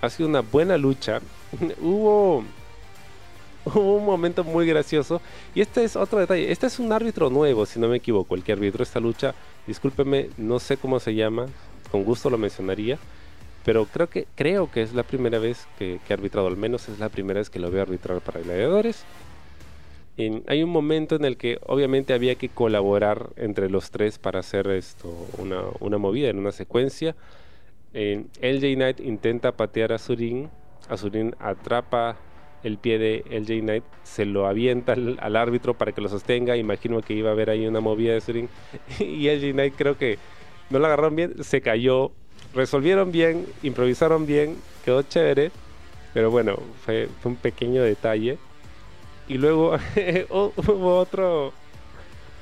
ha 0.00 0.10
sido 0.10 0.28
una 0.28 0.40
buena 0.40 0.76
lucha. 0.78 1.20
hubo, 1.80 2.44
hubo 3.64 3.96
un 3.96 4.04
momento 4.04 4.44
muy 4.44 4.66
gracioso. 4.66 5.20
Y 5.54 5.60
este 5.60 5.84
es 5.84 5.96
otro 5.96 6.20
detalle. 6.20 6.52
Este 6.52 6.66
es 6.66 6.78
un 6.78 6.92
árbitro 6.92 7.30
nuevo, 7.30 7.66
si 7.66 7.80
no 7.80 7.88
me 7.88 7.96
equivoco. 7.96 8.34
El 8.34 8.44
que 8.44 8.52
arbitró 8.52 8.82
esta 8.82 9.00
lucha, 9.00 9.34
discúlpeme, 9.66 10.30
no 10.36 10.58
sé 10.58 10.76
cómo 10.76 11.00
se 11.00 11.14
llama. 11.14 11.46
Con 11.90 12.04
gusto 12.04 12.30
lo 12.30 12.38
mencionaría. 12.38 12.98
Pero 13.64 13.86
creo 13.86 14.08
que, 14.08 14.26
creo 14.34 14.70
que 14.70 14.82
es 14.82 14.92
la 14.94 15.02
primera 15.02 15.38
vez 15.38 15.66
que, 15.78 16.00
que 16.06 16.12
ha 16.12 16.16
arbitrado. 16.16 16.46
Al 16.46 16.56
menos 16.56 16.88
es 16.88 16.98
la 16.98 17.08
primera 17.08 17.40
vez 17.40 17.50
que 17.50 17.58
lo 17.58 17.70
veo 17.70 17.82
arbitrar 17.82 18.20
para 18.20 18.40
gladiadores 18.40 19.04
hay 20.46 20.62
un 20.62 20.70
momento 20.70 21.16
en 21.16 21.24
el 21.24 21.36
que 21.36 21.58
obviamente 21.66 22.14
había 22.14 22.36
que 22.36 22.48
colaborar 22.48 23.30
entre 23.36 23.68
los 23.68 23.90
tres 23.90 24.18
para 24.18 24.40
hacer 24.40 24.68
esto, 24.68 25.12
una, 25.38 25.98
movida 25.98 26.28
en 26.28 26.38
una 26.38 26.52
secuencia. 26.52 27.16
Eh, 27.92 28.24
LJ 28.40 28.74
Knight 28.74 29.00
intenta 29.00 29.52
patear 29.52 29.92
a 29.92 29.98
Surin, 29.98 30.50
Azurín 30.88 31.34
atrapa 31.40 32.16
el 32.62 32.78
pie 32.78 32.98
de 32.98 33.24
LJ 33.28 33.60
Knight, 33.60 33.84
se 34.04 34.24
lo 34.24 34.46
avienta 34.46 34.92
al, 34.92 35.36
árbitro 35.36 35.74
para 35.74 35.92
que 35.92 36.00
lo 36.00 36.08
sostenga. 36.08 36.56
Imagino 36.56 37.02
que 37.02 37.14
iba 37.14 37.30
a 37.30 37.32
haber 37.32 37.50
ahí 37.50 37.66
una 37.66 37.80
movida 37.80 38.14
de 38.14 38.20
Surin. 38.20 38.48
y 39.00 39.28
LJ 39.28 39.52
Knight 39.52 39.74
creo 39.76 39.98
que 39.98 40.18
no 40.70 40.78
lo 40.78 40.86
agarraron 40.86 41.16
bien, 41.16 41.42
se 41.42 41.60
cayó. 41.60 42.12
Resolvieron 42.52 43.10
bien, 43.12 43.46
improvisaron 43.62 44.26
bien, 44.26 44.56
quedó 44.84 45.02
chévere. 45.02 45.50
Pero 46.12 46.30
bueno, 46.30 46.58
fue 46.84 47.08
un 47.24 47.36
pequeño 47.36 47.82
detalle. 47.82 48.38
Y 49.26 49.38
luego 49.38 49.76
hubo 50.30 50.98
otro, 50.98 51.52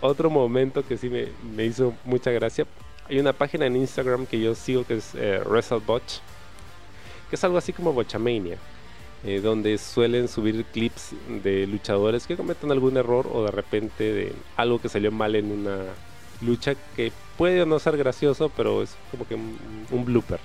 otro 0.00 0.30
momento 0.30 0.84
que 0.86 0.98
sí 0.98 1.08
me, 1.08 1.64
hizo 1.64 1.94
mucha 2.04 2.30
gracia. 2.30 2.66
Hay 3.08 3.18
una 3.18 3.32
página 3.32 3.66
en 3.66 3.76
Instagram 3.76 4.26
que 4.26 4.40
yo 4.40 4.54
sigo 4.54 4.84
que 4.84 4.96
es 4.96 5.14
eh, 5.14 5.40
WrestleBotch, 5.44 6.18
que 7.30 7.36
es 7.36 7.44
algo 7.44 7.56
así 7.56 7.72
como 7.72 7.92
Bochamania, 7.92 8.58
eh, 9.24 9.40
donde 9.40 9.78
suelen 9.78 10.28
subir 10.28 10.64
clips 10.66 11.10
de 11.42 11.66
luchadores 11.66 12.26
que 12.26 12.36
cometen 12.36 12.70
algún 12.70 12.96
error 12.96 13.28
o 13.32 13.44
de 13.44 13.50
repente 13.50 14.12
de 14.12 14.32
algo 14.56 14.80
que 14.80 14.88
salió 14.88 15.10
mal 15.10 15.34
en 15.34 15.50
una 15.50 15.78
lucha 16.42 16.74
que 16.96 17.12
puede 17.38 17.64
no 17.66 17.78
ser 17.78 17.96
gracioso, 17.96 18.50
pero 18.56 18.82
es 18.82 18.94
como 19.10 19.26
que 19.26 19.34
un, 19.34 20.04
blooper. 20.04 20.40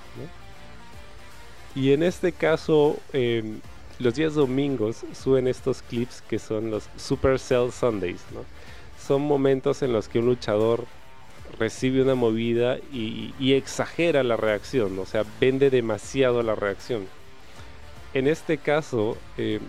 Y 1.75 1.91
en 1.91 2.03
este 2.03 2.31
caso, 2.31 2.97
em, 3.13 3.60
los 3.99 4.15
días 4.15 4.36
domingos 4.36 5.03
suben 5.13 5.47
estos 5.47 5.81
clips 5.81 6.21
que 6.21 6.39
son 6.39 6.71
los 6.71 6.89
Super 6.97 7.39
Cell 7.39 7.71
Sundays, 7.71 8.21
¿no? 8.33 8.45
Son 8.99 9.21
momentos 9.21 9.81
en 9.81 9.93
los 9.93 10.07
que 10.07 10.19
un 10.19 10.25
luchador 10.25 10.86
recibe 11.60 12.01
una 12.01 12.15
movida 12.15 12.77
y, 12.91 13.53
exagera 13.53 14.23
la 14.23 14.38
reacción, 14.38 14.97
o 14.99 15.05
sea, 15.05 15.23
vende 15.39 15.69
demasiado 15.69 16.43
la 16.43 16.55
reacción. 16.55 17.07
En 18.13 18.27
este 18.27 18.57
caso, 18.57 19.17
eh, 19.38 19.60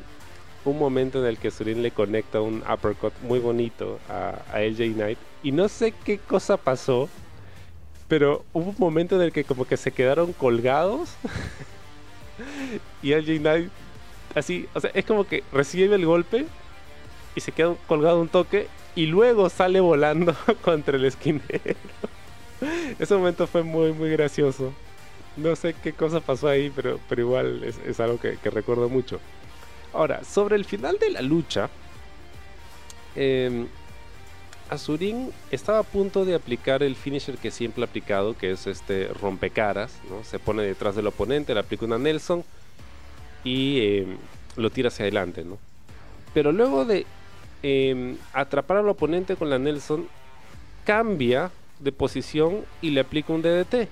un 0.64 0.78
momento 0.78 1.20
en 1.20 1.26
el 1.26 1.38
que 1.38 1.50
Surin 1.50 1.82
le 1.82 1.90
conecta 1.90 2.40
un 2.40 2.62
uppercut 2.62 3.12
muy 3.22 3.38
bonito 3.38 3.98
a, 4.08 4.42
a 4.52 4.60
LJ 4.60 4.94
Knight 4.94 5.18
y 5.42 5.52
no 5.52 5.68
sé 5.68 5.92
qué 6.04 6.18
cosa 6.18 6.56
pasó, 6.56 7.08
pero 8.08 8.44
hubo 8.52 8.70
un 8.70 8.76
momento 8.78 9.16
en 9.16 9.22
el 9.22 9.32
que 9.32 9.44
como 9.44 9.64
que 9.64 9.76
se 9.76 9.92
quedaron 9.92 10.32
colgados 10.32 11.10
y 13.02 13.12
LJ 13.12 13.38
Knight 13.38 13.70
así, 14.34 14.68
o 14.74 14.80
sea, 14.80 14.90
es 14.94 15.04
como 15.04 15.24
que 15.24 15.44
recibe 15.52 15.94
el 15.94 16.06
golpe 16.06 16.46
y 17.34 17.40
se 17.40 17.52
queda 17.52 17.74
colgado 17.86 18.20
un 18.20 18.28
toque 18.28 18.68
y 18.94 19.06
luego 19.06 19.48
sale 19.48 19.80
volando 19.80 20.34
contra 20.62 20.96
el 20.96 21.04
esquinero. 21.04 21.44
Ese 22.98 23.14
momento 23.14 23.46
fue 23.46 23.62
muy, 23.62 23.92
muy 23.92 24.10
gracioso. 24.10 24.72
No 25.36 25.54
sé 25.54 25.74
qué 25.74 25.92
cosa 25.92 26.20
pasó 26.20 26.48
ahí, 26.48 26.72
pero, 26.74 26.98
pero 27.08 27.22
igual 27.22 27.62
es, 27.62 28.00
algo 28.00 28.18
que, 28.18 28.36
recuerdo 28.50 28.88
mucho. 28.88 29.20
Ahora, 29.92 30.24
sobre 30.24 30.56
el 30.56 30.64
final 30.64 30.98
de 30.98 31.10
la 31.10 31.22
lucha, 31.22 31.70
em, 33.14 33.68
Azurín 34.68 35.30
estaba 35.50 35.78
a 35.78 35.82
punto 35.82 36.24
de 36.24 36.34
aplicar 36.34 36.82
el 36.82 36.94
finisher 36.94 37.36
que 37.38 37.50
siempre 37.50 37.82
ha 37.82 37.86
aplicado, 37.86 38.36
que 38.36 38.50
es 38.50 38.66
este 38.66 39.08
rompecaras, 39.08 39.98
¿no? 40.10 40.24
Se 40.24 40.38
pone 40.38 40.62
detrás 40.62 40.94
del 40.94 41.06
oponente, 41.06 41.54
le 41.54 41.60
aplica 41.60 41.86
una 41.86 41.98
Nelson 41.98 42.44
y 43.44 43.80
em, 43.80 44.16
lo 44.56 44.70
tira 44.70 44.88
hacia 44.88 45.04
adelante, 45.04 45.44
¿no? 45.44 45.58
Pero 46.34 46.52
luego 46.52 46.84
de 46.84 47.06
em, 47.62 48.16
atrapar 48.32 48.78
al 48.78 48.88
oponente 48.88 49.36
con 49.36 49.48
la 49.48 49.58
Nelson, 49.58 50.06
cambia 50.84 51.50
de 51.80 51.92
posición 51.92 52.64
y 52.82 52.90
le 52.90 53.00
aplica 53.00 53.32
un 53.32 53.42
DDT. 53.42 53.88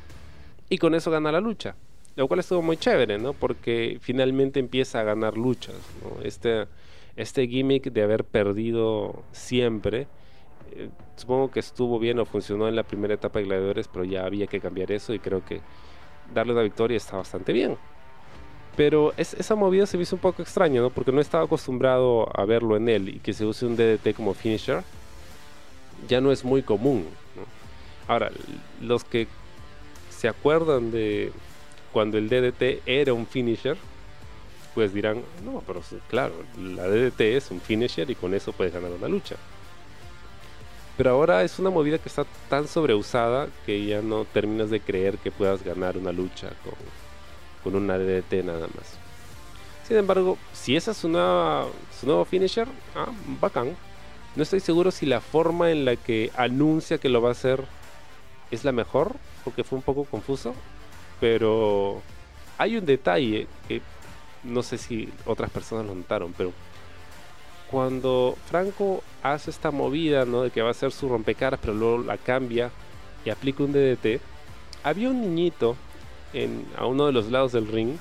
Y 0.69 0.79
con 0.79 0.95
eso 0.95 1.11
gana 1.11 1.31
la 1.31 1.41
lucha. 1.41 1.77
Lo 2.17 2.27
cual 2.29 2.41
estuvo 2.41 2.63
muy 2.63 2.77
chévere, 2.77 3.19
¿no? 3.19 3.35
Porque 3.35 3.99
finalmente 4.01 4.59
empieza 4.59 5.01
a 5.01 5.05
ganar 5.05 5.37
luchas. 5.37 5.77
Este, 6.23 6.67
este 7.15 7.47
gimmick 7.47 7.93
de 7.93 8.03
haber 8.03 8.25
perdido 8.25 9.23
siempre, 9.33 10.07
supongo 11.17 11.51
que 11.51 11.61
estuvo 11.61 11.99
bien 11.99 12.19
o 12.19 12.25
funcionó 12.25 12.69
en 12.69 12.77
la 12.77 12.83
primera 12.83 13.15
etapa 13.15 13.39
de 13.39 13.47
Gladiadores, 13.47 13.89
pero 13.89 14.05
ya 14.05 14.25
había 14.25 14.47
que 14.47 14.61
cambiar 14.61 14.93
eso 14.93 15.15
y 15.15 15.19
creo 15.19 15.45
que 15.45 15.61
darle 16.35 16.55
la 16.55 16.63
victoria 16.63 16.97
está 16.97 17.17
bastante 17.17 17.53
bien. 17.53 17.77
Pero 18.77 19.15
esa 19.17 19.55
movida 19.55 19.87
se 19.87 19.97
me 19.97 20.03
hizo 20.03 20.17
un 20.17 20.21
poco 20.21 20.43
extraña, 20.43 20.83
¿no? 20.83 20.91
Porque 20.91 21.11
no 21.11 21.21
estaba 21.21 21.45
acostumbrado 21.45 22.29
a 22.39 22.45
verlo 22.45 22.77
en 22.77 22.89
él 22.89 23.09
y 23.09 23.19
que 23.21 23.33
se 23.33 23.47
use 23.47 23.65
un 23.65 23.75
DDT 23.75 24.15
como 24.15 24.35
finisher 24.35 24.83
ya 26.09 26.21
no 26.21 26.31
es 26.31 26.45
muy 26.45 26.63
común. 26.63 27.07
Ahora, 28.07 28.31
los 28.81 29.05
que 29.05 29.27
se 30.11 30.29
acuerdan 30.29 30.91
de 30.91 31.33
cuando 31.93 32.19
el 32.19 32.29
DDT 32.29 32.83
era 32.87 33.15
un 33.15 33.27
finisher, 33.27 33.77
pues 34.75 34.93
dirán, 34.93 35.23
no, 35.45 35.63
pero 35.67 35.81
claro, 36.09 36.35
la 36.59 36.87
DDT 36.87 37.21
es 37.23 37.51
un 37.51 37.61
finisher 37.61 38.11
y 38.11 38.15
con 38.15 38.35
eso 38.35 38.53
puedes 38.53 38.75
ganar 38.75 38.91
una 38.93 39.09
lucha. 39.09 39.37
Pero 40.97 41.11
ahora 41.11 41.43
es 41.43 41.59
una 41.59 41.71
movida 41.71 41.99
que 41.99 42.09
está 42.09 42.25
tan 42.49 42.69
sobreusada 42.69 43.49
que 43.67 43.85
ya 43.85 44.01
no 44.01 44.25
terminas 44.25 44.71
de 44.71 44.81
creer 44.81 45.19
que 45.19 45.31
puedas 45.31 45.63
ganar 45.63 45.99
una 45.99 46.13
lucha 46.13 46.51
con, 46.65 46.75
con 47.63 47.83
una 47.83 47.99
DDT 47.99 48.45
nada 48.45 48.67
más. 48.69 48.99
Sin 49.87 49.97
embargo, 49.97 50.37
si 50.53 50.75
esa 50.75 50.91
es 50.91 51.05
una, 51.05 51.65
su 52.01 52.07
nuevo 52.07 52.25
finisher, 52.25 52.67
ah, 52.95 53.09
bacán. 53.41 53.77
No 54.35 54.43
estoy 54.43 54.61
seguro 54.61 54.91
si 54.91 55.07
la 55.07 55.21
forma 55.21 55.71
en 55.71 55.85
la 55.85 55.97
que 55.97 56.31
anuncia 56.37 56.99
que 56.99 57.09
lo 57.09 57.23
va 57.23 57.31
a 57.31 57.33
hacer 57.33 57.65
es 58.51 58.65
la 58.65 58.73
mejor, 58.73 59.17
porque 59.45 59.65
fue 59.65 59.79
un 59.79 59.83
poco 59.83 60.05
confuso. 60.05 60.55
Pero 61.21 62.03
hay 62.59 62.77
un 62.77 62.85
detalle 62.85 63.47
que 63.69 63.81
no 64.43 64.63
sé 64.63 64.79
si 64.79 65.09
otras 65.25 65.51
personas 65.51 65.87
lo 65.87 65.95
notaron, 65.95 66.33
pero 66.37 66.53
cuando 67.77 68.39
Franco 68.49 69.03
hace 69.23 69.51
esta 69.51 69.71
movida, 69.71 70.25
¿no? 70.25 70.41
De 70.41 70.51
que 70.51 70.63
va 70.63 70.69
a 70.69 70.71
hacer 70.71 70.93
su 70.93 71.11
rompecaras, 71.11 71.61
pero 71.61 71.75
luego 71.75 71.99
la 71.99 72.17
cambia 72.17 72.71
y 73.23 73.29
aplica 73.29 73.65
un 73.65 73.73
DDT, 73.75 74.19
había 74.83 75.11
un 75.11 75.21
niñito 75.21 75.77
a 76.79 76.87
uno 76.87 77.05
de 77.05 77.13
los 77.13 77.31
lados 77.31 77.53
del 77.53 77.69
ring 77.69 77.99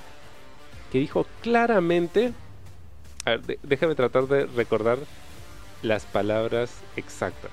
que 0.93 0.99
dijo 0.99 1.25
claramente, 1.41 2.31
a 3.25 3.31
ver, 3.31 3.59
déjame 3.63 3.95
tratar 3.95 4.27
de 4.27 4.45
recordar 4.45 4.97
las 5.81 6.05
palabras 6.05 6.71
exactas. 6.95 7.51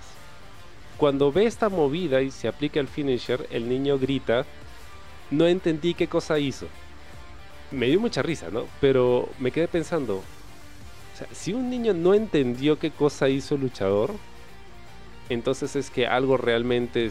Cuando 0.98 1.32
ve 1.32 1.46
esta 1.46 1.70
movida 1.70 2.22
y 2.22 2.30
se 2.30 2.46
aplica 2.46 2.78
el 2.78 2.86
finisher, 2.86 3.48
el 3.50 3.68
niño 3.68 3.98
grita, 3.98 4.46
no 5.32 5.48
entendí 5.48 5.94
qué 5.94 6.06
cosa 6.06 6.38
hizo. 6.38 6.68
Me 7.72 7.86
dio 7.86 7.98
mucha 7.98 8.22
risa, 8.22 8.48
¿no? 8.52 8.66
Pero 8.80 9.28
me 9.40 9.50
quedé 9.50 9.66
pensando, 9.66 10.22
o 11.14 11.16
sea, 11.16 11.26
si 11.32 11.52
un 11.52 11.70
niño 11.70 11.92
no 11.94 12.14
entendió 12.14 12.78
qué 12.78 12.90
cosa 12.90 13.28
hizo 13.28 13.54
el 13.56 13.62
luchador, 13.62 14.14
entonces 15.28 15.76
es 15.76 15.90
que 15.90 16.06
algo 16.06 16.36
realmente 16.36 17.10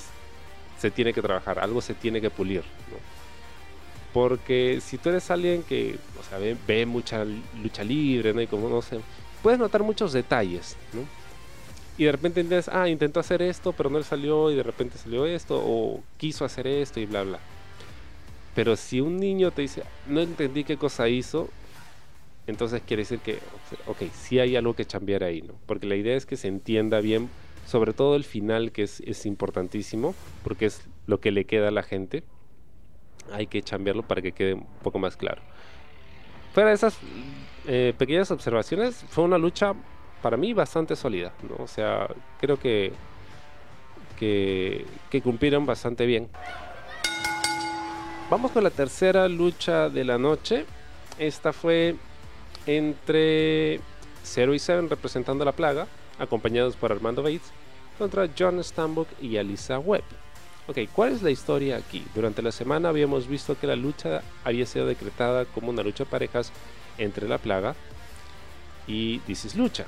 se 0.79 0.91
tiene 0.91 1.13
que 1.13 1.21
trabajar, 1.21 1.59
algo 1.59 1.81
se 1.81 1.93
tiene 1.93 2.21
que 2.21 2.29
pulir, 2.29 2.61
¿no? 2.61 2.97
Porque 4.13 4.79
si 4.81 4.97
tú 4.97 5.09
eres 5.09 5.29
alguien 5.31 5.63
que 5.63 5.97
o 6.19 6.23
sea, 6.23 6.39
ve, 6.67 6.85
mucha 6.85 7.25
lucha 7.61 7.83
libre, 7.83 8.33
¿no? 8.33 8.41
Y 8.41 8.47
como 8.47 8.67
no 8.69 8.81
sé, 8.81 8.99
puedes 9.41 9.59
notar 9.59 9.83
muchos 9.83 10.13
detalles, 10.13 10.75
¿no? 10.93 11.01
Y 11.97 12.05
de 12.05 12.11
repente 12.11 12.41
entiendes, 12.41 12.69
ah, 12.69 12.89
intentó 12.89 13.19
hacer 13.19 13.41
esto, 13.41 13.73
pero 13.73 13.89
no 13.89 13.99
le 13.99 14.03
salió, 14.03 14.49
y 14.49 14.55
de 14.55 14.63
repente 14.63 14.97
salió 14.97 15.25
esto, 15.25 15.61
o 15.63 16.01
quiso 16.17 16.45
hacer 16.45 16.65
esto, 16.65 16.99
y 16.99 17.05
bla, 17.05 17.23
bla. 17.23 17.39
Pero 18.55 18.75
si 18.75 19.01
un 19.01 19.19
niño 19.19 19.51
te 19.51 19.61
dice, 19.61 19.83
no 20.07 20.21
entendí 20.21 20.63
qué 20.63 20.77
cosa 20.77 21.07
hizo, 21.09 21.49
entonces 22.47 22.82
quiere 22.86 23.01
decir 23.01 23.19
que, 23.19 23.39
ok, 23.88 24.04
sí 24.13 24.39
hay 24.39 24.56
algo 24.56 24.75
que 24.75 24.86
cambiar 24.86 25.23
ahí, 25.23 25.41
¿no? 25.41 25.54
Porque 25.65 25.88
la 25.88 25.95
idea 25.95 26.15
es 26.15 26.25
que 26.25 26.38
se 26.38 26.47
entienda 26.47 26.99
bien, 26.99 27.30
sobre 27.65 27.93
todo 27.93 28.15
el 28.15 28.23
final, 28.23 28.71
que 28.71 28.84
es, 28.84 28.99
es 29.01 29.25
importantísimo, 29.25 30.15
porque 30.43 30.65
es 30.65 30.82
lo 31.08 31.19
que 31.19 31.32
le 31.32 31.45
queda 31.45 31.69
a 31.69 31.71
la 31.71 31.84
gente 31.84 32.23
hay 33.32 33.47
que 33.47 33.62
cambiarlo 33.62 34.04
para 34.04 34.21
que 34.21 34.32
quede 34.32 34.54
un 34.54 34.65
poco 34.84 34.99
más 34.99 35.15
claro. 35.17 35.41
Fuera 36.54 36.69
de 36.69 36.75
esas 36.75 36.97
eh, 37.67 37.93
pequeñas 37.97 38.32
observaciones, 38.32 39.06
fue 39.10 39.23
una 39.23 39.38
lucha 39.38 39.73
para 40.21 40.38
mí 40.38 40.54
bastante 40.54 40.95
sólida, 40.95 41.34
¿no? 41.47 41.63
O 41.63 41.67
sea, 41.67 42.08
creo 42.39 42.60
que, 42.60 42.91
que, 44.19 44.86
que 45.10 45.21
cumplieron 45.21 45.65
bastante 45.65 46.06
bien. 46.06 46.30
Vamos 48.30 48.51
con 48.51 48.63
la 48.63 48.69
tercera 48.69 49.27
lucha 49.27 49.89
de 49.89 50.04
la 50.04 50.17
noche. 50.17 50.65
Esta 51.17 51.54
fue 51.54 51.95
entre 52.65 53.80
0 54.24 54.54
y 54.54 54.60
7 54.60 54.88
representando 54.89 55.45
la 55.45 55.52
plaga, 55.52 55.88
acompañados 56.19 56.76
por 56.76 56.91
Armando 56.91 57.24
Bates, 57.24 57.52
contra 57.97 58.30
John 58.38 58.63
Stambuk 58.63 59.08
y 59.21 59.38
Alisa 59.38 59.80
Webb. 59.80 60.04
Ok, 60.67 60.78
¿cuál 60.93 61.13
es 61.13 61.21
la 61.21 61.32
historia 61.32 61.78
aquí? 61.78 62.06
Durante 62.13 62.41
la 62.41 62.52
semana 62.52 62.89
habíamos 62.89 63.28
visto 63.28 63.58
que 63.60 63.67
la 63.67 63.76
lucha 63.76 64.21
había 64.43 64.65
sido 64.65 64.86
decretada 64.86 65.45
como 65.45 65.69
una 65.69 65.84
lucha 65.84 66.04
de 66.04 66.10
parejas 66.10 66.52
entre 66.97 67.28
la 67.28 67.39
plaga 67.39 67.76
y 68.88 69.19
This 69.19 69.56
Lucha. 69.56 69.86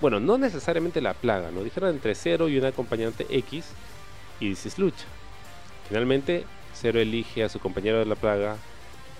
Bueno, 0.00 0.20
no 0.20 0.38
necesariamente 0.38 1.00
la 1.00 1.14
plaga, 1.14 1.50
¿no? 1.50 1.62
Dijeron 1.62 1.90
entre 1.90 2.14
Cero 2.14 2.48
y 2.48 2.58
un 2.58 2.64
acompañante 2.64 3.26
X 3.30 3.66
y 4.40 4.54
This 4.54 4.78
Lucha. 4.78 5.06
Finalmente, 5.88 6.44
Cero 6.74 7.00
elige 7.00 7.44
a 7.44 7.48
su 7.48 7.58
compañero 7.58 7.98
de 7.98 8.06
la 8.06 8.16
plaga, 8.16 8.56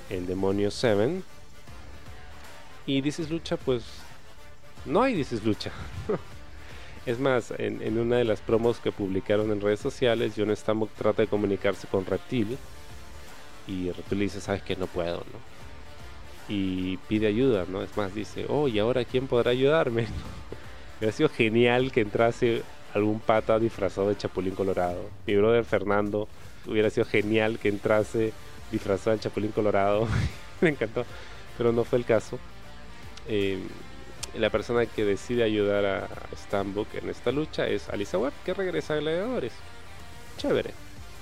el 0.08 0.26
demonio 0.26 0.70
Seven. 0.70 1.22
Y 2.86 3.02
This 3.02 3.30
Lucha, 3.30 3.56
pues 3.56 3.84
no 4.84 5.02
hay 5.02 5.14
This 5.14 5.44
Lucha. 5.44 5.70
Es 7.04 7.18
más, 7.18 7.52
en, 7.58 7.98
una 7.98 8.16
de 8.16 8.24
las 8.24 8.40
promos 8.40 8.78
que 8.78 8.92
publicaron 8.92 9.50
en 9.50 9.60
redes 9.60 9.80
sociales, 9.80 10.34
John 10.36 10.54
Stambuk 10.54 10.88
trata 10.92 11.22
de 11.22 11.28
comunicarse 11.28 11.88
con 11.88 12.06
Reptil 12.06 12.56
y 13.66 13.90
Reptil 13.90 14.20
dice, 14.20 14.40
sabes 14.40 14.62
que 14.62 14.76
no 14.76 14.86
puedo, 14.86 15.16
¿no? 15.18 15.52
Y 16.48 16.98
pide 17.08 17.26
ayuda, 17.26 17.64
¿no? 17.68 17.82
Es 17.82 17.96
más, 17.96 18.14
dice, 18.14 18.46
oh, 18.48 18.68
¿y 18.68 18.78
ahora 18.78 19.04
quién 19.04 19.26
podrá 19.26 19.50
ayudarme? 19.50 20.06
Hubiera 21.00 21.12
sido 21.12 21.28
genial 21.28 21.90
que 21.90 22.02
entrase 22.02 22.62
algún 22.94 23.18
pata 23.18 23.58
disfrazado 23.58 24.08
de 24.08 24.16
Chapulín 24.16 24.54
Colorado. 24.54 25.10
Mi 25.26 25.34
brother 25.34 25.64
Fernando, 25.64 26.28
hubiera 26.66 26.88
sido 26.90 27.06
genial 27.06 27.58
que 27.58 27.68
entrase 27.68 28.32
disfrazado 28.70 29.16
de 29.16 29.22
Chapulín 29.22 29.50
Colorado. 29.50 30.06
Me 30.60 30.68
encantó, 30.68 31.04
pero 31.58 31.72
no 31.72 31.82
fue 31.82 31.98
el 31.98 32.04
caso. 32.04 32.38
Eh, 33.28 33.58
la 34.38 34.50
persona 34.50 34.86
que 34.86 35.04
decide 35.04 35.42
ayudar 35.42 35.84
a 35.84 36.08
Stambuk 36.34 36.94
en 36.94 37.10
esta 37.10 37.32
lucha 37.32 37.68
es 37.68 37.88
Alisa 37.90 38.18
Webb, 38.18 38.32
que 38.44 38.54
regresa 38.54 38.94
a 38.94 38.96
Gladiadores. 38.98 39.52
Chévere. 40.38 40.70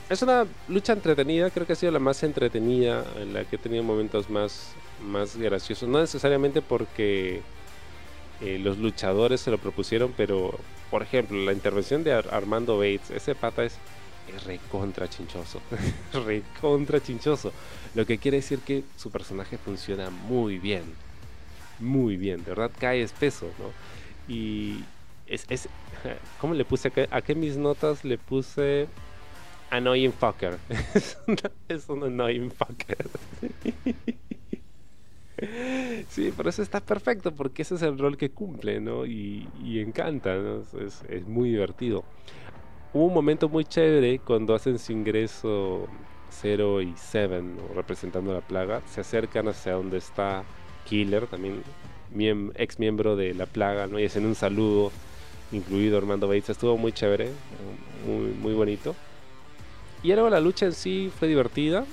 Es 0.08 0.22
una 0.22 0.46
lucha 0.68 0.92
entretenida, 0.92 1.50
creo 1.50 1.66
que 1.66 1.72
ha 1.72 1.76
sido 1.76 1.92
la 1.92 1.98
más 1.98 2.22
entretenida, 2.22 3.04
en 3.16 3.32
la 3.32 3.44
que 3.44 3.56
he 3.56 3.58
tenido 3.58 3.82
momentos 3.82 4.30
más, 4.30 4.72
más 5.02 5.36
graciosos. 5.36 5.88
No 5.88 6.00
necesariamente 6.00 6.62
porque 6.62 7.42
eh, 8.40 8.58
los 8.58 8.78
luchadores 8.78 9.40
se 9.40 9.50
lo 9.50 9.58
propusieron, 9.58 10.12
pero 10.16 10.58
por 10.90 11.02
ejemplo, 11.02 11.38
la 11.38 11.52
intervención 11.52 12.02
de 12.02 12.12
Armando 12.12 12.76
Bates, 12.76 13.10
ese 13.10 13.34
pata 13.34 13.64
es, 13.64 13.74
es 14.34 14.44
recontra 14.44 15.08
chinchoso. 15.08 15.60
recontra 16.26 17.00
chinchoso. 17.00 17.52
Lo 17.94 18.06
que 18.06 18.18
quiere 18.18 18.38
decir 18.38 18.60
que 18.60 18.84
su 18.96 19.10
personaje 19.10 19.58
funciona 19.58 20.10
muy 20.10 20.58
bien 20.58 21.09
muy 21.80 22.16
bien, 22.16 22.44
de 22.44 22.50
verdad 22.50 22.70
cae 22.78 23.02
espeso, 23.02 23.46
¿no? 23.58 24.32
Y 24.32 24.84
es, 25.26 25.46
es 25.48 25.68
¿cómo 26.40 26.54
le 26.54 26.64
puse 26.64 26.92
a 27.10 27.22
qué, 27.22 27.34
mis 27.34 27.56
notas 27.56 28.04
le 28.04 28.18
puse 28.18 28.88
annoying 29.70 30.12
fucker? 30.12 30.58
es, 31.68 31.88
un 31.88 32.04
annoying 32.04 32.50
fucker. 32.50 33.08
sí, 36.08 36.32
por 36.32 36.48
eso 36.48 36.62
está 36.62 36.80
perfecto, 36.80 37.32
porque 37.32 37.62
ese 37.62 37.76
es 37.76 37.82
el 37.82 37.98
rol 37.98 38.16
que 38.16 38.30
cumple, 38.30 38.80
¿no? 38.80 39.06
Y, 39.06 39.48
encanta. 39.64 40.36
Es, 40.84 41.02
es, 41.08 41.26
muy 41.26 41.50
divertido. 41.50 42.04
Hubo 42.92 43.06
un 43.06 43.14
momento 43.14 43.48
muy 43.48 43.64
chévere 43.64 44.18
cuando 44.18 44.54
hacen 44.54 44.78
su 44.78 44.92
ingreso 44.92 45.88
0 46.30 46.82
y 46.82 46.94
7, 46.96 47.42
representando 47.74 48.32
la 48.32 48.40
plaga, 48.40 48.82
se 48.86 49.00
acercan 49.00 49.48
hacia 49.48 49.74
donde 49.74 49.98
está 49.98 50.44
Killer, 50.84 51.26
también 51.26 51.62
ex 52.56 52.78
miembro 52.78 53.16
de 53.16 53.34
La 53.34 53.46
Plaga, 53.46 53.86
¿no? 53.86 53.98
y 53.98 54.04
hacen 54.04 54.26
un 54.26 54.34
saludo 54.34 54.90
incluido 55.52 55.98
Armando 55.98 56.28
Bates. 56.28 56.50
Estuvo 56.50 56.76
muy 56.76 56.92
chévere, 56.92 57.30
muy, 58.06 58.32
muy 58.32 58.54
bonito. 58.54 58.94
Y 60.02 60.08
luego 60.12 60.30
la 60.30 60.40
lucha 60.40 60.66
en 60.66 60.72
sí 60.72 61.12
fue 61.18 61.28
divertida. 61.28 61.84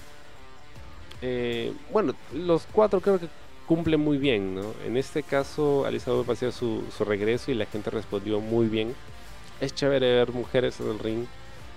Eh, 1.21 1.73
bueno, 1.91 2.13
los 2.34 2.67
cuatro 2.71 3.02
creo 3.02 3.19
que 3.19 3.28
cumplen 3.65 4.00
muy 4.00 4.17
bien, 4.17 4.56
¿no? 4.56 4.73
En 4.86 4.95
este 4.95 5.23
caso, 5.23 5.86
Alisa 5.86 6.12
me 6.12 6.23
pareció 6.23 6.52
su, 6.52 6.84
su 6.95 7.04
regreso 7.04 7.52
y 7.52 7.56
la 7.56 7.65
gente 7.65 7.89
respondió 7.89 8.39
muy 8.39 8.67
bien. 8.67 8.95
Es 9.60 9.73
chévere 9.73 10.13
ver 10.13 10.32
mujeres 10.32 10.80
en 10.80 10.89
el 10.89 11.00
ring. 11.00 11.26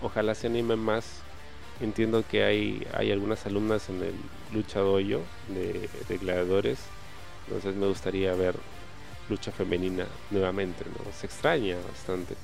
Ojalá 0.03 0.35
se 0.35 0.47
animen 0.47 0.79
más. 0.79 1.23
Entiendo 1.81 2.23
que 2.31 2.45
hay, 2.45 2.87
hay 2.93 3.11
algunas 3.11 3.47
alumnas 3.47 3.89
en 3.89 4.03
el 4.03 4.15
lucha 4.53 4.81
dojo 4.81 4.99
de, 4.99 5.89
de 6.09 6.19
gladiadores. 6.19 6.79
Entonces 7.51 7.75
me 7.75 7.89
gustaría 7.89 8.33
ver 8.35 8.55
lucha 9.29 9.51
femenina 9.51 10.07
nuevamente, 10.31 10.85
¿no? 10.85 11.13
Se 11.13 11.27
extraña 11.27 11.77
bastante. 11.89 12.37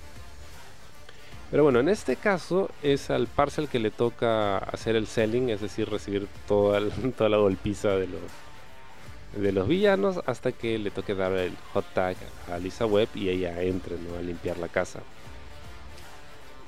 Pero 1.49 1.63
bueno, 1.63 1.79
en 1.79 1.89
este 1.89 2.17
caso 2.17 2.71
es 2.83 3.09
al 3.11 3.29
parcel 3.29 3.69
que 3.69 3.79
le 3.79 3.93
toca 3.93 4.59
hacer 4.59 4.97
el 4.97 5.07
selling, 5.07 5.51
es 5.51 5.61
decir, 5.61 5.89
recibir 5.89 6.27
toda, 6.49 6.81
toda 7.17 7.31
la 7.31 7.37
golpiza 7.37 7.91
de 7.91 8.09
los, 8.09 9.41
de 9.41 9.53
los 9.53 9.69
villanos 9.69 10.19
hasta 10.27 10.51
que 10.51 10.77
le 10.77 10.91
toque 10.91 11.15
dar 11.15 11.33
el 11.35 11.57
hot 11.73 11.85
tag 11.95 12.17
a 12.53 12.59
Lisa 12.59 12.85
Webb 12.85 13.11
y 13.15 13.29
ella 13.29 13.63
entre 13.63 13.97
¿no? 13.99 14.17
a 14.19 14.23
limpiar 14.23 14.59
la 14.59 14.67
casa. 14.67 15.03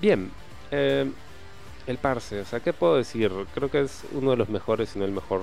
Bien, 0.01 0.31
eh, 0.71 1.11
el 1.89 1.99
parse, 1.99 2.41
o 2.41 2.45
sea, 2.45 2.61
¿qué 2.61 2.73
puedo 2.73 2.95
decir? 2.95 3.33
Creo 3.53 3.69
que 3.69 3.81
es 3.81 4.05
uno 4.13 4.31
de 4.31 4.37
los 4.37 4.49
mejores, 4.49 4.91
si 4.91 4.99
no 5.01 5.05
el 5.05 5.11
mejor 5.11 5.43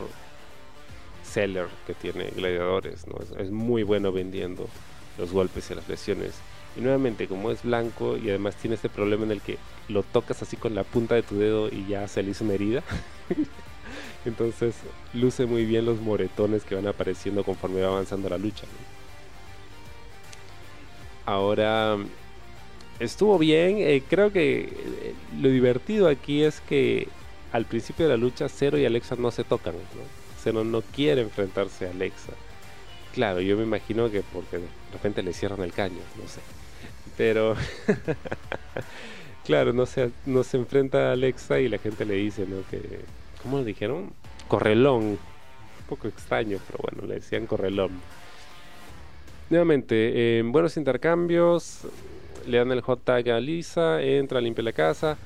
seller 1.36 1.67
que 1.86 1.93
tiene 1.93 2.30
Gladiadores, 2.30 3.06
¿no? 3.08 3.17
es 3.38 3.52
muy 3.52 3.84
bueno 3.84 4.13
vendiendo 4.13 4.69
los 5.17 5.34
golpes 5.34 5.69
y 5.69 5.76
las 5.76 5.88
lesiones. 5.89 6.32
Y 6.78 6.82
nuevamente, 6.82 7.28
como 7.28 7.52
es 7.52 7.63
blanco 7.63 8.15
y 8.17 8.30
además 8.30 8.56
tiene 8.56 8.76
este 8.76 8.88
problema 8.88 9.26
en 9.26 9.32
el 9.32 9.41
que 9.41 9.58
lo 9.89 10.04
tocas 10.04 10.41
así 10.41 10.56
con 10.56 10.76
la 10.76 10.84
punta 10.84 11.15
de 11.15 11.24
tu 11.24 11.38
dedo 11.38 11.67
y 11.67 11.88
ya 11.88 12.08
se 12.08 12.24
le 12.24 12.32
hizo 12.32 12.45
una 12.45 12.54
herida. 12.54 12.84
Entonces 14.26 14.76
luce 15.13 15.45
muy 15.45 15.65
bien 15.65 15.86
los 15.86 16.00
moretones 16.00 16.63
que 16.63 16.76
van 16.76 16.88
apareciendo 16.88 17.43
conforme 17.43 17.82
va 17.82 17.89
avanzando 17.89 18.30
la 18.30 18.38
lucha. 18.38 18.65
Ahora, 21.26 21.98
estuvo 23.00 23.38
bien. 23.38 23.78
Eh, 23.80 24.04
creo 24.10 24.32
que 24.32 24.62
eh, 24.63 25.15
lo 25.39 25.50
divertido 25.50 26.08
aquí 26.08 26.43
es 26.43 26.62
que 26.62 27.10
al 27.52 27.65
principio 27.65 28.06
de 28.06 28.12
la 28.12 28.17
lucha 28.17 28.48
Zero 28.48 28.78
y 28.78 28.86
Alexa 28.86 29.15
no 29.17 29.32
se 29.32 29.43
tocan. 29.43 29.76
No 30.53 30.81
quiere 30.81 31.21
enfrentarse 31.21 31.88
a 31.88 31.91
Alexa. 31.91 32.34
Claro, 33.13 33.41
yo 33.41 33.58
me 33.58 33.63
imagino 33.63 34.12
que 34.12 34.21
porque 34.21 34.58
de 34.58 34.67
repente 34.93 35.23
le 35.23 35.34
cierran 35.34 35.62
el 35.62 35.71
caño, 35.71 35.99
no 36.21 36.27
sé. 36.27 36.41
Pero, 37.17 37.55
claro, 39.45 39.73
no 39.73 39.86
se, 39.86 40.12
no 40.25 40.43
se 40.43 40.58
enfrenta 40.58 41.10
a 41.10 41.13
Alexa 41.13 41.60
y 41.60 41.69
la 41.69 41.77
gente 41.77 42.05
le 42.05 42.15
dice, 42.15 42.45
¿no? 42.45 42.58
Que, 42.69 43.01
¿cómo 43.41 43.60
lo 43.60 43.63
dijeron? 43.63 44.12
Correlón. 44.47 45.03
Un 45.03 45.19
poco 45.88 46.08
extraño, 46.08 46.60
pero 46.67 46.79
bueno, 46.81 47.08
le 47.08 47.15
decían 47.15 47.45
correlón. 47.45 47.91
Nuevamente, 49.49 50.39
en 50.39 50.51
buenos 50.51 50.75
intercambios, 50.75 51.81
le 52.47 52.58
dan 52.58 52.71
el 52.71 52.81
hot 52.81 53.03
tag 53.03 53.29
a 53.29 53.39
Lisa, 53.39 54.01
entra, 54.01 54.41
limpia 54.41 54.63
la 54.63 54.73
casa. 54.73 55.17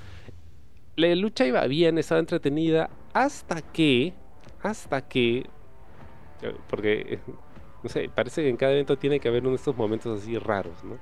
La 0.95 1.15
lucha 1.15 1.45
iba 1.45 1.65
bien, 1.67 1.97
estaba 1.97 2.19
entretenida, 2.19 2.89
hasta 3.13 3.61
que, 3.61 4.13
hasta 4.61 5.07
que, 5.07 5.45
porque, 6.69 7.19
no 7.83 7.89
sé, 7.89 8.09
parece 8.13 8.43
que 8.43 8.49
en 8.49 8.57
cada 8.57 8.73
evento 8.73 8.97
tiene 8.97 9.19
que 9.19 9.27
haber 9.27 9.41
uno 9.41 9.51
de 9.51 9.57
estos 9.57 9.75
momentos 9.75 10.21
así 10.21 10.37
raros, 10.37 10.83
¿no? 10.83 10.97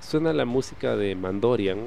suena 0.00 0.32
la 0.32 0.44
música 0.44 0.96
de 0.96 1.14
Mandorian 1.14 1.78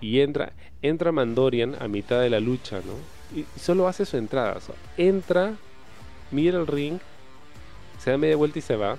y 0.00 0.20
entra, 0.20 0.52
entra 0.82 1.12
Mandorian 1.12 1.76
a 1.80 1.88
mitad 1.88 2.20
de 2.20 2.30
la 2.30 2.40
lucha, 2.40 2.80
¿no? 2.84 3.38
Y, 3.38 3.44
solo 3.58 3.88
hace 3.88 4.06
su 4.06 4.16
entrada. 4.16 4.58
entra, 4.96 5.54
mira 6.30 6.58
el 6.58 6.66
ring, 6.66 6.98
se 7.98 8.10
da 8.10 8.18
media 8.18 8.36
vuelta 8.36 8.58
y 8.58 8.62
se 8.62 8.76
va. 8.76 8.96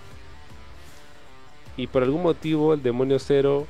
Y 1.78 1.88
por 1.88 2.04
algún 2.04 2.22
motivo 2.22 2.74
el 2.74 2.84
demonio 2.84 3.18
cero, 3.20 3.66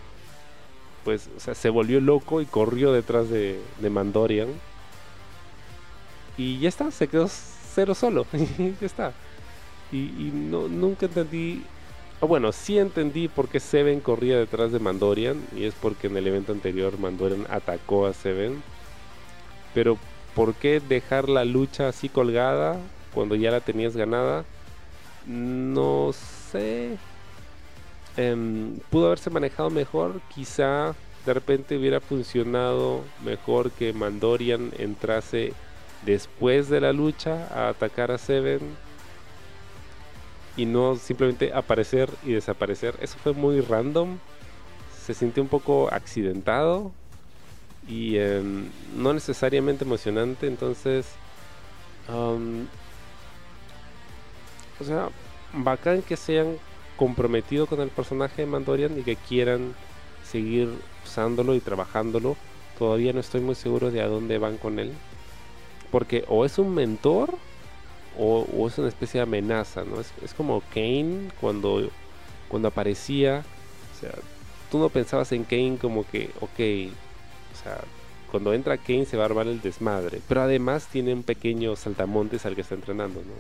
pues, 1.06 1.30
o 1.38 1.40
sea, 1.40 1.56
se 1.56 1.70
volvió 1.70 2.02
loco 2.02 2.42
y 2.42 2.46
corrió 2.46 2.92
detrás 2.92 3.30
de, 3.30 3.60
de 3.80 3.90
Mandorian. 3.90 4.50
Y 6.38 6.60
ya 6.60 6.70
está, 6.70 6.92
se 6.92 7.08
quedó 7.08 7.28
cero 7.28 7.96
solo. 7.96 8.26
ya 8.80 8.86
está. 8.86 9.14
Y, 9.92 10.32
no, 10.34 10.68
nunca 10.68 11.06
entendí 11.06 11.64
bueno, 12.22 12.52
sí 12.52 12.78
entendí 12.78 13.28
por 13.28 13.50
qué 13.50 13.60
Seven 13.60 14.00
corría 14.00 14.38
detrás 14.38 14.72
de 14.72 14.80
Mandorian. 14.80 15.42
Y 15.56 15.66
es 15.66 15.74
porque 15.74 16.08
en 16.08 16.18
el 16.18 16.28
evento 16.28 16.52
anterior 16.52 17.00
Mandorian 17.00 17.48
atacó 17.50 18.06
a 18.06 18.14
Seven. 18.14 18.62
Pero 19.74 19.98
¿por 20.36 20.54
qué 20.54 20.80
dejar 20.80 21.30
la 21.30 21.46
lucha 21.46 21.88
así 21.88 22.10
colgada 22.10 22.78
cuando 23.14 23.36
ya 23.36 23.50
la 23.52 23.60
tenías 23.62 23.98
ganada? 23.98 24.46
No 25.26 26.12
sé. 26.52 26.98
Em, 28.18 28.78
pudo 28.92 29.08
haberse 29.08 29.32
manejado 29.32 29.72
mejor. 29.72 30.22
Quizá 30.34 30.94
de 31.26 31.34
repente 31.34 31.78
hubiera 31.78 32.00
funcionado 32.02 33.04
mejor 33.24 33.72
que 33.72 33.94
Mandorian 33.94 34.72
entrase 34.78 35.54
después 36.06 36.70
de 36.70 36.82
la 36.82 36.94
lucha 36.94 37.48
a 37.54 37.70
atacar 37.70 38.12
a 38.12 38.18
Seven 38.18 38.60
y 40.58 40.66
no 40.66 40.96
simplemente 40.96 41.54
aparecer 41.54 42.10
y 42.24 42.34
desaparecer. 42.34 42.96
Eso 43.02 43.18
fue 43.24 43.34
muy 43.34 43.62
random. 43.62 44.18
Se 45.06 45.14
sintió 45.14 45.42
un 45.44 45.50
poco 45.50 45.90
accidentado 45.92 46.92
y 47.88 48.18
em, 48.18 48.70
no 48.96 49.14
necesariamente 49.14 49.86
emocionante. 49.86 50.48
Entonces, 50.48 51.08
o 54.80 54.84
sea, 54.84 55.10
bacán 55.54 56.02
que 56.02 56.18
se 56.18 56.40
hayan 56.40 56.58
comprometido 56.98 57.68
con 57.68 57.82
el 57.82 57.90
personaje 57.90 58.42
de 58.42 58.48
Mandorian 58.48 59.00
y 59.00 59.04
que 59.04 59.16
quieran 59.16 59.74
seguir 60.24 60.70
usándolo 61.06 61.56
y 61.56 61.60
trabajándolo. 61.60 62.36
Todavía 62.78 63.14
no 63.14 63.20
estoy 63.20 63.42
muy 63.42 63.56
seguro 63.56 63.92
de 63.92 64.02
a 64.02 64.08
dónde 64.08 64.38
van 64.38 64.58
con 64.58 64.80
él. 64.80 64.92
Porque 65.92 66.24
o 66.28 66.46
es 66.46 66.58
un 66.58 66.74
mentor 66.74 67.36
o, 68.18 68.68
es 68.68 68.78
una 68.78 68.88
especie 68.88 69.20
de 69.20 69.24
amenaza, 69.24 69.84
¿no? 69.84 70.00
Es, 70.00 70.34
como 70.34 70.62
Kane 70.74 71.30
cuando, 71.40 71.90
cuando 72.50 72.68
aparecía, 72.68 73.44
o 73.96 74.00
sea, 74.00 74.14
tú 74.70 74.80
no 74.80 74.90
pensabas 74.90 75.32
en 75.32 75.44
Kane 75.44 75.78
como 75.80 76.06
que, 76.08 76.30
ok, 76.40 76.94
o 77.54 77.64
sea, 77.64 77.82
cuando 78.30 78.54
entra 78.54 78.78
Kane 78.78 79.06
se 79.06 79.18
va 79.18 79.24
a 79.24 79.26
armar 79.28 79.48
el 79.48 79.62
desmadre, 79.62 80.22
pero 80.28 80.42
además 80.42 80.88
tiene 80.88 81.14
un 81.14 81.24
pequeño 81.24 81.76
saltamontes 81.76 82.46
al 82.46 82.56
que 82.56 82.62
está 82.62 82.76
entrenando, 82.76 83.20
¿no? 83.22 83.34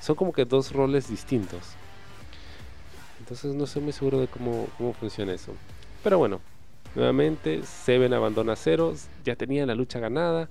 Son 0.00 0.16
como 0.16 0.32
que 0.32 0.44
dos 0.44 0.72
roles 0.72 1.08
distintos. 1.08 1.60
Entonces 3.18 3.54
no 3.54 3.64
estoy 3.64 3.82
muy 3.82 3.92
seguro 3.92 4.18
de 4.18 4.28
cómo, 4.28 4.66
cómo 4.78 4.92
funciona 4.94 5.32
eso. 5.32 5.52
Pero 6.02 6.18
bueno, 6.18 6.40
nuevamente 6.94 7.62
Seven 7.64 8.14
abandona 8.14 8.56
ceros, 8.56 9.06
ya 9.24 9.36
tenía 9.36 9.66
la 9.66 9.74
lucha 9.74 9.98
ganada 9.98 10.48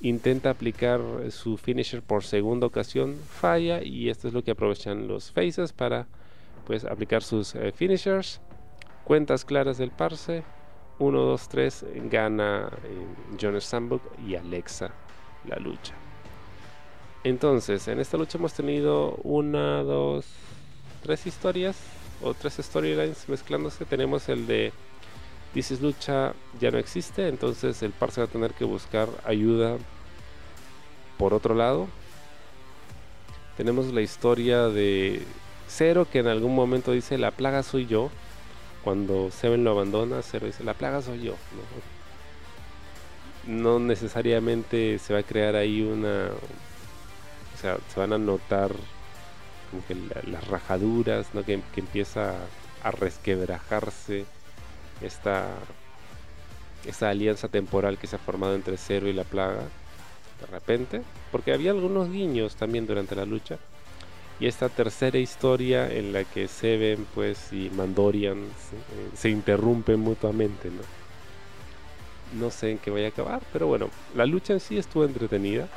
intenta 0.00 0.50
aplicar 0.50 1.00
su 1.30 1.56
finisher 1.56 2.02
por 2.02 2.24
segunda 2.24 2.66
ocasión, 2.66 3.16
falla 3.16 3.82
y 3.82 4.08
esto 4.08 4.28
es 4.28 4.34
lo 4.34 4.44
que 4.44 4.50
aprovechan 4.50 5.08
los 5.08 5.30
faces 5.30 5.72
para 5.72 6.06
pues 6.66 6.84
aplicar 6.84 7.22
sus 7.22 7.54
eh, 7.54 7.72
finishers. 7.72 8.40
Cuentas 9.04 9.44
claras 9.44 9.78
del 9.78 9.90
parse. 9.90 10.42
1, 10.98 11.18
2, 11.18 11.48
3 11.48 11.84
gana 12.10 12.70
eh, 12.84 13.06
John 13.40 13.60
Stambuk 13.60 14.02
y 14.26 14.34
Alexa 14.34 14.90
la 15.46 15.56
lucha. 15.56 15.94
Entonces, 17.22 17.86
en 17.88 18.00
esta 18.00 18.16
lucha 18.16 18.38
hemos 18.38 18.54
tenido 18.54 19.16
una, 19.22 19.82
dos, 19.82 20.26
tres 21.02 21.26
historias 21.26 21.76
o 22.22 22.34
tres 22.34 22.54
storylines 22.60 23.28
mezclándose. 23.28 23.84
Tenemos 23.84 24.28
el 24.28 24.46
de 24.46 24.72
This 25.54 25.80
Lucha 25.80 26.34
ya 26.60 26.70
no 26.70 26.78
existe, 26.78 27.28
entonces 27.28 27.82
el 27.82 27.92
par 27.92 28.10
se 28.10 28.20
va 28.20 28.26
a 28.26 28.30
tener 28.30 28.52
que 28.52 28.64
buscar 28.64 29.08
ayuda 29.24 29.78
por 31.18 31.32
otro 31.32 31.54
lado. 31.54 31.88
Tenemos 33.56 33.86
la 33.86 34.02
historia 34.02 34.68
de 34.68 35.22
Zero 35.68 36.06
que 36.10 36.18
en 36.18 36.26
algún 36.26 36.54
momento 36.54 36.92
dice 36.92 37.16
la 37.18 37.30
plaga 37.30 37.62
soy 37.62 37.86
yo. 37.86 38.10
Cuando 38.84 39.30
Seven 39.30 39.64
lo 39.64 39.70
abandona, 39.70 40.22
Zero 40.22 40.46
dice 40.46 40.62
la 40.62 40.74
plaga 40.74 41.00
soy 41.00 41.22
yo. 41.22 41.34
No, 43.46 43.78
necesariamente 43.78 44.98
se 44.98 45.14
va 45.14 45.20
a 45.20 45.22
crear 45.22 45.56
ahí 45.56 45.80
una... 45.80 46.28
O 47.54 47.58
sea, 47.58 47.78
se 47.92 47.98
van 47.98 48.12
a 48.12 48.18
notar 48.18 48.72
como 49.70 49.86
que 49.86 49.96
las 50.30 50.46
rajaduras, 50.48 51.28
¿no? 51.32 51.42
que 51.44 51.62
empieza 51.76 52.34
a 52.82 52.90
resquebrajarse 52.90 54.26
esta, 55.00 55.46
esta 56.86 57.10
alianza 57.10 57.48
temporal 57.48 57.98
que 57.98 58.06
se 58.06 58.16
ha 58.16 58.18
formado 58.18 58.54
entre 58.54 58.76
Cero 58.76 59.08
y 59.08 59.12
la 59.12 59.24
plaga, 59.24 59.62
de 60.40 60.46
repente, 60.50 61.02
porque 61.32 61.52
había 61.52 61.70
algunos 61.70 62.10
guiños 62.10 62.56
también 62.56 62.86
durante 62.86 63.16
la 63.16 63.24
lucha. 63.24 63.58
y 64.38 64.46
esta 64.46 64.68
tercera 64.68 65.18
historia 65.18 65.90
en 65.90 66.12
la 66.12 66.24
que 66.24 66.46
Seven 66.46 67.06
pues 67.14 67.52
y 67.52 67.70
Mandorian 67.70 68.44
se, 69.14 69.30
interrumpen 69.30 69.98
mutuamente, 70.00 70.68
¿no? 70.70 70.82
No 72.38 72.50
sé 72.50 72.72
en 72.72 72.78
qué 72.78 72.90
vaya 72.90 73.06
a 73.06 73.10
acabar, 73.10 73.40
pero 73.52 73.66
bueno, 73.66 73.88
la 74.14 74.26
lucha 74.26 74.52
en 74.52 74.60
sí 74.60 74.76
estuvo 74.76 75.04
entretenida. 75.04 75.68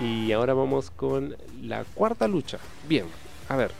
Y 0.00 0.30
ahora 0.30 0.54
vamos 0.54 0.90
con 0.90 1.36
la 1.60 1.84
cuarta 1.84 2.28
lucha. 2.28 2.58
Bien, 2.88 3.04
a 3.48 3.56
ver. 3.56 3.72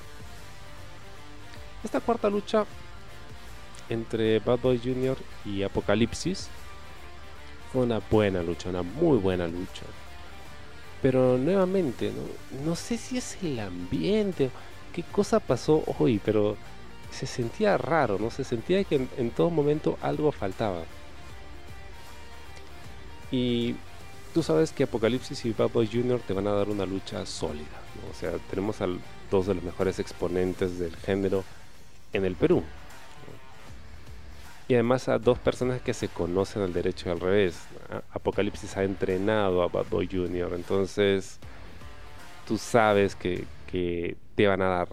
Esta 1.84 2.00
cuarta 2.00 2.28
lucha 2.28 2.66
entre 3.88 4.38
Bad 4.40 4.58
Boy 4.60 4.78
Jr. 4.78 5.16
y 5.44 5.62
Apocalipsis 5.62 6.48
fue 7.72 7.82
una 7.82 8.00
buena 8.10 8.42
lucha, 8.42 8.70
una 8.70 8.82
muy 8.82 9.18
buena 9.18 9.46
lucha. 9.46 9.82
Pero 11.02 11.38
nuevamente, 11.38 12.12
no, 12.64 12.74
sé 12.74 12.98
si 12.98 13.18
es 13.18 13.38
el 13.42 13.60
ambiente, 13.60 14.50
qué 14.92 15.02
cosa 15.04 15.38
pasó 15.38 15.84
hoy, 15.98 16.20
pero 16.24 16.56
se 17.12 17.26
sentía 17.26 17.78
raro, 17.78 18.18
¿no? 18.18 18.30
Se 18.30 18.44
sentía 18.44 18.82
que 18.84 19.06
en, 19.16 19.30
todo 19.30 19.50
momento 19.50 19.96
algo 20.02 20.32
faltaba. 20.32 20.82
Y 23.30 23.76
tú 24.34 24.42
sabes 24.42 24.72
que 24.72 24.84
Apocalipsis 24.84 25.44
y 25.44 25.52
Bad 25.52 25.70
Boy 25.70 25.86
Jr. 25.86 26.20
te 26.26 26.32
van 26.32 26.46
a 26.48 26.52
dar 26.52 26.68
una 26.68 26.84
lucha 26.84 27.24
sólida. 27.26 27.66
O 28.10 28.18
sea, 28.18 28.32
tenemos 28.50 28.80
a 28.80 28.88
dos 29.30 29.46
de 29.46 29.54
los 29.54 29.62
mejores 29.62 29.98
exponentes 29.98 30.78
del 30.78 30.96
género 30.96 31.44
en 32.12 32.24
el 32.24 32.34
Perú. 32.34 32.64
Y 34.68 34.74
además 34.74 35.08
a 35.08 35.18
dos 35.18 35.38
personas 35.38 35.80
que 35.80 35.94
se 35.94 36.08
conocen 36.08 36.60
al 36.60 36.74
derecho 36.74 37.08
y 37.08 37.12
al 37.12 37.20
revés. 37.20 37.58
Apocalipsis 38.12 38.76
ha 38.76 38.84
entrenado 38.84 39.62
a 39.62 39.68
Bad 39.68 39.86
Boy 39.88 40.06
Jr. 40.06 40.52
Entonces 40.54 41.40
tú 42.46 42.58
sabes 42.58 43.14
que, 43.14 43.46
te 44.34 44.46
van 44.46 44.60
a 44.60 44.68
dar 44.68 44.88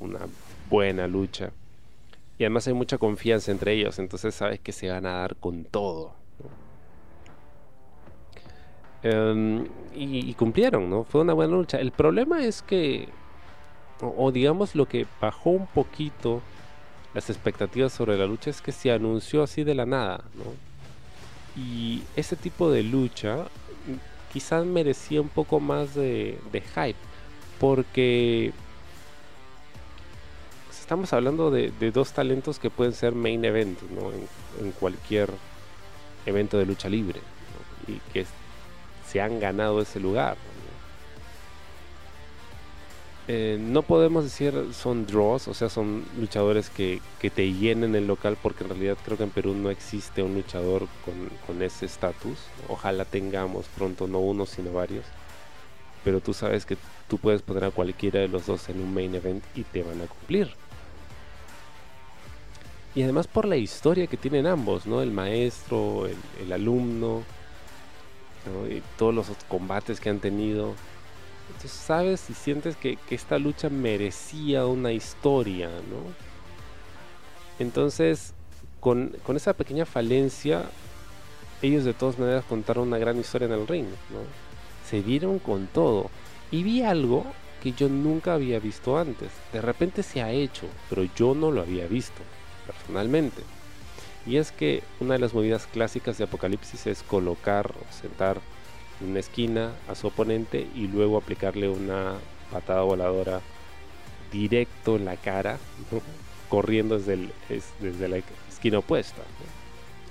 una 0.00 0.20
buena 0.70 1.06
lucha. 1.06 1.52
Y 2.38 2.44
además 2.44 2.66
hay 2.66 2.72
mucha 2.72 2.96
confianza 2.96 3.52
entre 3.52 3.74
ellos. 3.74 3.98
Entonces 3.98 4.34
sabes 4.34 4.60
que 4.60 4.72
se 4.72 4.88
van 4.88 5.04
a 5.04 5.18
dar 5.18 5.36
con 5.36 5.64
todo. 5.64 6.14
Em, 9.02 9.66
y, 9.94 10.32
cumplieron, 10.34 10.88
¿no? 10.88 11.04
Fue 11.04 11.20
una 11.20 11.34
buena 11.34 11.54
lucha. 11.54 11.78
El 11.78 11.92
problema 11.92 12.44
es 12.44 12.62
que, 12.62 13.08
o 14.00 14.32
digamos 14.32 14.74
lo 14.74 14.86
que 14.86 15.06
bajó 15.20 15.50
un 15.50 15.66
poquito 15.66 16.40
las 17.14 17.28
expectativas 17.30 17.92
sobre 17.92 18.16
la 18.16 18.26
lucha 18.26 18.50
es 18.50 18.60
que 18.60 18.72
se 18.72 18.90
anunció 18.90 19.42
así 19.42 19.64
de 19.64 19.74
la 19.74 19.86
nada. 19.86 20.22
Y 21.56 22.02
ese 22.16 22.36
tipo 22.36 22.70
de 22.70 22.82
lucha 22.82 23.46
quizás 24.32 24.64
merecía 24.64 25.20
un 25.20 25.28
poco 25.28 25.60
más 25.60 25.94
de, 25.94 26.38
hype, 26.52 26.98
porque 27.60 28.52
estamos 30.70 31.12
hablando 31.12 31.50
de, 31.50 31.70
dos 31.92 32.12
talentos 32.12 32.58
que 32.58 32.70
pueden 32.70 32.94
ser 32.94 33.14
main 33.14 33.44
event 33.44 33.78
¿no? 33.90 34.10
en, 34.64 34.72
cualquier 34.72 35.30
evento 36.24 36.56
de 36.56 36.66
lucha 36.66 36.88
libre 36.88 37.20
y 37.86 37.98
que 38.12 38.24
se 39.06 39.20
han 39.20 39.38
ganado 39.38 39.82
ese 39.82 40.00
lugar. 40.00 40.36
Eh, 43.28 43.56
no 43.60 43.82
podemos 43.82 44.24
decir 44.24 44.52
son 44.72 45.06
draws, 45.06 45.46
o 45.46 45.54
sea, 45.54 45.68
son 45.68 46.04
luchadores 46.18 46.70
que, 46.70 47.00
te 47.20 47.52
llenen 47.52 47.94
el 47.94 48.06
local, 48.06 48.36
porque 48.42 48.64
en 48.64 48.70
realidad 48.70 48.98
creo 49.04 49.16
que 49.16 49.22
en 49.22 49.30
Perú 49.30 49.54
no 49.54 49.70
existe 49.70 50.22
un 50.22 50.34
luchador 50.34 50.88
con, 51.46 51.62
ese 51.62 51.86
estatus. 51.86 52.38
Ojalá 52.68 53.04
tengamos 53.04 53.66
pronto 53.76 54.08
no 54.08 54.18
uno, 54.18 54.46
sino 54.46 54.72
varios. 54.72 55.04
Pero 56.04 56.20
tú 56.20 56.34
sabes 56.34 56.66
que 56.66 56.76
tú 57.08 57.18
puedes 57.18 57.42
poner 57.42 57.64
a 57.64 57.70
cualquiera 57.70 58.20
de 58.20 58.28
los 58.28 58.46
dos 58.46 58.68
en 58.68 58.80
un 58.80 58.92
main 58.92 59.14
event 59.14 59.44
y 59.54 59.62
te 59.62 59.82
van 59.82 60.00
a 60.00 60.06
cumplir. 60.06 60.50
Y 62.94 63.02
además 63.04 63.28
por 63.28 63.46
la 63.46 63.56
historia 63.56 64.08
que 64.08 64.16
tienen 64.16 64.46
ambos, 64.46 64.86
¿no? 64.86 65.00
El 65.00 65.12
maestro, 65.12 66.06
el, 66.06 66.52
alumno, 66.52 67.22
y 68.68 68.82
todos 68.98 69.14
los 69.14 69.28
combates 69.48 70.00
que 70.00 70.10
han 70.10 70.18
tenido 70.18 70.74
sabes 71.66 72.28
y 72.30 72.34
sientes 72.34 72.76
que, 72.76 72.98
esta 73.10 73.38
lucha 73.38 73.68
merecía 73.68 74.66
una 74.66 74.92
historia, 74.92 75.68
¿no? 75.68 76.12
Entonces, 77.58 78.34
con, 78.80 79.14
esa 79.34 79.52
pequeña 79.54 79.86
falencia, 79.86 80.64
ellos 81.62 81.84
de 81.84 81.94
todas 81.94 82.18
maneras 82.18 82.44
contaron 82.48 82.88
una 82.88 82.98
gran 82.98 83.18
historia 83.18 83.46
en 83.46 83.52
el 83.52 83.66
ring, 83.66 83.86
¿no? 83.86 84.20
Se 84.88 85.02
dieron 85.02 85.38
con 85.38 85.66
todo. 85.66 86.10
Y 86.50 86.62
vi 86.62 86.82
algo 86.82 87.24
que 87.62 87.72
yo 87.72 87.88
nunca 87.88 88.34
había 88.34 88.58
visto 88.58 88.98
antes. 88.98 89.30
De 89.52 89.60
repente 89.60 90.02
se 90.02 90.22
ha 90.22 90.32
hecho, 90.32 90.66
pero 90.90 91.04
yo 91.16 91.34
no 91.34 91.50
lo 91.50 91.62
había 91.62 91.86
visto, 91.86 92.20
personalmente. 92.66 93.42
Y 94.26 94.36
es 94.36 94.52
que 94.52 94.82
una 95.00 95.14
de 95.14 95.20
las 95.20 95.34
movidas 95.34 95.66
clásicas 95.66 96.18
de 96.18 96.24
Apocalipsis 96.24 96.86
es 96.86 97.02
colocar 97.02 97.72
o 97.72 97.92
una 99.04 99.20
esquina 99.20 99.72
a 99.88 99.94
su 99.94 100.06
oponente 100.06 100.66
y 100.74 100.88
luego 100.88 101.16
aplicarle 101.16 101.68
una 101.68 102.14
patada 102.50 102.82
voladora 102.82 103.40
directo 104.30 104.96
en 104.96 105.04
la 105.04 105.16
cara, 105.16 105.58
corriendo 106.48 106.98
desde, 106.98 107.30
desde 107.80 108.08
la 108.08 108.18
esquina 108.48 108.78
opuesta. 108.78 109.22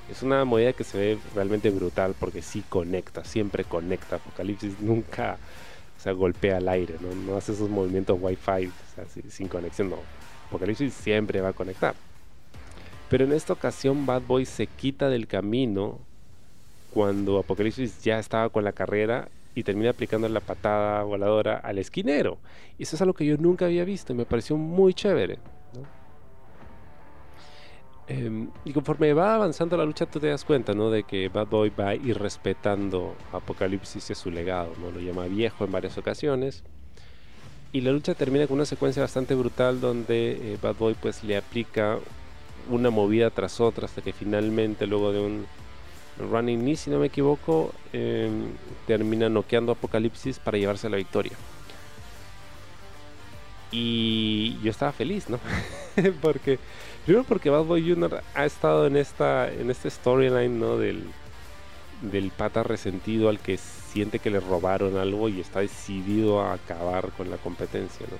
Es 0.10 0.24
una 0.24 0.44
movida 0.44 0.74
que 0.74 0.84
se 0.84 0.98
ve 0.98 1.18
realmente 1.34 1.70
brutal 1.70 2.16
porque 2.20 2.42
sí 2.42 2.64
conecta, 2.68 3.24
siempre 3.24 3.64
conecta. 3.64 4.18
Apocalipsis 4.18 4.80
nunca 4.80 5.38
se 5.98 6.12
golpea 6.12 6.58
al 6.58 6.68
aire, 6.68 6.96
no, 7.00 7.38
hace 7.38 7.54
esos 7.54 7.70
movimientos 7.70 8.18
wifi 8.20 8.72
sin 9.30 9.48
conexión, 9.48 9.90
no. 9.90 9.98
Apocalipsis 10.48 10.94
siempre 10.94 11.42
va 11.42 11.50
a 11.50 11.54
conectar. 11.54 11.96
Pero 13.10 13.26
en 13.26 13.34
esta 13.34 13.54
ocasión 13.54 14.06
Bad 14.06 14.24
Boy 14.24 14.46
se 14.46 14.68
quita 14.68 15.10
del 15.10 15.28
camino 15.28 16.00
cuando 16.94 17.40
Apocalipsis 17.40 18.04
ya 18.04 18.20
estaba 18.20 18.50
con 18.50 18.64
la 18.64 18.74
carrera 18.74 19.30
y 19.56 19.64
termina 19.64 19.90
aplicando 19.90 20.28
la 20.30 20.40
patada 20.40 21.04
voladora 21.04 21.58
al 21.58 21.78
esquinero. 21.78 22.38
Y 22.78 22.84
eso 22.84 22.96
es 22.96 23.02
algo 23.02 23.14
que 23.14 23.26
yo 23.26 23.38
nunca 23.38 23.66
había 23.66 23.84
visto 23.84 24.14
y 24.14 24.16
me 24.16 24.26
pareció 24.26 24.58
muy 24.58 24.94
chévere. 24.94 25.40
Em, 28.08 28.50
y 28.66 28.74
conforme 28.74 29.14
va 29.14 29.36
avanzando 29.36 29.78
la 29.78 29.86
lucha, 29.86 30.06
tú 30.06 30.20
te 30.20 30.28
das 30.28 30.44
cuenta 30.44 30.74
¿no? 30.74 30.90
de 30.90 31.04
que 31.04 31.30
Bad 31.30 31.48
Boy 31.48 31.70
va 31.70 31.96
ir 31.96 32.18
respetando 32.20 33.16
Apocalipsis 33.32 34.10
y 34.10 34.16
su 34.16 34.32
legado. 34.32 34.74
Lo 34.82 35.00
llama 35.00 35.26
viejo 35.28 35.64
en 35.64 35.72
varias 35.72 35.98
ocasiones. 35.98 36.64
Y 37.74 37.82
la 37.82 37.92
lucha 37.92 38.14
termina 38.14 38.48
con 38.48 38.56
una 38.56 38.66
secuencia 38.66 39.02
bastante 39.02 39.34
brutal 39.34 39.80
donde 39.80 40.32
eh, 40.32 40.58
Bad 40.62 40.76
Boy 40.76 40.96
pues 41.02 41.24
le 41.24 41.38
aplica 41.38 42.00
una 42.70 42.90
movida 42.90 43.30
tras 43.30 43.62
otra 43.62 43.86
hasta 43.86 44.02
que 44.02 44.12
finalmente 44.12 44.88
luego 44.88 45.14
de 45.14 45.22
un 45.22 45.46
Running 46.30 46.60
Knee, 46.60 46.76
si 46.76 46.90
no 46.90 47.00
me 47.00 47.08
equivoco, 47.08 47.74
em, 47.94 48.54
termina 48.88 49.30
noqueando 49.30 49.72
Apocalipsis 49.72 50.40
para 50.40 50.58
llevarse 50.58 50.90
la 50.90 50.98
victoria. 50.98 51.34
Y 53.72 54.60
yo 54.62 54.70
estaba 54.70 54.92
feliz, 54.92 55.30
¿no? 55.30 55.40
porque, 56.22 56.60
primero 57.06 57.24
porque 57.24 57.50
Bad 57.50 57.64
Boy 57.64 57.88
Jr. 57.88 58.22
ha 58.34 58.46
estado 58.46 58.86
en 58.88 58.98
esta, 58.98 59.52
en 59.52 59.72
este 59.72 59.90
storyline, 59.90 60.60
¿no? 60.60 60.78
Del, 60.78 61.04
del 62.02 62.32
pata 62.32 62.64
resentido 62.64 63.30
al 63.30 63.40
que 63.40 63.58
siente 63.58 64.20
que 64.20 64.30
le 64.30 64.40
robaron 64.40 64.98
algo 64.98 65.30
y 65.30 65.40
está 65.40 65.62
decidido 65.62 66.42
a 66.42 66.54
acabar 66.54 67.12
con 67.12 67.30
la 67.30 67.38
competencia, 67.38 68.06
¿no? 68.10 68.18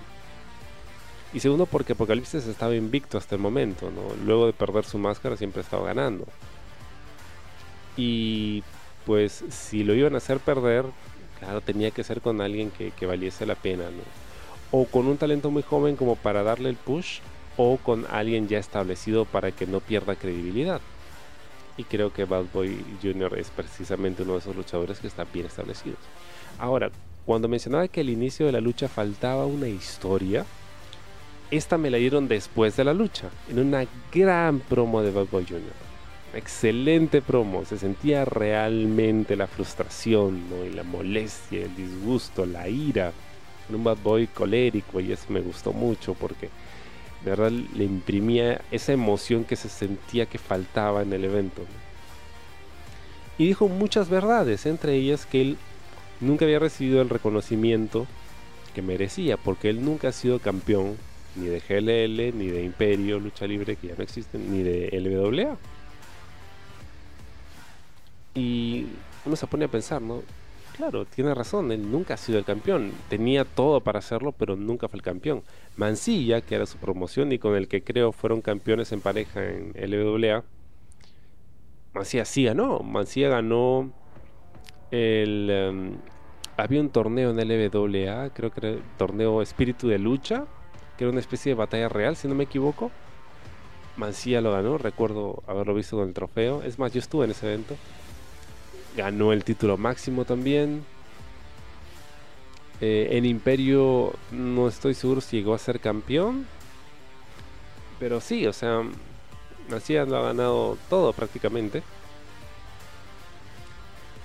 Y 1.34 1.40
segundo 1.40 1.66
porque 1.66 1.94
Apocalipsis 1.94 2.46
estaba 2.46 2.76
invicto 2.76 3.18
hasta 3.18 3.36
el 3.36 3.42
momento, 3.42 3.90
¿no? 3.90 4.14
Luego 4.26 4.48
de 4.48 4.54
perder 4.54 4.84
su 4.84 4.98
máscara 4.98 5.38
siempre 5.38 5.62
estaba 5.62 5.86
ganando. 5.86 6.26
Y 7.98 8.64
pues 9.06 9.44
si 9.50 9.84
lo 9.84 9.94
iban 9.94 10.14
a 10.16 10.18
hacer 10.18 10.40
perder, 10.40 10.86
claro, 11.40 11.62
tenía 11.62 11.92
que 11.92 12.04
ser 12.04 12.22
con 12.22 12.42
alguien 12.42 12.72
que, 12.72 13.06
valiese 13.06 13.46
la 13.46 13.56
pena. 13.56 13.86
O 14.72 14.86
con 14.86 15.08
un 15.08 15.18
talento 15.18 15.52
muy 15.52 15.64
joven 15.64 15.96
como 15.96 16.16
para 16.16 16.44
darle 16.44 16.70
el 16.70 16.76
push, 16.76 17.20
o 17.58 17.78
con 17.78 18.06
alguien 18.10 18.48
ya 18.48 18.60
establecido 18.60 19.26
para 19.26 19.52
que 19.52 19.68
no 19.68 19.80
pierda 19.80 20.16
credibilidad. 20.16 20.82
Y 21.78 21.84
creo 21.84 22.14
que 22.14 22.26
Bad 22.26 22.46
Boy 22.54 22.84
Jr. 23.02 23.38
es 23.38 23.50
precisamente 23.50 24.24
uno 24.24 24.34
de 24.34 24.40
esos 24.40 24.56
luchadores 24.56 25.00
que 25.00 25.08
están 25.08 25.28
bien 25.34 25.46
establecidos. 25.46 26.00
Ahora, 26.58 26.92
cuando 27.26 27.48
mencionaba 27.48 27.88
que 27.88 28.02
al 28.02 28.10
inicio 28.10 28.46
de 28.46 28.52
la 28.52 28.62
lucha 28.62 28.88
faltaba 28.88 29.46
una 29.46 29.68
historia, 29.68 30.46
esta 31.50 31.78
me 31.78 31.90
la 31.90 31.98
dieron 31.98 32.28
después 32.28 32.78
de 32.78 32.84
la 32.84 32.94
lucha, 32.94 33.30
en 33.50 33.60
una 33.60 33.86
gran 34.14 34.60
promo 34.60 35.02
de 35.02 35.12
Bad 35.12 35.28
Boy 35.28 35.46
Jr 35.48 35.91
excelente 36.34 37.22
promo, 37.22 37.66
se 37.66 37.78
sentía 37.78 38.26
realmente 38.26 39.36
la 39.36 39.48
frustración 39.48 40.44
y 40.66 40.74
la 40.74 40.84
molestia, 40.84 41.66
el 41.66 41.76
disgusto, 41.76 42.46
la 42.46 42.68
ira 42.70 43.12
en 43.70 43.76
un 43.76 43.84
bad 43.84 43.98
boy 44.04 44.28
colérico 44.28 45.00
y 45.00 45.12
eso 45.12 45.26
me 45.30 45.42
gustó 45.42 45.74
mucho 45.74 46.14
porque 46.14 46.50
de 47.24 47.30
verdad 47.30 47.52
le 47.52 47.84
imprimía 47.84 48.62
esa 48.72 48.94
emoción 48.94 49.44
que 49.44 49.56
se 49.56 49.70
sentía 49.70 50.26
que 50.26 50.38
faltaba 50.38 51.02
en 51.02 51.14
el 51.14 51.26
evento. 51.26 51.64
Y 53.38 53.48
dijo 53.48 53.68
muchas 53.68 54.10
verdades, 54.10 54.66
entre 54.66 54.96
ellas 54.96 55.26
que 55.26 55.42
él 55.42 55.58
nunca 56.20 56.46
había 56.46 56.60
recibido 56.60 57.02
el 57.02 57.10
reconocimiento 57.10 58.08
que 58.74 58.82
merecía, 58.82 59.38
porque 59.38 59.70
él 59.70 59.84
nunca 59.84 60.10
ha 60.10 60.12
sido 60.12 60.40
campeón 60.40 60.98
ni 61.36 61.48
de 61.48 61.60
GLL, 61.60 62.38
ni 62.38 62.48
de 62.48 62.64
Imperio, 62.64 63.20
lucha 63.20 63.48
libre, 63.48 63.76
que 63.76 63.88
ya 63.88 63.96
no 63.98 64.04
existen, 64.04 64.52
ni 64.52 64.64
de 64.64 64.90
LWA. 65.00 65.58
Y 68.34 68.88
uno 69.26 69.36
se 69.36 69.48
pone 69.48 69.66
a 69.66 69.68
pensar, 69.68 70.02
¿no? 70.02 70.22
Claro, 70.76 71.06
tiene 71.06 71.34
razón, 71.36 71.72
él 71.72 71.92
nunca 71.92 72.16
ha 72.16 72.18
sido 72.18 72.40
el 72.40 72.46
campeón. 72.46 72.92
Tenía 73.10 73.46
todo 73.46 73.82
para 73.82 74.00
hacerlo, 74.00 74.32
pero 74.32 74.56
nunca 74.56 74.88
fue 74.88 74.98
el 74.98 75.04
campeón. 75.04 75.44
Mancilla, 75.76 76.42
que 76.42 76.56
era 76.56 76.66
su 76.66 76.78
promoción 76.78 77.32
y 77.32 77.40
con 77.40 77.56
el 77.56 77.68
que 77.68 77.84
creo 77.84 78.12
fueron 78.12 78.42
campeones 78.42 78.92
en 78.92 79.02
pareja 79.02 79.44
en 79.44 79.74
LWA, 79.76 80.44
Mancilla 81.94 82.26
sí 82.26 82.46
ganó. 82.46 82.80
Mancilla 82.80 83.30
ganó 83.30 83.92
el... 84.92 85.50
Em, 85.50 85.98
había 86.58 86.82
un 86.82 86.90
torneo 86.90 87.32
en 87.32 87.38
LWA, 87.38 88.30
creo 88.34 88.52
que 88.52 88.60
era 88.60 88.70
el 88.70 88.82
torneo 88.98 89.42
Espíritu 89.42 89.88
de 89.88 90.00
Lucha, 90.00 90.46
que 90.98 91.04
era 91.06 91.12
una 91.12 91.20
especie 91.20 91.52
de 91.52 91.56
batalla 91.56 91.90
real, 91.90 92.16
si 92.16 92.28
no 92.28 92.36
me 92.36 92.46
equivoco. 92.46 92.92
Mancilla 93.98 94.42
lo 94.42 94.52
ganó, 94.52 94.78
recuerdo 94.78 95.44
haberlo 95.48 95.74
visto 95.74 95.98
con 95.98 96.08
el 96.08 96.14
trofeo. 96.14 96.64
Es 96.64 96.80
más, 96.80 96.94
yo 96.94 97.00
estuve 97.00 97.26
en 97.26 97.32
ese 97.32 97.48
evento. 97.48 97.76
Ganó 98.96 99.34
el 99.34 99.44
título 99.44 99.78
máximo 99.78 100.26
también. 100.26 100.84
Eh, 102.82 103.10
en 103.12 103.26
Imperio 103.26 104.14
no 104.32 104.68
estoy 104.68 104.96
seguro 104.96 105.22
si 105.22 105.38
llegó 105.38 105.54
a 105.54 105.60
ser 105.60 105.80
campeón. 105.80 106.46
Pero 108.00 108.20
sí, 108.20 108.48
o 108.48 108.54
sea, 108.54 108.82
Mancilla 109.70 110.06
lo 110.06 110.18
ha 110.18 110.24
ganado 110.24 110.78
todo 110.90 111.14
prácticamente. 111.14 111.84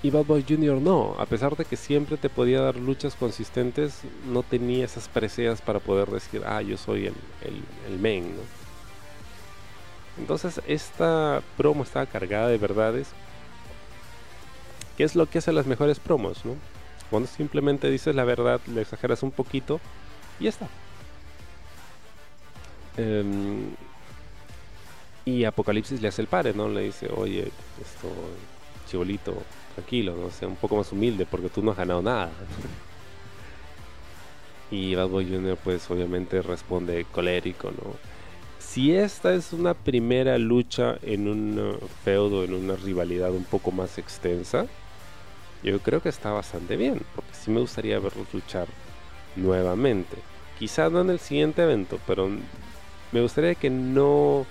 Y 0.02 0.10
Bad 0.10 0.24
Boy 0.24 0.44
Jr. 0.46 0.80
no, 0.80 1.16
a 1.18 1.26
pesar 1.26 1.56
de 1.56 1.64
que 1.64 1.76
siempre 1.76 2.16
te 2.16 2.28
podía 2.28 2.60
dar 2.60 2.76
luchas 2.76 3.14
consistentes, 3.14 4.02
no 4.26 4.42
tenía 4.42 4.84
esas 4.84 5.08
preseas 5.08 5.60
para 5.62 5.80
poder 5.80 6.08
decir, 6.10 6.42
ah, 6.46 6.62
yo 6.62 6.76
soy 6.76 7.06
el, 7.06 7.14
el, 7.88 7.98
main, 7.98 8.34
Entonces 10.18 10.60
esta 10.66 11.42
promo 11.56 11.82
estaba 11.82 12.06
cargada 12.06 12.48
de 12.48 12.58
verdades. 12.58 13.08
¿Qué 14.96 15.04
es 15.04 15.14
lo 15.14 15.26
que 15.26 15.38
hace 15.38 15.52
las 15.52 15.66
mejores 15.66 16.00
promos, 16.00 16.44
no? 16.44 16.56
Cuando 17.10 17.28
simplemente 17.28 17.90
dices 17.90 18.14
la 18.14 18.24
verdad, 18.24 18.60
le 18.66 18.82
exageras 18.82 19.22
un 19.22 19.30
poquito 19.30 19.80
y 20.40 20.44
ya 20.44 20.50
está. 20.50 20.68
Em, 22.96 23.74
y 25.24 25.44
Apocalipsis 25.44 26.00
le 26.00 26.08
hace 26.08 26.22
el 26.22 26.28
pare, 26.28 26.54
¿no? 26.54 26.68
Le 26.68 26.82
dice, 26.82 27.08
oye, 27.14 27.50
esto, 27.80 28.08
chibolito, 28.88 29.34
tranquilo, 29.74 30.16
¿no? 30.16 30.30
Sea 30.30 30.48
un 30.48 30.56
poco 30.56 30.76
más 30.76 30.90
humilde 30.92 31.26
porque 31.26 31.48
tú 31.48 31.62
no 31.62 31.72
has 31.72 31.76
ganado 31.76 32.02
nada. 32.02 32.30
y 34.70 34.94
Bad 34.94 35.08
Boy 35.08 35.28
Jr. 35.28 35.58
pues 35.62 35.90
obviamente 35.90 36.42
responde 36.42 37.06
colérico, 37.12 37.70
¿no? 37.70 37.94
Si 38.58 38.94
esta 38.94 39.34
es 39.34 39.52
una 39.52 39.74
primera 39.74 40.38
lucha 40.38 40.98
en 41.02 41.28
un 41.28 41.78
feudo, 42.04 42.44
en 42.44 42.54
una 42.54 42.76
rivalidad 42.76 43.30
un 43.30 43.44
poco 43.44 43.70
más 43.70 43.98
extensa, 43.98 44.66
yo 45.62 45.78
creo 45.80 46.02
que 46.02 46.08
está 46.08 46.30
bastante 46.32 46.76
bien, 46.76 47.00
porque 47.14 47.34
sí 47.34 47.50
me 47.50 47.60
gustaría 47.60 47.98
verlos 47.98 48.26
luchar 48.32 48.68
nuevamente. 49.36 50.16
Quizá 50.58 50.88
no 50.90 51.00
en 51.00 51.10
el 51.10 51.18
siguiente 51.18 51.62
evento, 51.62 51.98
pero 52.06 52.28
me 53.12 53.20
gustaría 53.20 53.54
que 53.54 53.70
no, 53.70 54.40
o 54.40 54.46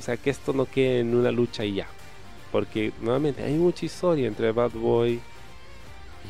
sea, 0.00 0.16
que 0.16 0.30
esto 0.30 0.52
no 0.52 0.66
quede 0.66 1.00
en 1.00 1.14
una 1.14 1.30
lucha 1.30 1.64
y 1.64 1.74
ya. 1.74 1.86
Porque 2.52 2.92
nuevamente 3.00 3.42
hay 3.42 3.54
mucha 3.54 3.86
historia 3.86 4.28
entre 4.28 4.52
Bad 4.52 4.72
Boy 4.72 5.20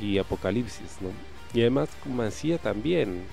y 0.01 0.19
Apocalipsis, 0.19 0.99
¿no? 1.01 1.11
Y 1.55 1.61
además 1.61 1.89
con 2.03 2.17
Mancilla 2.17 2.59
también. 2.59 3.25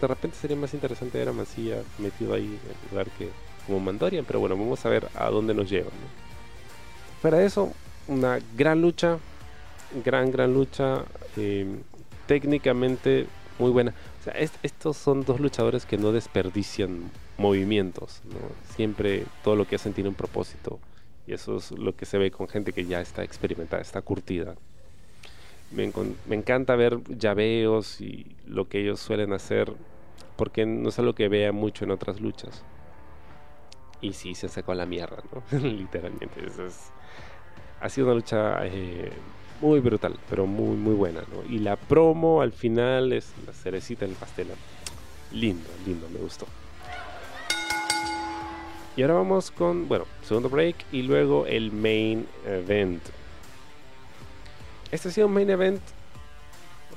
de 0.00 0.06
repente 0.06 0.36
sería 0.36 0.56
más 0.56 0.74
interesante 0.74 1.18
ver 1.18 1.28
a 1.28 1.32
Mancilla 1.32 1.82
metido 1.98 2.34
ahí 2.34 2.44
en 2.44 2.90
lugar 2.90 3.08
que 3.18 3.28
como 3.66 3.80
Mandorian, 3.80 4.24
pero 4.24 4.40
bueno, 4.40 4.56
vamos 4.56 4.84
a 4.84 4.88
ver 4.88 5.08
a 5.14 5.28
dónde 5.30 5.54
nos 5.54 5.68
lleva. 5.68 5.90
¿no? 5.90 7.20
Fuera 7.20 7.42
eso, 7.44 7.72
una 8.08 8.38
gran 8.56 8.80
lucha, 8.82 9.18
gran, 10.04 10.30
gran 10.30 10.52
lucha, 10.52 11.04
eh, 11.36 11.66
técnicamente 12.26 13.26
muy 13.58 13.70
buena. 13.70 13.94
O 14.20 14.24
sea, 14.24 14.34
estos 14.62 14.96
son 14.96 15.24
dos 15.24 15.40
luchadores 15.40 15.86
que 15.86 15.98
no 15.98 16.12
desperdician 16.12 17.10
movimientos. 17.36 18.22
Siempre 18.74 19.24
todo 19.42 19.56
lo 19.56 19.66
que 19.66 19.76
hacen 19.76 19.92
tiene 19.92 20.08
un 20.08 20.14
propósito. 20.14 20.78
Y 21.26 21.34
eso 21.34 21.56
es 21.56 21.72
lo 21.72 21.94
que 21.94 22.06
se 22.06 22.18
ve 22.18 22.30
con 22.30 22.48
gente 22.48 22.72
que 22.72 22.86
ya 22.86 23.00
está 23.00 23.22
experimentada, 23.22 23.82
está 23.82 24.00
curtida. 24.02 24.54
Me, 25.70 25.92
encanta 26.34 26.76
ver 26.76 27.00
llaveos 27.08 28.00
y 28.00 28.34
lo 28.46 28.68
que 28.68 28.80
ellos 28.80 29.00
suelen 29.00 29.34
hacer, 29.34 29.74
porque 30.36 30.64
no 30.64 30.88
es 30.88 30.98
algo 30.98 31.14
que 31.14 31.28
vea 31.28 31.52
mucho 31.52 31.84
en 31.84 31.90
otras 31.90 32.20
luchas. 32.20 32.64
Y 34.00 34.14
sí, 34.14 34.34
se 34.34 34.48
sacó 34.48 34.72
la 34.74 34.86
mierda, 34.86 35.22
¿no? 35.32 35.58
Literalmente. 35.68 36.46
es, 36.46 36.90
ha 37.80 37.88
sido 37.88 38.08
una 38.08 38.16
lucha 38.16 38.66
eh, 38.66 39.10
muy 39.60 39.80
brutal, 39.80 40.18
pero 40.28 40.46
muy, 40.46 40.76
muy 40.76 40.94
buena. 40.94 41.20
Y 41.48 41.58
la 41.58 41.76
promo 41.76 42.42
al 42.42 42.52
final 42.52 43.12
es 43.12 43.32
la 43.46 43.52
cerecita 43.52 44.04
en 44.04 44.12
el 44.12 44.16
pastel. 44.16 44.48
Lindo, 45.32 45.68
lindo, 45.86 46.08
me 46.12 46.18
gustó. 46.18 46.46
Y 48.96 49.02
ahora 49.02 49.14
vamos 49.14 49.50
con, 49.50 49.86
bueno, 49.86 50.06
segundo 50.22 50.48
break 50.48 50.76
y 50.90 51.02
luego 51.02 51.46
el 51.46 51.70
main 51.70 52.26
event. 52.46 53.02
Este 54.90 55.08
ha 55.08 55.12
sido 55.12 55.28
un 55.28 55.34
main 55.34 55.50
event 55.50 55.80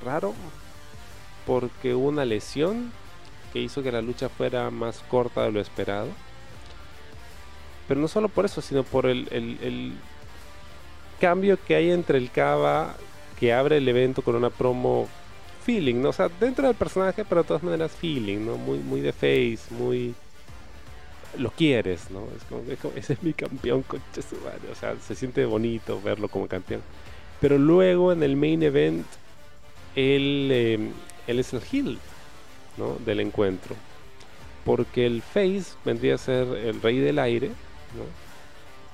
raro 0.02 0.34
porque 1.46 1.94
hubo 1.94 2.08
una 2.08 2.24
lesión 2.24 2.90
que 3.52 3.60
hizo 3.60 3.82
que 3.82 3.92
la 3.92 4.02
lucha 4.02 4.28
fuera 4.28 4.70
más 4.70 4.98
corta 5.08 5.42
de 5.42 5.52
lo 5.52 5.60
esperado. 5.60 6.08
Pero 7.86 8.00
no 8.00 8.08
solo 8.08 8.28
por 8.28 8.46
eso, 8.46 8.62
sino 8.62 8.82
por 8.82 9.06
el, 9.06 9.28
el 9.30 9.92
cambio 11.22 11.56
que 11.64 11.76
hay 11.76 11.92
entre 11.92 12.18
el 12.18 12.32
Cava 12.32 12.96
que 13.38 13.52
abre 13.52 13.76
el 13.76 13.88
evento 13.88 14.22
con 14.22 14.34
una 14.34 14.50
promo 14.50 15.08
feeling, 15.64 16.02
¿no? 16.02 16.08
O 16.08 16.12
sea, 16.12 16.28
dentro 16.40 16.66
del 16.66 16.74
personaje, 16.74 17.24
pero 17.24 17.42
de 17.42 17.46
todas 17.46 17.62
maneras 17.62 17.92
feeling, 17.92 18.44
¿no? 18.44 18.56
Muy, 18.56 18.78
muy 18.78 19.00
de 19.00 19.12
face, 19.12 19.60
muy 19.70 20.16
lo 21.38 21.52
quieres, 21.52 22.10
¿no? 22.10 22.26
Es 22.36 22.76
como, 22.76 22.92
ese 22.96 23.12
es 23.12 23.22
mi 23.22 23.32
campeón, 23.34 23.82
concha 23.82 24.20
su 24.20 24.34
madre. 24.38 24.68
O 24.72 24.74
sea, 24.74 24.96
se 25.00 25.14
siente 25.14 25.44
bonito 25.44 26.02
verlo 26.02 26.26
como 26.26 26.48
campeón. 26.48 26.82
Pero 27.40 27.56
luego 27.56 28.12
en 28.12 28.24
el 28.24 28.34
main 28.34 28.64
event, 28.64 29.06
él, 29.94 30.50
em, 30.50 30.90
él 31.28 31.38
es 31.38 31.52
el 31.52 31.62
heel, 31.70 31.98
¿no? 32.76 32.96
Del 33.06 33.20
encuentro. 33.20 33.76
Porque 34.64 35.06
el 35.06 35.22
face 35.22 35.76
vendría 35.84 36.16
a 36.16 36.18
ser 36.18 36.48
el 36.48 36.82
rey 36.82 36.98
del 36.98 37.20
aire, 37.20 37.48
¿no? 37.48 38.21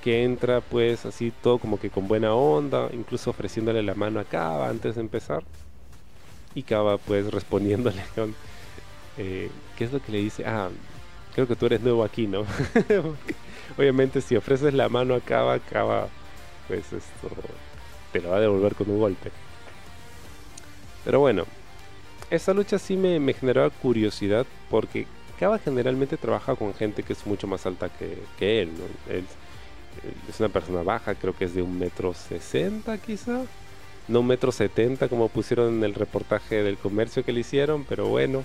Que 0.03 0.25
entra 0.25 0.61
pues 0.61 1.05
así 1.07 1.33
todo 1.43 1.59
como 1.59 1.79
que 1.81 1.91
con 1.91 2.09
buena 2.09 2.35
onda, 2.35 2.89
incluso 2.93 3.31
ofreciéndole 3.31 3.83
la 3.83 3.95
mano 3.95 4.21
a 4.21 4.25
Kaba 4.25 4.69
antes 4.69 4.95
de 4.95 5.01
empezar. 5.01 5.43
Y 6.55 6.63
Kaba 6.63 6.99
pues 6.99 7.31
respondiéndole 7.33 8.03
con... 8.15 8.35
Eh, 9.17 9.51
¿Qué 9.77 9.85
es 9.85 9.93
lo 9.93 10.01
que 10.01 10.13
le 10.13 10.19
dice? 10.19 10.45
Ah, 10.47 10.69
creo 11.35 11.49
que 11.49 11.57
tú 11.57 11.67
eres 11.67 11.81
nuevo 11.81 12.05
aquí, 12.05 12.27
¿no? 12.27 12.45
Obviamente 13.79 14.21
si 14.21 14.37
ofreces 14.37 14.75
la 14.75 14.89
mano 14.89 15.15
a 15.15 15.21
Cava, 15.21 15.59
Cava, 15.59 16.09
pues 16.69 16.93
esto 16.93 17.29
te 18.13 18.21
lo 18.21 18.31
va 18.31 18.37
a 18.37 18.41
devolver 18.41 18.75
con 18.75 18.91
un 18.91 18.99
golpe. 18.99 19.31
Pero 21.05 21.21
bueno, 21.21 21.45
esta 22.31 22.53
lucha 22.55 22.79
sí 22.79 22.97
me, 22.97 23.19
me 23.21 23.33
generaba 23.35 23.71
curiosidad 23.71 24.47
porque 24.71 25.07
Cava 25.39 25.59
generalmente 25.59 26.17
trabaja 26.17 26.57
con 26.57 26.75
gente 26.75 27.03
que 27.03 27.13
es 27.13 27.27
mucho 27.27 27.47
más 27.47 27.65
alta 27.65 27.89
que, 27.89 28.63
él, 28.63 28.73
¿no? 28.77 29.15
Él, 29.15 29.25
es 30.29 30.41
una 30.41 30.49
persona 30.49 30.83
baja, 30.83 31.15
creo 31.15 31.37
que 31.37 31.45
es 31.45 31.55
de 31.55 31.63
un 31.63 31.79
metro 31.79 32.15
sesenta 32.15 32.99
quizá. 32.99 33.43
No 34.07 34.21
un 34.21 34.27
metro 34.27 34.53
setenta 34.53 35.09
como 35.09 35.29
pusieron 35.29 35.77
en 35.77 35.85
el 35.85 35.95
reportaje 35.95 36.63
del 36.63 36.79
comercio 36.79 37.25
que 37.25 37.33
le 37.33 37.41
hicieron, 37.41 37.85
pero 37.85 38.09
bueno. 38.09 38.45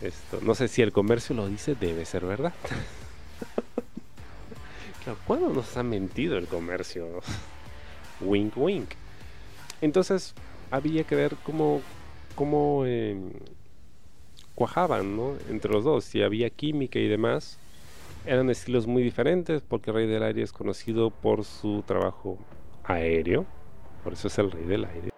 Esto, 0.00 0.38
no 0.42 0.54
sé 0.54 0.68
si 0.68 0.82
el 0.82 0.92
comercio 0.92 1.34
lo 1.34 1.48
dice, 1.48 1.74
debe 1.74 2.04
ser 2.04 2.24
verdad. 2.24 2.54
claro, 5.02 5.18
¿cuándo 5.26 5.48
nos 5.48 5.76
ha 5.76 5.82
mentido 5.82 6.38
el 6.38 6.46
comercio? 6.46 7.20
wink, 8.20 8.56
wink. 8.56 8.90
Entonces, 9.80 10.34
había 10.70 11.04
que 11.04 11.16
ver 11.16 11.36
cómo, 11.42 11.82
cómo 12.36 12.86
em, 12.86 13.30
cuajaban, 14.54 15.16
¿no? 15.16 15.36
Entre 15.48 15.72
los 15.72 15.84
dos, 15.84 16.04
si 16.04 16.22
había 16.22 16.50
química 16.50 16.98
y 16.98 17.08
demás. 17.08 17.58
Eran 18.28 18.50
estilos 18.50 18.86
muy 18.86 19.02
diferentes 19.02 19.62
porque 19.62 19.90
Rey 19.90 20.06
del 20.06 20.22
Aire 20.22 20.42
es 20.42 20.52
conocido 20.52 21.08
por 21.08 21.46
su 21.46 21.82
trabajo 21.86 22.36
aéreo. 22.84 23.46
Por 24.04 24.12
eso 24.12 24.28
es 24.28 24.38
el 24.38 24.50
Rey 24.50 24.64
del 24.64 24.84
Aire. 24.84 25.08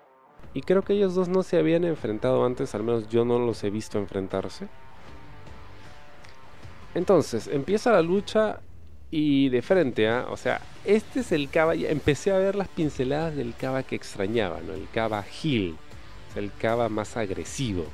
Y 0.54 0.60
creo 0.60 0.82
que 0.82 0.92
ellos 0.92 1.16
dos 1.16 1.28
no 1.28 1.42
se 1.42 1.58
habían 1.58 1.82
enfrentado 1.82 2.44
antes, 2.44 2.72
al 2.76 2.84
menos 2.84 3.08
yo 3.08 3.24
no 3.24 3.40
los 3.40 3.64
he 3.64 3.70
visto 3.70 3.98
enfrentarse. 3.98 4.68
Entonces, 6.94 7.48
empieza 7.48 7.90
la 7.90 8.00
lucha 8.00 8.60
y 9.10 9.48
de 9.48 9.60
frente, 9.60 10.08
¿ah? 10.08 10.26
o 10.30 10.36
sea, 10.36 10.60
este 10.84 11.18
es 11.18 11.32
el 11.32 11.50
Cava, 11.50 11.74
empecé 11.74 12.30
a 12.30 12.38
ver 12.38 12.54
las 12.54 12.68
pinceladas 12.68 13.34
del 13.34 13.56
Cava 13.56 13.82
que 13.82 13.96
extrañaba, 13.96 14.60
¿no? 14.60 14.72
El 14.72 14.88
Cava 14.88 15.24
Hill, 15.42 15.76
el 16.36 16.52
Cava 16.60 16.88
más 16.88 17.16
agresivo. 17.16 17.86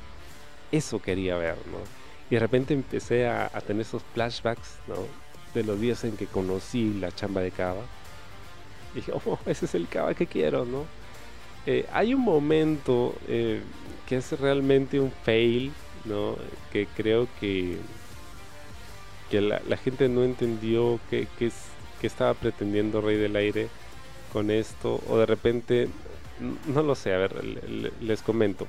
Eso 0.71 1.01
quería 1.01 1.37
ver, 1.37 1.55
¿no? 1.71 2.06
Y 2.29 2.35
de 2.35 2.39
repente 2.39 2.73
empecé 2.73 3.27
a, 3.27 3.49
tener 3.65 3.81
esos 3.81 4.03
flashbacks. 4.13 4.75
De 5.53 5.63
los 5.63 5.79
días 5.79 6.03
en 6.03 6.17
que 6.17 6.27
conocí 6.27 6.93
la 6.93 7.11
chamba 7.11 7.41
de 7.41 7.51
Cava. 7.51 7.83
Y 8.93 8.97
dije, 8.97 9.11
oh, 9.25 9.39
ese 9.45 9.65
es 9.65 9.75
el 9.75 9.87
Cava 9.87 10.13
que 10.13 10.27
quiero, 10.27 10.65
¿no? 10.65 10.85
Eh, 11.65 11.85
hay 11.91 12.13
un 12.13 12.21
momento 12.21 13.13
eh, 13.27 13.61
que 14.07 14.17
es 14.17 14.39
realmente 14.39 14.99
un 14.99 15.11
fail, 15.11 15.73
¿no? 16.05 16.37
Que 16.71 16.87
creo 16.87 17.27
que, 17.39 17.77
que 19.29 19.41
la, 19.41 19.77
gente 19.77 20.07
no 20.07 20.23
entendió 20.23 20.99
que, 21.09 21.27
que, 21.37 21.51
estaba 22.07 22.33
pretendiendo 22.35 23.01
Rey 23.01 23.17
del 23.17 23.35
Aire 23.35 23.67
con 24.31 24.49
esto, 24.49 25.01
o 25.09 25.17
de 25.17 25.25
repente, 25.25 25.89
no 26.67 26.83
lo 26.83 26.95
sé, 26.95 27.13
a 27.13 27.17
ver, 27.17 27.43
les 27.43 28.21
comento. 28.21 28.67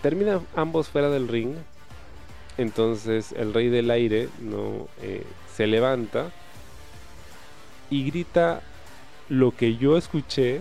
Terminan 0.00 0.40
ambos 0.56 0.88
fuera 0.88 1.10
del 1.10 1.28
ring, 1.28 1.54
entonces 2.58 3.32
el 3.32 3.54
Rey 3.54 3.68
del 3.68 3.90
Aire 3.90 4.28
no 4.40 4.88
eh, 5.00 5.24
se 5.54 5.66
levanta 5.66 6.30
y 7.90 8.04
grita 8.06 8.62
lo 9.28 9.54
que 9.54 9.76
yo 9.76 9.96
escuché 9.96 10.60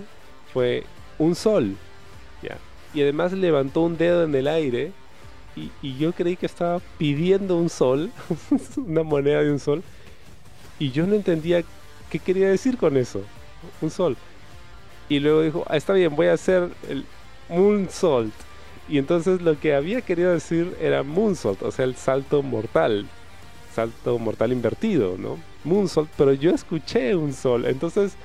fue 0.53 0.83
un 1.17 1.35
sol. 1.35 1.75
¿ya? 2.41 2.57
Y 2.93 3.01
además 3.01 3.31
levantó 3.31 3.81
un 3.81 3.97
dedo 3.97 4.23
en 4.23 4.35
el 4.35 4.47
aire 4.47 4.91
y, 5.55 5.97
yo 5.97 6.13
creí 6.13 6.37
que 6.37 6.45
estaba 6.45 6.79
pidiendo 6.97 7.57
un 7.57 7.69
sol, 7.69 8.11
una 8.77 9.03
moneda 9.03 9.41
de 9.41 9.51
un 9.51 9.59
sol. 9.59 9.83
Y 10.79 10.91
yo 10.91 11.05
no 11.05 11.15
entendía 11.15 11.63
qué 12.09 12.19
quería 12.19 12.49
decir 12.49 12.77
con 12.77 12.97
eso, 12.97 13.21
un 13.81 13.91
sol. 13.91 14.17
Y 15.09 15.19
luego 15.19 15.41
dijo, 15.41 15.63
ah, 15.67 15.77
está 15.77 15.93
bien, 15.93 16.15
voy 16.15 16.27
a 16.27 16.33
hacer 16.33 16.69
el 16.89 17.05
moonsault. 17.49 18.33
Y 18.91 18.97
entonces 18.97 19.41
lo 19.41 19.57
que 19.57 19.73
había 19.73 20.01
querido 20.01 20.33
decir 20.33 20.75
era 20.81 21.01
moonsault, 21.01 21.63
o 21.63 21.71
sea, 21.71 21.85
el 21.85 21.95
salto 21.95 22.43
mortal. 22.43 23.07
Salto 23.73 24.19
mortal 24.19 24.51
invertido, 24.51 25.15
¿no? 25.17 25.37
Moonsault, 25.63 26.09
pero 26.17 26.33
yo 26.33 26.51
escuché 26.51 27.15
un 27.15 27.31
sol. 27.31 27.65
Entonces, 27.67 28.15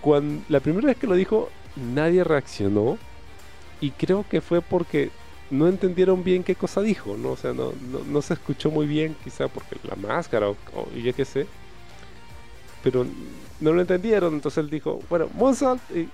cuando 0.00 0.44
la 0.48 0.60
primera 0.60 0.86
vez 0.86 0.96
que 0.96 1.08
lo 1.08 1.16
dijo, 1.16 1.48
nadie 1.94 2.22
reaccionó. 2.22 2.96
Y 3.80 3.90
creo 3.90 4.24
que 4.28 4.40
fue 4.40 4.60
porque 4.60 5.10
no 5.50 5.66
entendieron 5.66 6.22
bien 6.22 6.44
qué 6.44 6.54
cosa 6.54 6.80
dijo, 6.80 7.16
¿no? 7.16 7.30
O 7.30 7.36
sea, 7.36 7.52
no, 7.52 7.72
no, 8.06 8.22
se 8.22 8.34
escuchó 8.34 8.70
muy 8.70 8.86
bien, 8.86 9.16
quizá 9.24 9.48
porque 9.48 9.76
la 9.82 9.96
máscara 9.96 10.48
o, 10.48 10.56
y 10.94 11.02
ya 11.02 11.12
qué 11.12 11.24
sé. 11.24 11.48
Pero 12.84 13.04
no 13.58 13.72
lo 13.72 13.80
entendieron, 13.80 14.34
entonces 14.34 14.58
él 14.62 14.70
dijo, 14.70 15.00
bueno, 15.10 15.28
Moonsault 15.34 15.82
y 15.90 16.08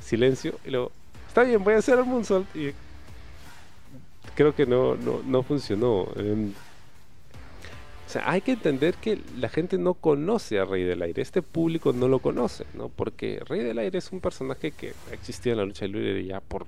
silencio. 0.00 0.54
Y 0.64 0.70
luego, 0.70 0.92
está 1.26 1.42
bien, 1.42 1.64
voy 1.64 1.74
a 1.74 1.78
hacer 1.78 1.98
el 1.98 2.04
Moonsault. 2.04 2.46
Y 2.54 2.72
creo 4.34 4.54
que 4.54 4.66
no, 4.66 4.96
no, 4.96 5.20
no 5.24 5.42
funcionó. 5.42 6.08
Em, 6.16 6.52
o 8.06 8.10
sea, 8.12 8.30
hay 8.30 8.42
que 8.42 8.52
entender 8.52 8.94
que 8.96 9.18
la 9.38 9.48
gente 9.48 9.78
no 9.78 9.94
conoce 9.94 10.58
a 10.58 10.64
Rey 10.64 10.84
del 10.84 11.02
Aire. 11.02 11.22
Este 11.22 11.40
público 11.40 11.92
no 11.92 12.08
lo 12.08 12.18
conoce, 12.18 12.66
¿no? 12.74 12.88
Porque 12.90 13.40
Rey 13.46 13.60
del 13.60 13.78
Aire 13.78 13.98
es 13.98 14.12
un 14.12 14.20
personaje 14.20 14.72
que 14.72 14.92
existido 15.12 15.54
en 15.54 15.58
la 15.58 15.64
lucha 15.64 15.86
libre 15.86 16.24
ya 16.24 16.40
por 16.40 16.66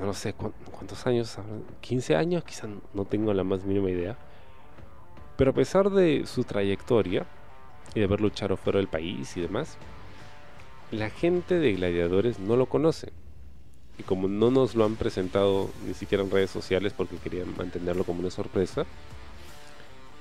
no 0.00 0.06
lo 0.06 0.14
sé 0.14 0.32
cuántos 0.32 1.06
años, 1.06 1.36
15 1.82 2.16
años, 2.16 2.42
quizá 2.42 2.66
no 2.94 3.04
tengo 3.04 3.34
la 3.34 3.44
más 3.44 3.64
mínima 3.64 3.90
idea. 3.90 4.16
Pero 5.36 5.50
a 5.50 5.54
pesar 5.54 5.90
de 5.90 6.24
su 6.26 6.44
trayectoria 6.44 7.26
y 7.94 8.00
de 8.00 8.06
haber 8.06 8.22
luchado 8.22 8.56
fuera 8.56 8.78
del 8.78 8.88
país 8.88 9.36
y 9.36 9.42
demás, 9.42 9.76
la 10.90 11.10
gente 11.10 11.58
de 11.58 11.74
Gladiadores 11.74 12.38
no 12.38 12.56
lo 12.56 12.64
conoce. 12.64 13.12
Y 14.00 14.02
como 14.02 14.28
no 14.28 14.50
nos 14.50 14.74
lo 14.74 14.86
han 14.86 14.96
presentado 14.96 15.68
ni 15.86 15.92
siquiera 15.92 16.24
en 16.24 16.30
redes 16.30 16.50
sociales 16.50 16.94
porque 16.96 17.16
querían 17.18 17.54
mantenerlo 17.54 18.04
como 18.04 18.20
una 18.20 18.30
sorpresa, 18.30 18.86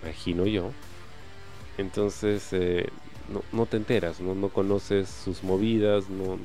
imagino 0.03 0.45
yo, 0.45 0.71
entonces 1.77 2.49
eh, 2.51 2.89
no, 3.53 3.65
te 3.67 3.77
enteras, 3.77 4.19
¿no? 4.19 4.35
no 4.35 4.49
conoces 4.49 5.07
sus 5.07 5.45
movidas, 5.45 6.09
no, 6.09 6.37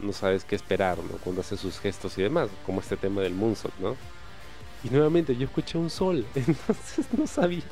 no 0.00 0.12
sabes 0.12 0.44
qué 0.44 0.54
esperar, 0.54 0.98
¿no? 0.98 1.16
Cuando 1.24 1.40
hace 1.40 1.56
sus 1.56 1.78
gestos 1.78 2.18
y 2.18 2.22
demás, 2.22 2.50
como 2.66 2.80
este 2.80 2.98
tema 2.98 3.22
del 3.22 3.32
moonsault, 3.32 3.78
¿no? 3.78 3.96
Y 4.84 4.90
nuevamente 4.90 5.34
yo 5.34 5.46
escuché 5.46 5.78
un 5.78 5.88
sol, 5.88 6.26
entonces 6.34 7.06
no 7.16 7.26
sabía 7.26 7.62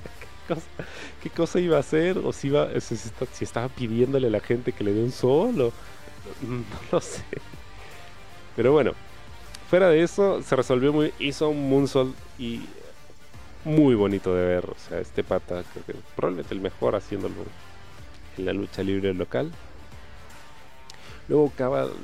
qué 1.23 1.29
cosa, 1.29 1.61
iba 1.61 1.77
a 1.77 1.81
hacer 1.81 2.17
o 2.17 2.33
si, 2.33 2.47
iba, 2.47 2.71
si, 2.81 3.45
estaba 3.45 3.69
pidiéndole 3.69 4.29
a 4.29 4.31
la 4.31 4.41
gente 4.41 4.73
que 4.73 4.83
le 4.83 4.95
dé 4.95 5.05
un 5.05 5.13
sol 5.13 5.61
o 5.61 5.73
no 6.41 6.65
lo 6.91 7.01
sé. 7.03 7.23
Pero 8.57 8.73
bueno, 8.73 8.95
fuera 9.71 9.89
de 9.89 10.03
eso 10.03 10.43
se 10.43 10.57
resolvió 10.57 10.93
muy, 10.93 11.15
hizo 11.21 11.49
un 11.49 11.71
moonsault 11.71 12.17
y 12.41 12.61
muy 13.65 13.95
bonito 13.95 14.35
de 14.35 14.45
ver, 14.45 14.65
o 14.65 14.75
sea, 14.89 14.99
este 14.99 15.23
pata 15.23 15.63
creo 15.73 15.87
que 15.87 15.95
probablemente 16.17 16.55
el 16.55 16.61
mejor 16.61 16.97
haciéndolo 16.97 17.37
en 18.37 18.45
la 18.47 18.53
lucha 18.53 18.83
libre 18.83 19.15
local. 19.15 19.53
Luego 21.29 21.53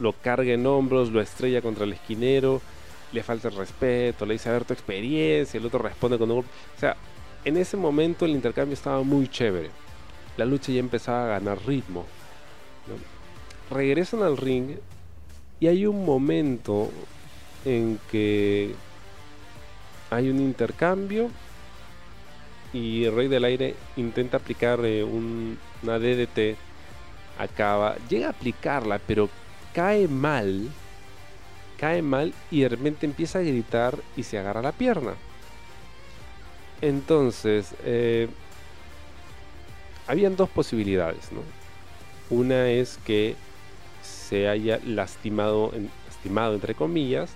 lo 0.01 0.13
carga 0.13 0.53
en 0.53 0.65
hombros, 0.65 1.11
lo 1.11 1.21
estrella 1.21 1.61
contra 1.61 1.83
el 1.83 1.95
esquinero, 1.95 2.63
le 3.11 3.25
falta 3.25 3.49
el 3.49 3.57
respeto, 3.57 4.27
le 4.27 4.35
dice 4.35 4.49
a 4.49 4.53
ver 4.53 4.65
tu 4.65 4.73
experiencia, 4.73 5.59
el 5.59 5.67
otro 5.67 5.81
responde 5.81 6.19
con 6.19 6.31
un... 6.31 6.39
O 6.39 6.45
sea, 6.79 6.97
en 7.45 7.57
ese 7.57 7.77
momento 7.77 8.27
el 8.27 8.31
intercambio 8.31 8.75
estaba 8.75 9.03
muy 9.03 9.27
chévere. 9.27 9.71
La 10.37 10.45
lucha 10.45 10.71
ya 10.71 10.79
empezaba 10.79 11.25
a 11.25 11.39
ganar 11.41 11.59
ritmo. 11.67 12.05
Regresan 13.73 14.23
al 14.23 14.37
ring 14.37 14.77
y 15.59 15.67
hay 15.67 15.87
un 15.87 16.05
momento 16.05 16.93
en 17.67 17.99
que 18.11 18.75
hay 20.09 20.31
un 20.31 20.41
intercambio 20.41 21.31
y 22.73 23.05
el 23.05 23.15
Rey 23.15 23.29
del 23.29 23.45
Aire 23.45 23.75
intenta 23.97 24.39
aplicar 24.39 24.81
eh, 24.85 25.05
una 25.05 25.99
DDT 25.99 26.57
acaba, 27.39 27.97
llega 28.09 28.29
a 28.29 28.31
aplicarla, 28.31 28.99
pero 29.07 29.29
cae 29.75 30.09
mal, 30.09 30.71
cae 31.79 32.03
mal 32.03 32.33
y 32.51 32.61
de 32.61 32.69
repente 32.71 33.05
empieza 33.05 33.41
a 33.41 33.43
gritar 33.43 33.99
y 34.17 34.23
se 34.23 34.39
agarra 34.39 34.63
la 34.63 34.73
pierna. 34.73 35.15
Entonces, 36.81 37.75
eh, 37.85 38.29
habían 40.07 40.37
dos 40.37 40.49
posibilidades, 40.49 41.33
¿no? 41.33 41.43
Una 42.31 42.69
es 42.69 42.99
que 43.05 43.35
se 44.03 44.49
haya 44.49 44.81
lastimado, 44.85 45.73
lastimado 46.27 46.55
entre 46.55 46.75
comillas, 46.75 47.33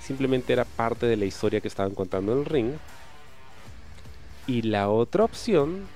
simplemente 0.00 0.54
era 0.54 0.64
parte 0.64 1.04
de 1.04 1.16
la 1.16 1.26
historia 1.26 1.60
que 1.60 1.68
estaban 1.68 1.94
contando 1.94 2.32
en 2.32 2.38
el 2.38 2.44
ring. 2.46 2.72
Y 4.46 4.62
la 4.62 4.88
otra 4.88 5.24
opción 5.24 5.86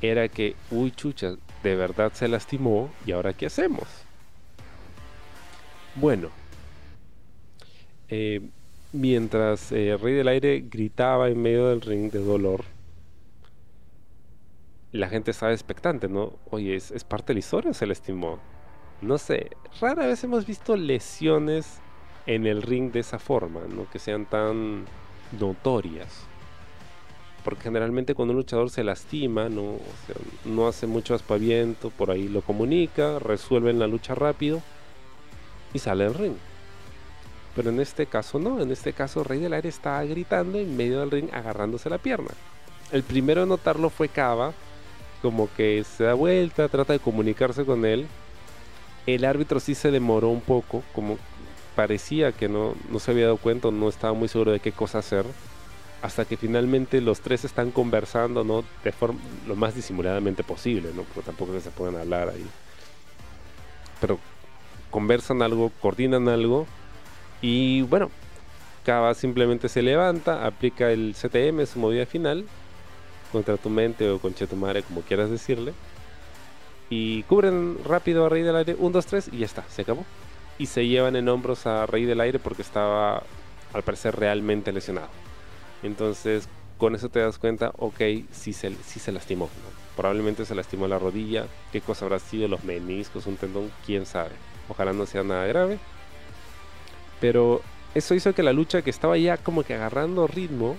era 0.00 0.28
que, 0.28 0.54
uy 0.70 0.92
chucha, 0.92 1.34
de 1.64 1.74
verdad 1.74 2.12
se 2.14 2.28
lastimó 2.28 2.90
y 3.04 3.12
ahora 3.12 3.32
qué 3.32 3.46
hacemos. 3.46 3.88
Bueno, 5.96 6.28
eh, 8.08 8.40
mientras 8.92 9.72
eh, 9.72 9.96
Rey 10.00 10.14
del 10.14 10.28
Aire 10.28 10.64
gritaba 10.70 11.28
en 11.28 11.42
medio 11.42 11.68
del 11.68 11.80
ring 11.80 12.10
de 12.12 12.20
dolor, 12.20 12.64
la 14.92 15.08
gente 15.08 15.32
estaba 15.32 15.52
expectante, 15.52 16.08
¿no? 16.08 16.34
Oye, 16.50 16.76
¿es, 16.76 16.92
¿es, 16.92 17.02
parte 17.02 17.28
de 17.28 17.34
la 17.34 17.40
historia 17.40 17.74
se 17.74 17.86
lastimó? 17.86 18.38
No 19.02 19.18
sé, 19.18 19.50
rara 19.80 20.06
vez 20.06 20.24
hemos 20.24 20.46
visto 20.46 20.76
lesiones 20.76 21.80
en 22.26 22.46
el 22.46 22.62
ring 22.62 22.92
de 22.92 23.00
esa 23.00 23.18
forma, 23.18 23.60
¿no? 23.68 23.90
Que 23.90 23.98
sean 23.98 24.26
tan 24.26 24.86
notorias 25.38 26.26
porque 27.42 27.62
generalmente 27.62 28.14
cuando 28.14 28.32
un 28.32 28.38
luchador 28.38 28.70
se 28.70 28.84
lastima, 28.84 29.48
no, 29.48 30.68
hace 30.68 30.86
mucho 30.86 31.14
aspaviento, 31.14 31.90
por 31.90 32.10
ahí 32.10 32.28
lo 32.28 32.42
comunica, 32.42 33.18
resuelven 33.18 33.78
la 33.78 33.86
lucha 33.86 34.14
rápido 34.14 34.62
y 35.74 35.78
sale 35.78 36.04
al 36.04 36.14
ring. 36.14 36.36
Pero 37.54 37.70
en 37.70 37.80
este 37.80 38.06
caso 38.06 38.38
no, 38.38 38.60
en 38.60 38.70
este 38.70 38.92
caso 38.92 39.24
Rey 39.24 39.40
del 39.40 39.52
Aire 39.52 39.68
estaba 39.68 40.04
gritando 40.04 40.58
en 40.58 40.76
medio 40.76 41.00
del 41.00 41.10
ring 41.10 41.28
agarrándose 41.32 41.90
la 41.90 41.98
pierna. 41.98 42.30
El 42.92 43.02
primero 43.02 43.42
en 43.42 43.48
notarlo 43.48 43.90
fue 43.90 44.08
Cava, 44.08 44.52
como 45.20 45.52
que 45.54 45.84
se 45.84 46.04
da 46.04 46.14
vuelta, 46.14 46.68
trata 46.68 46.92
de 46.92 46.98
comunicarse 46.98 47.64
con 47.64 47.84
él. 47.84 48.06
El 49.06 49.24
árbitro 49.24 49.60
sí 49.60 49.74
se 49.74 49.90
demoró 49.90 50.28
un 50.28 50.40
poco, 50.40 50.82
como 50.94 51.18
parecía 51.74 52.32
que 52.32 52.48
no, 52.48 52.74
no 52.90 52.98
se 52.98 53.10
había 53.10 53.24
dado 53.24 53.36
cuenta, 53.36 53.70
no 53.70 53.88
estaba 53.88 54.12
muy 54.12 54.28
seguro 54.28 54.52
de 54.52 54.60
qué 54.60 54.72
cosa 54.72 54.98
hacer 54.98 55.24
hasta 56.02 56.24
que 56.24 56.36
finalmente 56.36 57.00
los 57.00 57.20
tres 57.20 57.44
están 57.44 57.70
conversando, 57.70 58.42
¿no? 58.42 58.64
De 58.82 58.90
forma 58.90 59.20
lo 59.46 59.54
más 59.54 59.74
disimuladamente 59.74 60.42
posible, 60.42 60.90
¿no? 60.94 61.02
Porque 61.02 61.22
tampoco 61.22 61.58
se 61.60 61.70
pueden 61.70 61.96
hablar 61.96 62.28
ahí. 62.28 62.44
Pero 64.00 64.18
conversan 64.90 65.42
algo, 65.42 65.70
coordinan 65.80 66.28
algo 66.28 66.66
y 67.40 67.82
bueno, 67.82 68.10
Kaba 68.84 69.14
simplemente 69.14 69.68
se 69.68 69.80
levanta, 69.80 70.44
aplica 70.44 70.90
el 70.90 71.14
CTM, 71.14 71.66
su 71.66 71.78
movida 71.78 72.04
final, 72.04 72.46
contra 73.30 73.56
tu 73.56 73.70
mente 73.70 74.10
o 74.10 74.18
con 74.18 74.34
Chetumare, 74.34 74.82
como 74.82 75.02
quieras 75.02 75.30
decirle. 75.30 75.72
Y 76.94 77.22
cubren 77.22 77.78
rápido 77.86 78.26
a 78.26 78.28
Rey 78.28 78.42
del 78.42 78.54
Aire, 78.54 78.76
1, 78.78 78.90
2, 78.90 79.06
3 79.06 79.30
y 79.32 79.38
ya 79.38 79.46
está, 79.46 79.64
se 79.70 79.80
acabó. 79.80 80.04
y 80.58 80.66
se 80.66 80.86
llevan 80.86 81.16
en 81.16 81.26
hombros 81.30 81.66
a 81.66 81.86
Rey 81.86 82.04
del 82.04 82.20
Aire 82.20 82.38
porque 82.38 82.60
estaba 82.60 83.22
al 83.72 83.82
parecer 83.82 84.14
realmente 84.14 84.72
lesionado. 84.72 85.08
Entonces 85.82 86.50
con 86.76 86.94
eso 86.94 87.08
te 87.08 87.20
das 87.20 87.38
cuenta, 87.38 87.72
ok, 87.78 87.98
sí 88.30 88.52
se, 88.52 88.74
se 88.74 89.10
lastimó. 89.10 89.48
Probablemente 89.96 90.44
se 90.44 90.54
lastimó 90.54 90.86
la 90.86 90.98
rodilla, 90.98 91.46
qué 91.72 91.80
cosa 91.80 92.04
habrá 92.04 92.18
sido, 92.18 92.46
los 92.46 92.62
meniscos, 92.62 93.26
un 93.26 93.38
tendón, 93.38 93.72
quién 93.86 94.04
sabe. 94.04 94.32
Ojalá 94.68 94.92
no 94.92 95.06
sea 95.06 95.22
nada 95.22 95.46
grave. 95.46 95.78
Pero 97.22 97.62
eso 97.94 98.14
hizo 98.14 98.34
que 98.34 98.42
la 98.42 98.52
lucha 98.52 98.82
que 98.82 98.90
estaba 98.90 99.16
ya 99.16 99.38
como 99.38 99.62
que 99.62 99.72
agarrando 99.72 100.26
ritmo, 100.26 100.76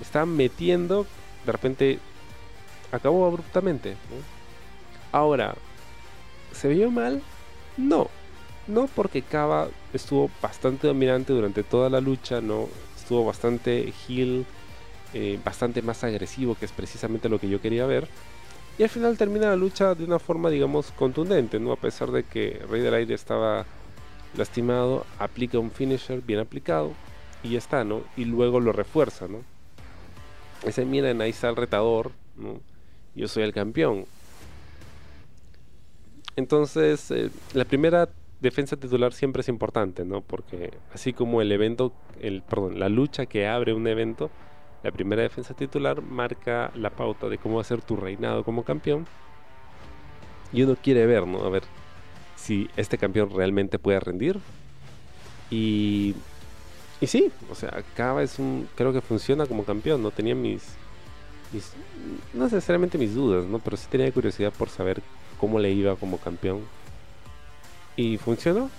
estaba 0.00 0.26
metiendo, 0.26 1.06
de 1.46 1.52
repente 1.52 1.98
acabó 2.90 3.24
abruptamente. 3.24 3.96
Ahora, 5.12 5.54
¿se 6.52 6.68
vio 6.68 6.90
mal? 6.90 7.22
No. 7.76 8.08
No 8.66 8.88
porque 8.94 9.22
Kaba 9.22 9.68
estuvo 9.92 10.30
bastante 10.42 10.86
dominante 10.86 11.32
durante 11.32 11.62
toda 11.62 11.88
la 11.88 12.00
lucha, 12.00 12.40
no 12.40 12.68
estuvo 12.96 13.24
bastante 13.24 13.92
heel, 14.06 14.44
eh, 15.14 15.38
bastante 15.42 15.80
más 15.80 16.04
agresivo, 16.04 16.54
que 16.54 16.66
es 16.66 16.72
precisamente 16.72 17.30
lo 17.30 17.40
que 17.40 17.48
yo 17.48 17.62
quería 17.62 17.86
ver. 17.86 18.06
Y 18.78 18.82
al 18.82 18.90
final 18.90 19.16
termina 19.16 19.48
la 19.48 19.56
lucha 19.56 19.94
de 19.94 20.04
una 20.04 20.18
forma, 20.18 20.50
digamos, 20.50 20.92
contundente, 20.92 21.58
¿no? 21.58 21.72
A 21.72 21.76
pesar 21.76 22.10
de 22.10 22.24
que 22.24 22.62
Rey 22.68 22.82
del 22.82 22.94
Aire 22.94 23.14
estaba 23.14 23.64
lastimado, 24.36 25.06
aplica 25.18 25.58
un 25.58 25.70
finisher 25.70 26.20
bien 26.20 26.38
aplicado 26.38 26.92
y 27.42 27.50
ya 27.50 27.58
está, 27.58 27.84
¿no? 27.84 28.02
Y 28.16 28.26
luego 28.26 28.60
lo 28.60 28.72
refuerza, 28.72 29.26
¿no? 29.26 29.38
Ese 30.62 30.84
miren, 30.84 31.22
ahí 31.22 31.30
está 31.30 31.48
el 31.48 31.56
retador, 31.56 32.12
¿no? 32.36 32.60
Yo 33.14 33.26
soy 33.28 33.44
el 33.44 33.52
campeón. 33.52 34.04
Entonces, 36.38 37.10
eh, 37.10 37.30
la 37.52 37.64
primera 37.64 38.08
defensa 38.40 38.76
titular 38.76 39.12
siempre 39.12 39.40
es 39.40 39.48
importante, 39.48 40.04
¿no? 40.04 40.20
Porque 40.20 40.70
así 40.94 41.12
como 41.12 41.42
el 41.42 41.50
evento, 41.50 41.92
el, 42.20 42.42
perdón, 42.42 42.78
la 42.78 42.88
lucha 42.88 43.26
que 43.26 43.48
abre 43.48 43.72
un 43.72 43.88
evento, 43.88 44.30
la 44.84 44.92
primera 44.92 45.22
defensa 45.22 45.54
titular 45.54 46.00
marca 46.00 46.70
la 46.76 46.90
pauta 46.90 47.28
de 47.28 47.38
cómo 47.38 47.56
va 47.56 47.62
a 47.62 47.64
ser 47.64 47.82
tu 47.82 47.96
reinado 47.96 48.44
como 48.44 48.62
campeón. 48.62 49.08
Y 50.52 50.62
uno 50.62 50.76
quiere 50.80 51.06
ver, 51.06 51.26
¿no? 51.26 51.44
A 51.44 51.48
ver 51.50 51.64
si 52.36 52.70
este 52.76 52.98
campeón 52.98 53.30
realmente 53.34 53.80
puede 53.80 53.98
rendir. 53.98 54.38
Y, 55.50 56.14
y 57.00 57.08
sí, 57.08 57.32
o 57.50 57.56
sea, 57.56 57.82
Cava 57.96 58.22
es 58.22 58.38
un. 58.38 58.68
Creo 58.76 58.92
que 58.92 59.00
funciona 59.00 59.44
como 59.46 59.64
campeón, 59.64 60.04
¿no? 60.04 60.12
Tenía 60.12 60.36
mis, 60.36 60.62
mis. 61.52 61.72
No 62.32 62.44
necesariamente 62.44 62.96
mis 62.96 63.12
dudas, 63.12 63.44
¿no? 63.44 63.58
Pero 63.58 63.76
sí 63.76 63.88
tenía 63.90 64.12
curiosidad 64.12 64.52
por 64.56 64.68
saber 64.68 65.02
cómo 65.38 65.58
le 65.58 65.70
iba 65.70 65.96
como 65.96 66.18
campeón. 66.18 66.62
Y 67.96 68.18
funcionó 68.18 68.70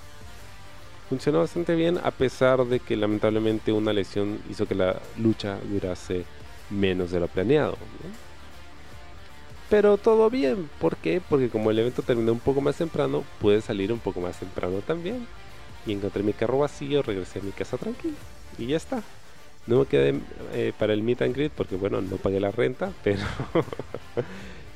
funcionó 1.09 1.39
bastante 1.39 1.73
bien 1.73 1.99
a 2.03 2.11
pesar 2.11 2.63
de 2.65 2.79
que 2.79 2.95
lamentablemente 2.95 3.71
una 3.71 3.91
lesión 3.91 4.39
hizo 4.47 4.67
que 4.67 4.75
la 4.75 5.01
lucha 5.17 5.57
durase 5.67 6.23
menos 6.69 7.09
de 7.09 7.19
lo 7.19 7.27
planeado. 7.27 7.77
Pero 9.69 9.97
todo 9.97 10.29
bien, 10.29 10.69
¿por 10.79 10.97
qué? 10.97 11.19
Porque 11.27 11.49
como 11.49 11.71
el 11.71 11.79
evento 11.79 12.03
terminó 12.03 12.31
un 12.31 12.39
poco 12.39 12.61
más 12.61 12.75
temprano, 12.75 13.23
pude 13.41 13.61
salir 13.61 13.91
un 13.91 13.99
poco 13.99 14.21
más 14.21 14.39
temprano 14.39 14.79
también. 14.85 15.27
Y 15.85 15.93
encontré 15.93 16.21
mi 16.21 16.33
carro 16.33 16.59
vacío, 16.59 17.01
regresé 17.01 17.39
a 17.39 17.43
mi 17.43 17.51
casa 17.51 17.77
tranquilo. 17.77 18.15
Y 18.57 18.67
ya 18.67 18.77
está. 18.77 19.01
No 19.65 19.79
me 19.79 19.85
quedé 19.85 20.19
eh, 20.53 20.73
para 20.77 20.93
el 20.93 21.03
meet 21.03 21.21
and 21.21 21.35
greet 21.35 21.51
porque 21.51 21.75
bueno, 21.75 22.01
no 22.01 22.17
pagué 22.17 22.39
la 22.39 22.51
renta, 22.51 22.91
pero, 23.03 23.21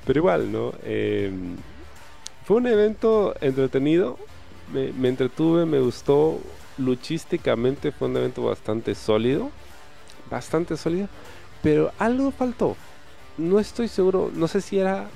pero 0.05 0.19
igual, 0.19 0.51
¿no? 0.51 0.73
Em, 0.83 1.55
fue 2.45 2.57
un 2.57 2.67
evento 2.67 3.35
entretenido, 3.41 4.17
me, 4.71 5.07
entretuve, 5.07 5.65
me 5.65 5.79
gustó. 5.79 6.39
Luchísticamente 6.77 7.91
fue 7.91 8.07
un 8.07 8.17
evento 8.17 8.43
bastante 8.43 8.95
sólido. 8.95 9.51
Bastante 10.29 10.75
sólido. 10.77 11.07
Pero 11.61 11.91
algo 11.99 12.31
faltó. 12.31 12.75
No 13.37 13.59
estoy 13.59 13.87
seguro. 13.87 14.31
No 14.33 14.47
sé 14.47 14.61
si 14.61 14.79
era 14.79 15.07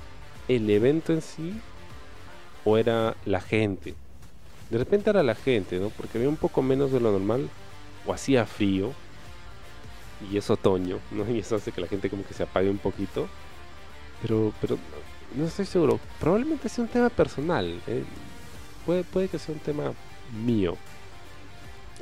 el 0.47 0.69
evento 0.69 1.13
en 1.13 1.21
sí 1.21 1.59
o 2.63 2.77
era 2.77 3.15
la 3.25 3.41
gente. 3.41 3.95
De 4.69 4.77
repente 4.77 5.09
era 5.09 5.23
la 5.23 5.35
gente, 5.35 5.79
¿no? 5.79 5.89
Porque 5.89 6.17
había 6.17 6.29
un 6.29 6.37
poco 6.37 6.61
menos 6.61 6.91
de 6.91 6.99
lo 6.99 7.11
normal. 7.11 7.49
O 8.05 8.13
hacía 8.13 8.45
frío. 8.45 8.93
Y 10.31 10.37
es 10.37 10.49
otoño, 10.49 10.99
¿no? 11.11 11.29
Y 11.33 11.39
eso 11.39 11.55
hace 11.55 11.71
que 11.71 11.81
la 11.81 11.87
gente 11.87 12.09
como 12.09 12.25
que 12.25 12.33
se 12.33 12.43
apague 12.43 12.69
un 12.69 12.77
poquito. 12.77 13.27
Pero, 14.21 14.53
pero 14.61 14.77
no 15.35 15.45
estoy 15.45 15.65
seguro. 15.65 15.99
Probablemente 16.19 16.69
sea 16.69 16.83
un 16.83 16.89
tema 16.89 17.09
personal. 17.09 17.79
¿eh? 17.87 18.03
puede, 18.85 19.27
que 19.27 19.39
sea 19.39 19.53
un 19.53 19.59
tema 19.59 19.93
mío. 20.45 20.77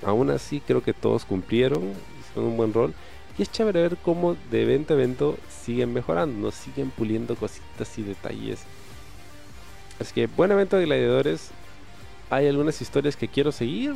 Aún 0.03 0.29
así 0.29 0.61
creo 0.61 0.83
que 0.83 0.93
todos 0.93 1.25
cumplieron, 1.25 1.93
hicieron 2.19 2.51
un 2.51 2.57
buen 2.57 2.73
rol. 2.73 2.93
Y 3.37 3.41
es 3.41 3.51
chévere 3.51 3.81
ver 3.81 3.97
cómo 3.97 4.37
de 4.49 4.61
evento 4.61 4.93
a 4.93 4.97
evento 4.97 5.37
siguen 5.49 5.93
mejorando, 5.93 6.39
nos 6.39 6.55
siguen 6.55 6.89
puliendo 6.89 7.35
cositas 7.35 7.97
y 7.97 8.03
detalles. 8.03 8.63
Así 9.99 10.13
que 10.13 10.27
buen 10.27 10.51
evento 10.51 10.77
de 10.77 10.85
gladiadores. 10.85 11.51
Hay 12.29 12.47
algunas 12.47 12.81
historias 12.81 13.15
que 13.15 13.27
quiero 13.27 13.51
seguir. 13.51 13.95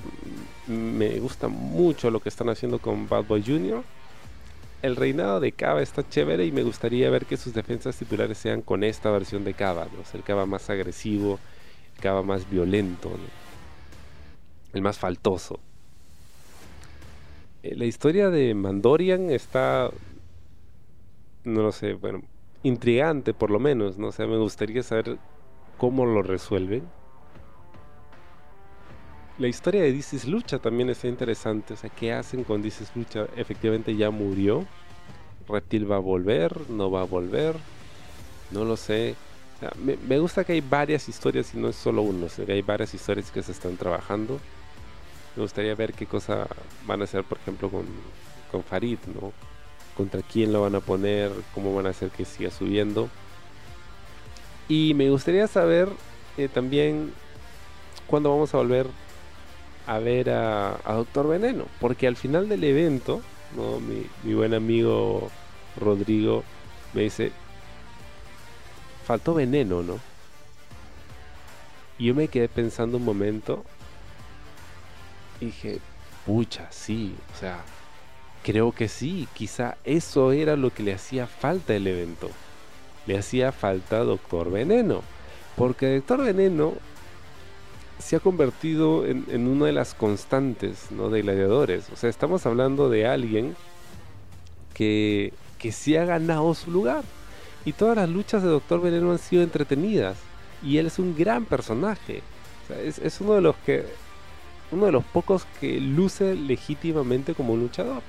Me 0.68 1.20
gusta 1.20 1.48
mucho 1.48 2.12
lo 2.12 2.20
que 2.20 2.30
están 2.30 2.50
haciendo 2.50 2.80
con 2.80 3.08
Bad 3.08 3.26
Boy 3.26 3.44
Jr. 3.46 3.84
El 4.82 4.96
reinado 4.96 5.42
de 5.42 5.52
Cava 5.52 5.82
está 5.82 6.08
chévere 6.08 6.46
y 6.46 6.54
me 6.54 6.64
gustaría 6.64 7.10
ver 7.10 7.26
que 7.26 7.36
sus 7.36 7.54
defensas 7.54 7.98
titulares 7.98 8.38
sean 8.38 8.62
con 8.62 8.86
esta 8.86 9.12
versión 9.12 9.44
de 9.44 9.54
Cava, 9.54 9.86
¿no? 9.86 10.04
el 10.14 10.24
Cava 10.24 10.46
más 10.46 10.70
agresivo, 10.70 11.38
Cava 12.00 12.24
más 12.24 12.50
violento, 12.50 13.12
el 14.72 14.82
más 14.82 14.98
faltoso. 14.98 15.60
Eh, 17.62 17.76
la 17.76 17.84
historia 17.84 18.30
de 18.30 18.54
Mandorian 18.54 19.30
está, 19.32 19.90
no 21.44 21.62
lo 21.62 21.74
sé, 21.74 21.96
bueno, 21.96 22.22
intrigante 22.64 23.34
por 23.34 23.52
lo 23.52 23.60
menos, 23.60 23.98
¿no? 23.98 24.14
sé, 24.14 24.28
me 24.28 24.38
gustaría 24.38 24.82
saber 24.82 25.18
cómo 25.78 26.06
lo 26.06 26.22
resuelven. 26.22 26.84
La 29.40 29.48
historia 29.48 29.82
de 29.82 29.92
Dices 29.92 30.26
Lucha 30.26 30.60
también 30.60 30.90
está 30.90 31.08
interesante, 31.08 31.74
o 31.74 31.78
sea, 31.78 31.90
¿qué 31.90 32.14
hacen 32.14 32.44
con 32.44 32.62
Dices 32.62 32.92
Lucha? 32.94 33.26
Efectivamente 33.36 33.96
ya 33.96 34.12
murió. 34.12 34.66
Reptil 35.48 35.90
va 35.90 35.96
a 35.96 36.00
volver, 36.00 36.70
no 36.70 36.92
va 36.92 37.02
a 37.02 37.06
volver, 37.06 37.56
no 38.52 38.66
lo 38.66 38.78
sé 38.78 39.16
me, 40.08 40.20
gusta 40.20 40.44
que 40.44 40.54
hay 40.54 40.62
varias 40.62 41.10
historias 41.10 41.54
y 41.54 41.58
no 41.58 41.68
es 41.70 41.76
solo 41.76 42.02
uno, 42.02 42.28
hay 42.48 42.62
varias 42.62 42.94
historias 42.94 43.30
que 43.30 43.44
se 43.44 43.52
están 43.52 43.76
trabajando. 43.76 44.40
Me 45.36 45.44
gustaría 45.44 45.76
ver 45.76 45.94
qué 45.94 46.06
cosa 46.06 46.48
van 46.86 47.02
a 47.02 47.04
hacer, 47.04 47.24
por 47.24 47.38
ejemplo, 47.40 47.70
con, 47.70 47.86
con 48.52 48.64
Farid, 48.64 49.00
¿no? 49.14 49.34
Contra 49.96 50.22
quién 50.22 50.54
lo 50.54 50.62
van 50.62 50.76
a 50.76 50.80
poner, 50.80 51.32
cómo 51.54 51.76
van 51.76 51.88
a 51.88 51.90
hacer 51.90 52.10
que 52.10 52.24
siga 52.24 52.52
subiendo. 52.52 53.10
Y 54.70 54.94
me 54.94 55.10
gustaría 55.10 55.48
saber 55.48 55.90
eh, 56.38 56.48
también 56.48 57.12
cuándo 58.08 58.30
vamos 58.30 58.54
a 58.54 58.58
volver 58.58 58.88
a 59.88 60.00
ver 60.00 60.30
a, 60.30 60.80
Doctor 60.86 61.28
Veneno, 61.28 61.66
porque 61.80 62.08
al 62.08 62.16
final 62.16 62.50
del 62.50 62.64
evento, 62.64 63.22
¿no? 63.56 63.80
mi, 63.80 64.06
mi 64.24 64.34
buen 64.34 64.54
amigo 64.54 65.30
Rodrigo 65.80 66.44
me 66.94 67.04
dice, 67.04 67.32
faltó 69.06 69.34
veneno, 69.34 69.82
¿no? 69.82 70.00
Y 71.98 72.06
yo 72.06 72.16
me 72.16 72.28
quedé 72.28 72.48
pensando 72.48 72.98
un 72.98 73.06
momento 73.06 73.64
y 75.42 75.46
dije, 75.46 75.80
pucha, 76.26 76.68
sí, 76.72 77.16
o 77.36 77.40
sea, 77.40 77.64
creo 78.44 78.72
que 78.72 78.88
sí, 78.88 79.28
quizá 79.34 79.78
eso 79.84 80.32
era 80.32 80.56
lo 80.56 80.74
que 80.74 80.84
le 80.84 80.94
hacía 80.94 81.28
falta 81.28 81.76
el 81.76 81.88
evento. 81.88 82.30
Le 83.06 83.18
hacía 83.18 83.52
falta 83.52 84.04
Doctor 84.04 84.52
Veneno, 84.52 85.02
porque 85.56 85.96
Doctor 85.96 86.24
Veneno 86.24 86.74
se 88.00 88.16
ha 88.16 88.20
convertido 88.20 89.06
en, 89.06 89.48
una 89.48 89.68
de 89.68 89.74
las 89.74 89.94
constantes 89.94 90.90
¿no? 90.92 91.10
de 91.10 91.22
gladiadores. 91.22 91.90
O 91.94 91.96
sea, 91.96 92.10
estamos 92.10 92.46
hablando 92.46 92.90
de 92.90 93.06
alguien 93.06 93.56
que, 94.74 95.34
que 95.58 95.72
sí 95.72 95.96
ha 95.98 96.06
ganado 96.06 96.54
su 96.56 96.72
lugar. 96.72 97.04
Y 97.66 97.74
todas 97.74 97.98
las 97.98 98.10
luchas 98.10 98.42
de 98.42 98.50
Doctor 98.50 98.82
Veneno 98.82 99.12
han 99.12 99.20
sido 99.20 99.44
entretenidas. 99.44 100.18
Y 100.64 100.78
él 100.78 100.88
es 100.88 100.98
un 100.98 101.16
gran 101.16 101.46
personaje. 101.46 102.22
es, 102.84 103.22
uno 103.22 103.34
de 103.34 103.42
los 103.42 103.56
que. 103.58 103.86
Uno 104.72 104.86
de 104.86 104.92
los 104.92 105.04
pocos 105.04 105.46
que 105.60 105.80
luce 105.80 106.36
legítimamente 106.36 107.34
como 107.34 107.54
un 107.54 107.62
luchador. 107.62 108.02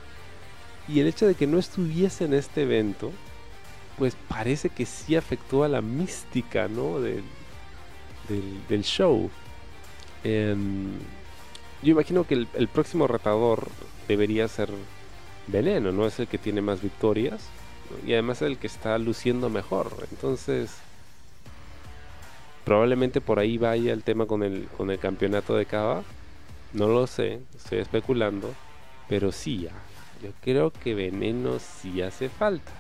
Y 0.89 1.01
el 1.01 1.07
hecho 1.07 1.27
de 1.27 1.35
que 1.35 1.47
no 1.47 1.59
estuviese 1.59 2.25
en 2.25 2.35
este 2.35 2.63
evento, 2.63 3.13
pues 3.99 4.17
parece 4.29 4.69
que 4.69 4.87
sí 4.87 5.17
afectó 5.17 5.65
a 5.65 5.69
la 5.69 5.81
mística, 5.81 6.69
¿no? 6.69 7.01
Del, 7.01 7.23
del, 8.69 8.83
show. 8.83 9.31
Em, 10.25 10.93
yo 11.83 11.93
imagino 11.93 12.25
que 12.25 12.35
el, 12.35 12.69
próximo 12.69 13.07
retador 13.07 13.69
debería 14.09 14.49
ser 14.49 14.71
Veneno, 15.47 15.93
¿no? 15.93 16.07
Es 16.07 16.19
el 16.21 16.29
que 16.29 16.39
tiene 16.39 16.61
más 16.61 16.83
victorias 16.83 17.43
y 18.07 18.13
además 18.13 18.43
es 18.43 18.49
el 18.49 18.59
que 18.59 18.67
está 18.67 18.99
luciendo 18.99 19.49
mejor. 19.49 20.07
Entonces, 20.11 20.71
Probablemente 22.65 23.21
por 23.21 23.39
ahí 23.39 23.59
vaya 23.59 23.93
el 23.93 24.03
tema 24.03 24.27
con 24.27 24.43
el, 24.43 24.69
con 24.77 24.91
el 24.91 24.99
campeonato 24.99 25.57
de 25.57 25.67
Cava. 25.67 26.05
No 26.73 26.87
lo 26.87 27.07
sé, 27.07 27.41
estoy 27.57 27.79
especulando. 27.79 28.55
Pero 29.09 29.33
sí, 29.33 29.67
yo 30.23 30.31
creo 30.41 30.71
que 30.71 30.95
veneno 30.95 31.59
sí 31.59 32.01
hace 32.03 32.29
falta. 32.29 32.71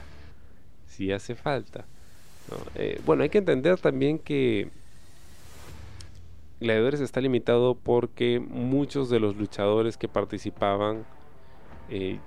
Sí 0.88 1.10
hace 1.10 1.34
falta. 1.34 1.84
Eh, 2.76 3.00
bueno, 3.04 3.22
hay 3.22 3.30
que 3.30 3.38
entender 3.38 3.78
también 3.78 4.18
que 4.18 4.68
Gladiadores 6.60 7.00
está 7.00 7.22
limitado 7.22 7.74
porque 7.74 8.38
muchos 8.38 9.08
de 9.08 9.18
los 9.18 9.34
luchadores 9.34 9.96
que 9.96 10.08
participaban 10.08 11.06
eh, 11.88 12.18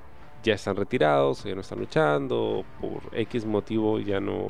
ya 0.43 0.55
están 0.55 0.75
retirados, 0.75 1.43
ya 1.43 1.53
no 1.53 1.61
están 1.61 1.79
luchando, 1.79 2.65
por 2.81 3.15
X 3.15 3.45
motivo 3.45 3.99
ya 3.99 4.19
no, 4.19 4.47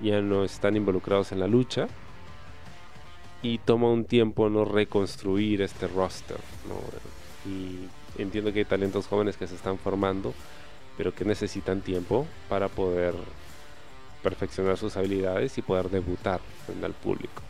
ya 0.00 0.20
no 0.20 0.44
están 0.44 0.76
involucrados 0.76 1.32
en 1.32 1.40
la 1.40 1.48
lucha. 1.48 1.88
Y 3.42 3.58
toma 3.58 3.90
un 3.90 4.04
tiempo 4.04 4.48
no 4.48 4.64
reconstruir 4.64 5.62
este 5.62 5.88
roster. 5.88 6.38
Y 7.44 7.88
entiendo 8.22 8.52
que 8.52 8.60
hay 8.60 8.64
talentos 8.64 9.08
jóvenes 9.08 9.36
que 9.36 9.48
se 9.48 9.56
están 9.56 9.78
formando, 9.78 10.32
pero 10.96 11.12
que 11.12 11.24
necesitan 11.24 11.80
tiempo 11.80 12.24
para 12.48 12.68
poder 12.68 13.14
perfeccionar 14.22 14.76
sus 14.76 14.96
habilidades 14.96 15.58
y 15.58 15.62
poder 15.62 15.90
debutar 15.90 16.40
frente 16.64 16.86
al 16.86 16.92
público. 16.92 17.42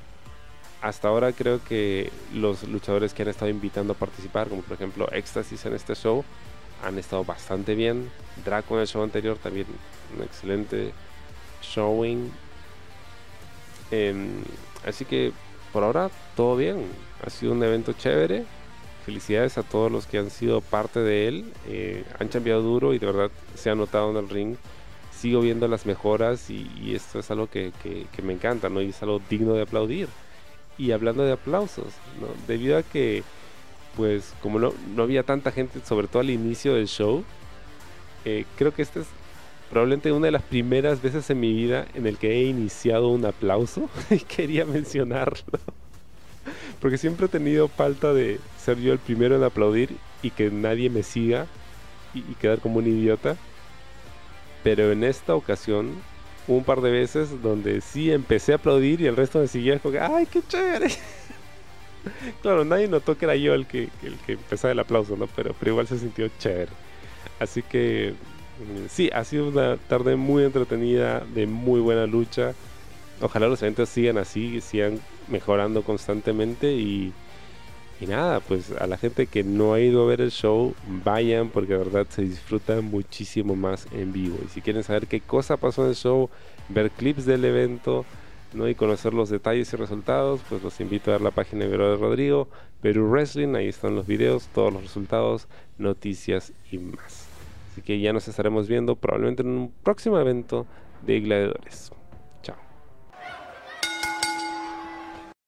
Hasta 0.82 1.08
ahora 1.08 1.32
creo 1.32 1.62
que 1.62 2.10
los 2.34 2.64
luchadores 2.64 3.14
que 3.14 3.22
han 3.22 3.28
estado 3.28 3.50
invitando 3.50 3.92
a 3.92 3.96
participar, 3.96 4.48
como 4.48 4.62
por 4.62 4.74
ejemplo 4.74 5.08
Éxtasis 5.12 5.64
en 5.64 5.74
este 5.74 5.94
show, 5.94 6.24
han 6.82 6.98
estado 6.98 7.24
bastante 7.24 7.76
bien. 7.76 8.10
Draco 8.44 8.74
en 8.74 8.80
el 8.80 8.86
show 8.88 9.02
anterior 9.02 9.38
también 9.38 9.66
un 10.16 10.24
excelente 10.24 10.92
showing. 11.62 12.32
Em, 13.92 14.42
así 14.84 15.04
que 15.04 15.32
por 15.72 15.84
ahora 15.84 16.10
todo 16.36 16.56
bien. 16.56 16.86
Ha 17.24 17.30
sido 17.30 17.52
un 17.52 17.62
evento 17.62 17.92
chévere. 17.92 18.44
Felicidades 19.06 19.58
a 19.58 19.62
todos 19.62 19.90
los 19.90 20.06
que 20.06 20.18
han 20.18 20.30
sido 20.30 20.60
parte 20.60 21.00
de 21.00 21.28
él. 21.28 21.52
Eh, 21.66 22.04
han 22.18 22.28
cambiado 22.28 22.62
duro 22.62 22.94
y 22.94 22.98
de 22.98 23.06
verdad 23.06 23.30
se 23.54 23.70
ha 23.70 23.74
notado 23.74 24.10
en 24.10 24.16
el 24.16 24.28
ring. 24.28 24.56
Sigo 25.12 25.40
viendo 25.40 25.68
las 25.68 25.86
mejoras 25.86 26.50
y, 26.50 26.94
esto 26.94 27.20
es 27.20 27.30
algo 27.30 27.48
que, 27.48 27.72
me 28.22 28.32
encanta, 28.32 28.68
¿no? 28.68 28.82
Y 28.82 28.88
es 28.88 29.02
algo 29.02 29.20
digno 29.30 29.54
de 29.54 29.62
aplaudir. 29.62 30.08
Y 30.78 30.92
hablando 30.92 31.24
de 31.24 31.32
aplausos, 31.32 31.92
Debido 32.46 32.78
a 32.78 32.82
que 32.82 33.22
pues 33.96 34.32
como 34.40 34.58
no, 34.58 34.72
no 34.94 35.02
había 35.02 35.22
tanta 35.22 35.52
gente, 35.52 35.80
sobre 35.84 36.08
todo 36.08 36.20
al 36.20 36.30
inicio 36.30 36.74
del 36.74 36.88
show, 36.88 37.24
eh, 38.24 38.44
creo 38.56 38.72
que 38.72 38.82
esta 38.82 39.00
es 39.00 39.06
probablemente 39.70 40.12
una 40.12 40.26
de 40.26 40.32
las 40.32 40.42
primeras 40.42 41.00
veces 41.00 41.28
en 41.30 41.40
mi 41.40 41.52
vida 41.52 41.86
en 41.94 42.06
el 42.06 42.18
que 42.18 42.32
he 42.32 42.44
iniciado 42.44 43.08
un 43.08 43.24
aplauso 43.24 43.88
y 44.10 44.18
quería 44.18 44.64
mencionarlo. 44.64 45.58
Porque 46.80 46.98
siempre 46.98 47.26
he 47.26 47.28
tenido 47.28 47.68
falta 47.68 48.12
de 48.12 48.40
ser 48.58 48.78
yo 48.78 48.92
el 48.92 48.98
primero 48.98 49.36
en 49.36 49.44
aplaudir 49.44 49.96
y 50.22 50.30
que 50.30 50.50
nadie 50.50 50.90
me 50.90 51.02
siga 51.02 51.46
y, 52.12 52.20
quedar 52.34 52.58
como 52.58 52.78
un 52.78 52.86
idiota. 52.86 53.36
Pero 54.62 54.92
en 54.92 55.04
esta 55.04 55.34
ocasión 55.34 55.92
un 56.48 56.64
par 56.64 56.80
de 56.80 56.90
veces 56.90 57.42
donde 57.42 57.80
sí 57.80 58.10
empecé 58.10 58.52
a 58.52 58.56
aplaudir 58.56 59.00
y 59.00 59.06
el 59.06 59.16
resto 59.16 59.38
me 59.38 59.46
seguía 59.46 59.78
como 59.78 59.98
¡ay, 60.00 60.26
qué 60.26 60.40
chévere! 60.46 60.88
claro, 62.42 62.64
nadie 62.64 62.88
notó 62.88 63.16
que 63.16 63.24
era 63.24 63.36
yo 63.36 63.54
el 63.54 63.66
que, 63.66 63.88
el 64.02 64.16
que 64.26 64.32
empezaba 64.32 64.72
el 64.72 64.78
aplauso, 64.78 65.16
¿no? 65.16 65.26
Pero, 65.28 65.54
pero 65.58 65.72
igual 65.72 65.86
se 65.86 65.98
sintió 65.98 66.28
chévere. 66.38 66.72
Así 67.38 67.62
que 67.62 68.14
mm, 68.58 68.86
sí, 68.88 69.10
ha 69.12 69.24
sido 69.24 69.48
una 69.48 69.76
tarde 69.76 70.16
muy 70.16 70.44
entretenida, 70.44 71.20
de 71.34 71.46
muy 71.46 71.80
buena 71.80 72.06
lucha. 72.06 72.54
Ojalá 73.20 73.46
los 73.46 73.62
eventos 73.62 73.88
sigan 73.88 74.18
así, 74.18 74.60
sigan 74.60 75.00
mejorando 75.28 75.82
constantemente 75.82 76.72
y, 76.72 77.12
y 78.02 78.06
nada, 78.06 78.40
pues 78.40 78.72
a 78.72 78.88
la 78.88 78.96
gente 78.96 79.28
que 79.28 79.44
no 79.44 79.74
ha 79.74 79.80
ido 79.80 80.02
a 80.02 80.06
ver 80.06 80.20
el 80.20 80.32
show, 80.32 80.74
vayan 81.04 81.50
porque 81.50 81.74
de 81.74 81.78
verdad 81.78 82.06
se 82.08 82.22
disfruta 82.22 82.80
muchísimo 82.80 83.54
más 83.54 83.86
en 83.92 84.12
vivo. 84.12 84.38
Y 84.44 84.48
si 84.48 84.60
quieren 84.60 84.82
saber 84.82 85.06
qué 85.06 85.20
cosa 85.20 85.56
pasó 85.56 85.84
en 85.84 85.90
el 85.90 85.94
show, 85.94 86.28
ver 86.68 86.90
clips 86.90 87.26
del 87.26 87.44
evento, 87.44 88.04
¿no? 88.54 88.68
y 88.68 88.74
conocer 88.74 89.14
los 89.14 89.30
detalles 89.30 89.72
y 89.72 89.76
resultados, 89.76 90.40
pues 90.48 90.64
los 90.64 90.80
invito 90.80 91.10
a 91.10 91.14
ver 91.14 91.20
la 91.20 91.30
página 91.30 91.64
de 91.64 91.70
Vero 91.70 91.90
de 91.90 91.96
Rodrigo, 91.96 92.48
Perú 92.80 93.08
Wrestling, 93.08 93.54
ahí 93.54 93.68
están 93.68 93.94
los 93.94 94.08
videos, 94.08 94.48
todos 94.52 94.72
los 94.72 94.82
resultados, 94.82 95.46
noticias 95.78 96.52
y 96.72 96.78
más. 96.78 97.28
Así 97.70 97.82
que 97.82 98.00
ya 98.00 98.12
nos 98.12 98.26
estaremos 98.26 98.66
viendo 98.66 98.96
probablemente 98.96 99.42
en 99.42 99.48
un 99.48 99.72
próximo 99.84 100.18
evento 100.18 100.66
de 101.06 101.20
gladiadores. 101.20 101.92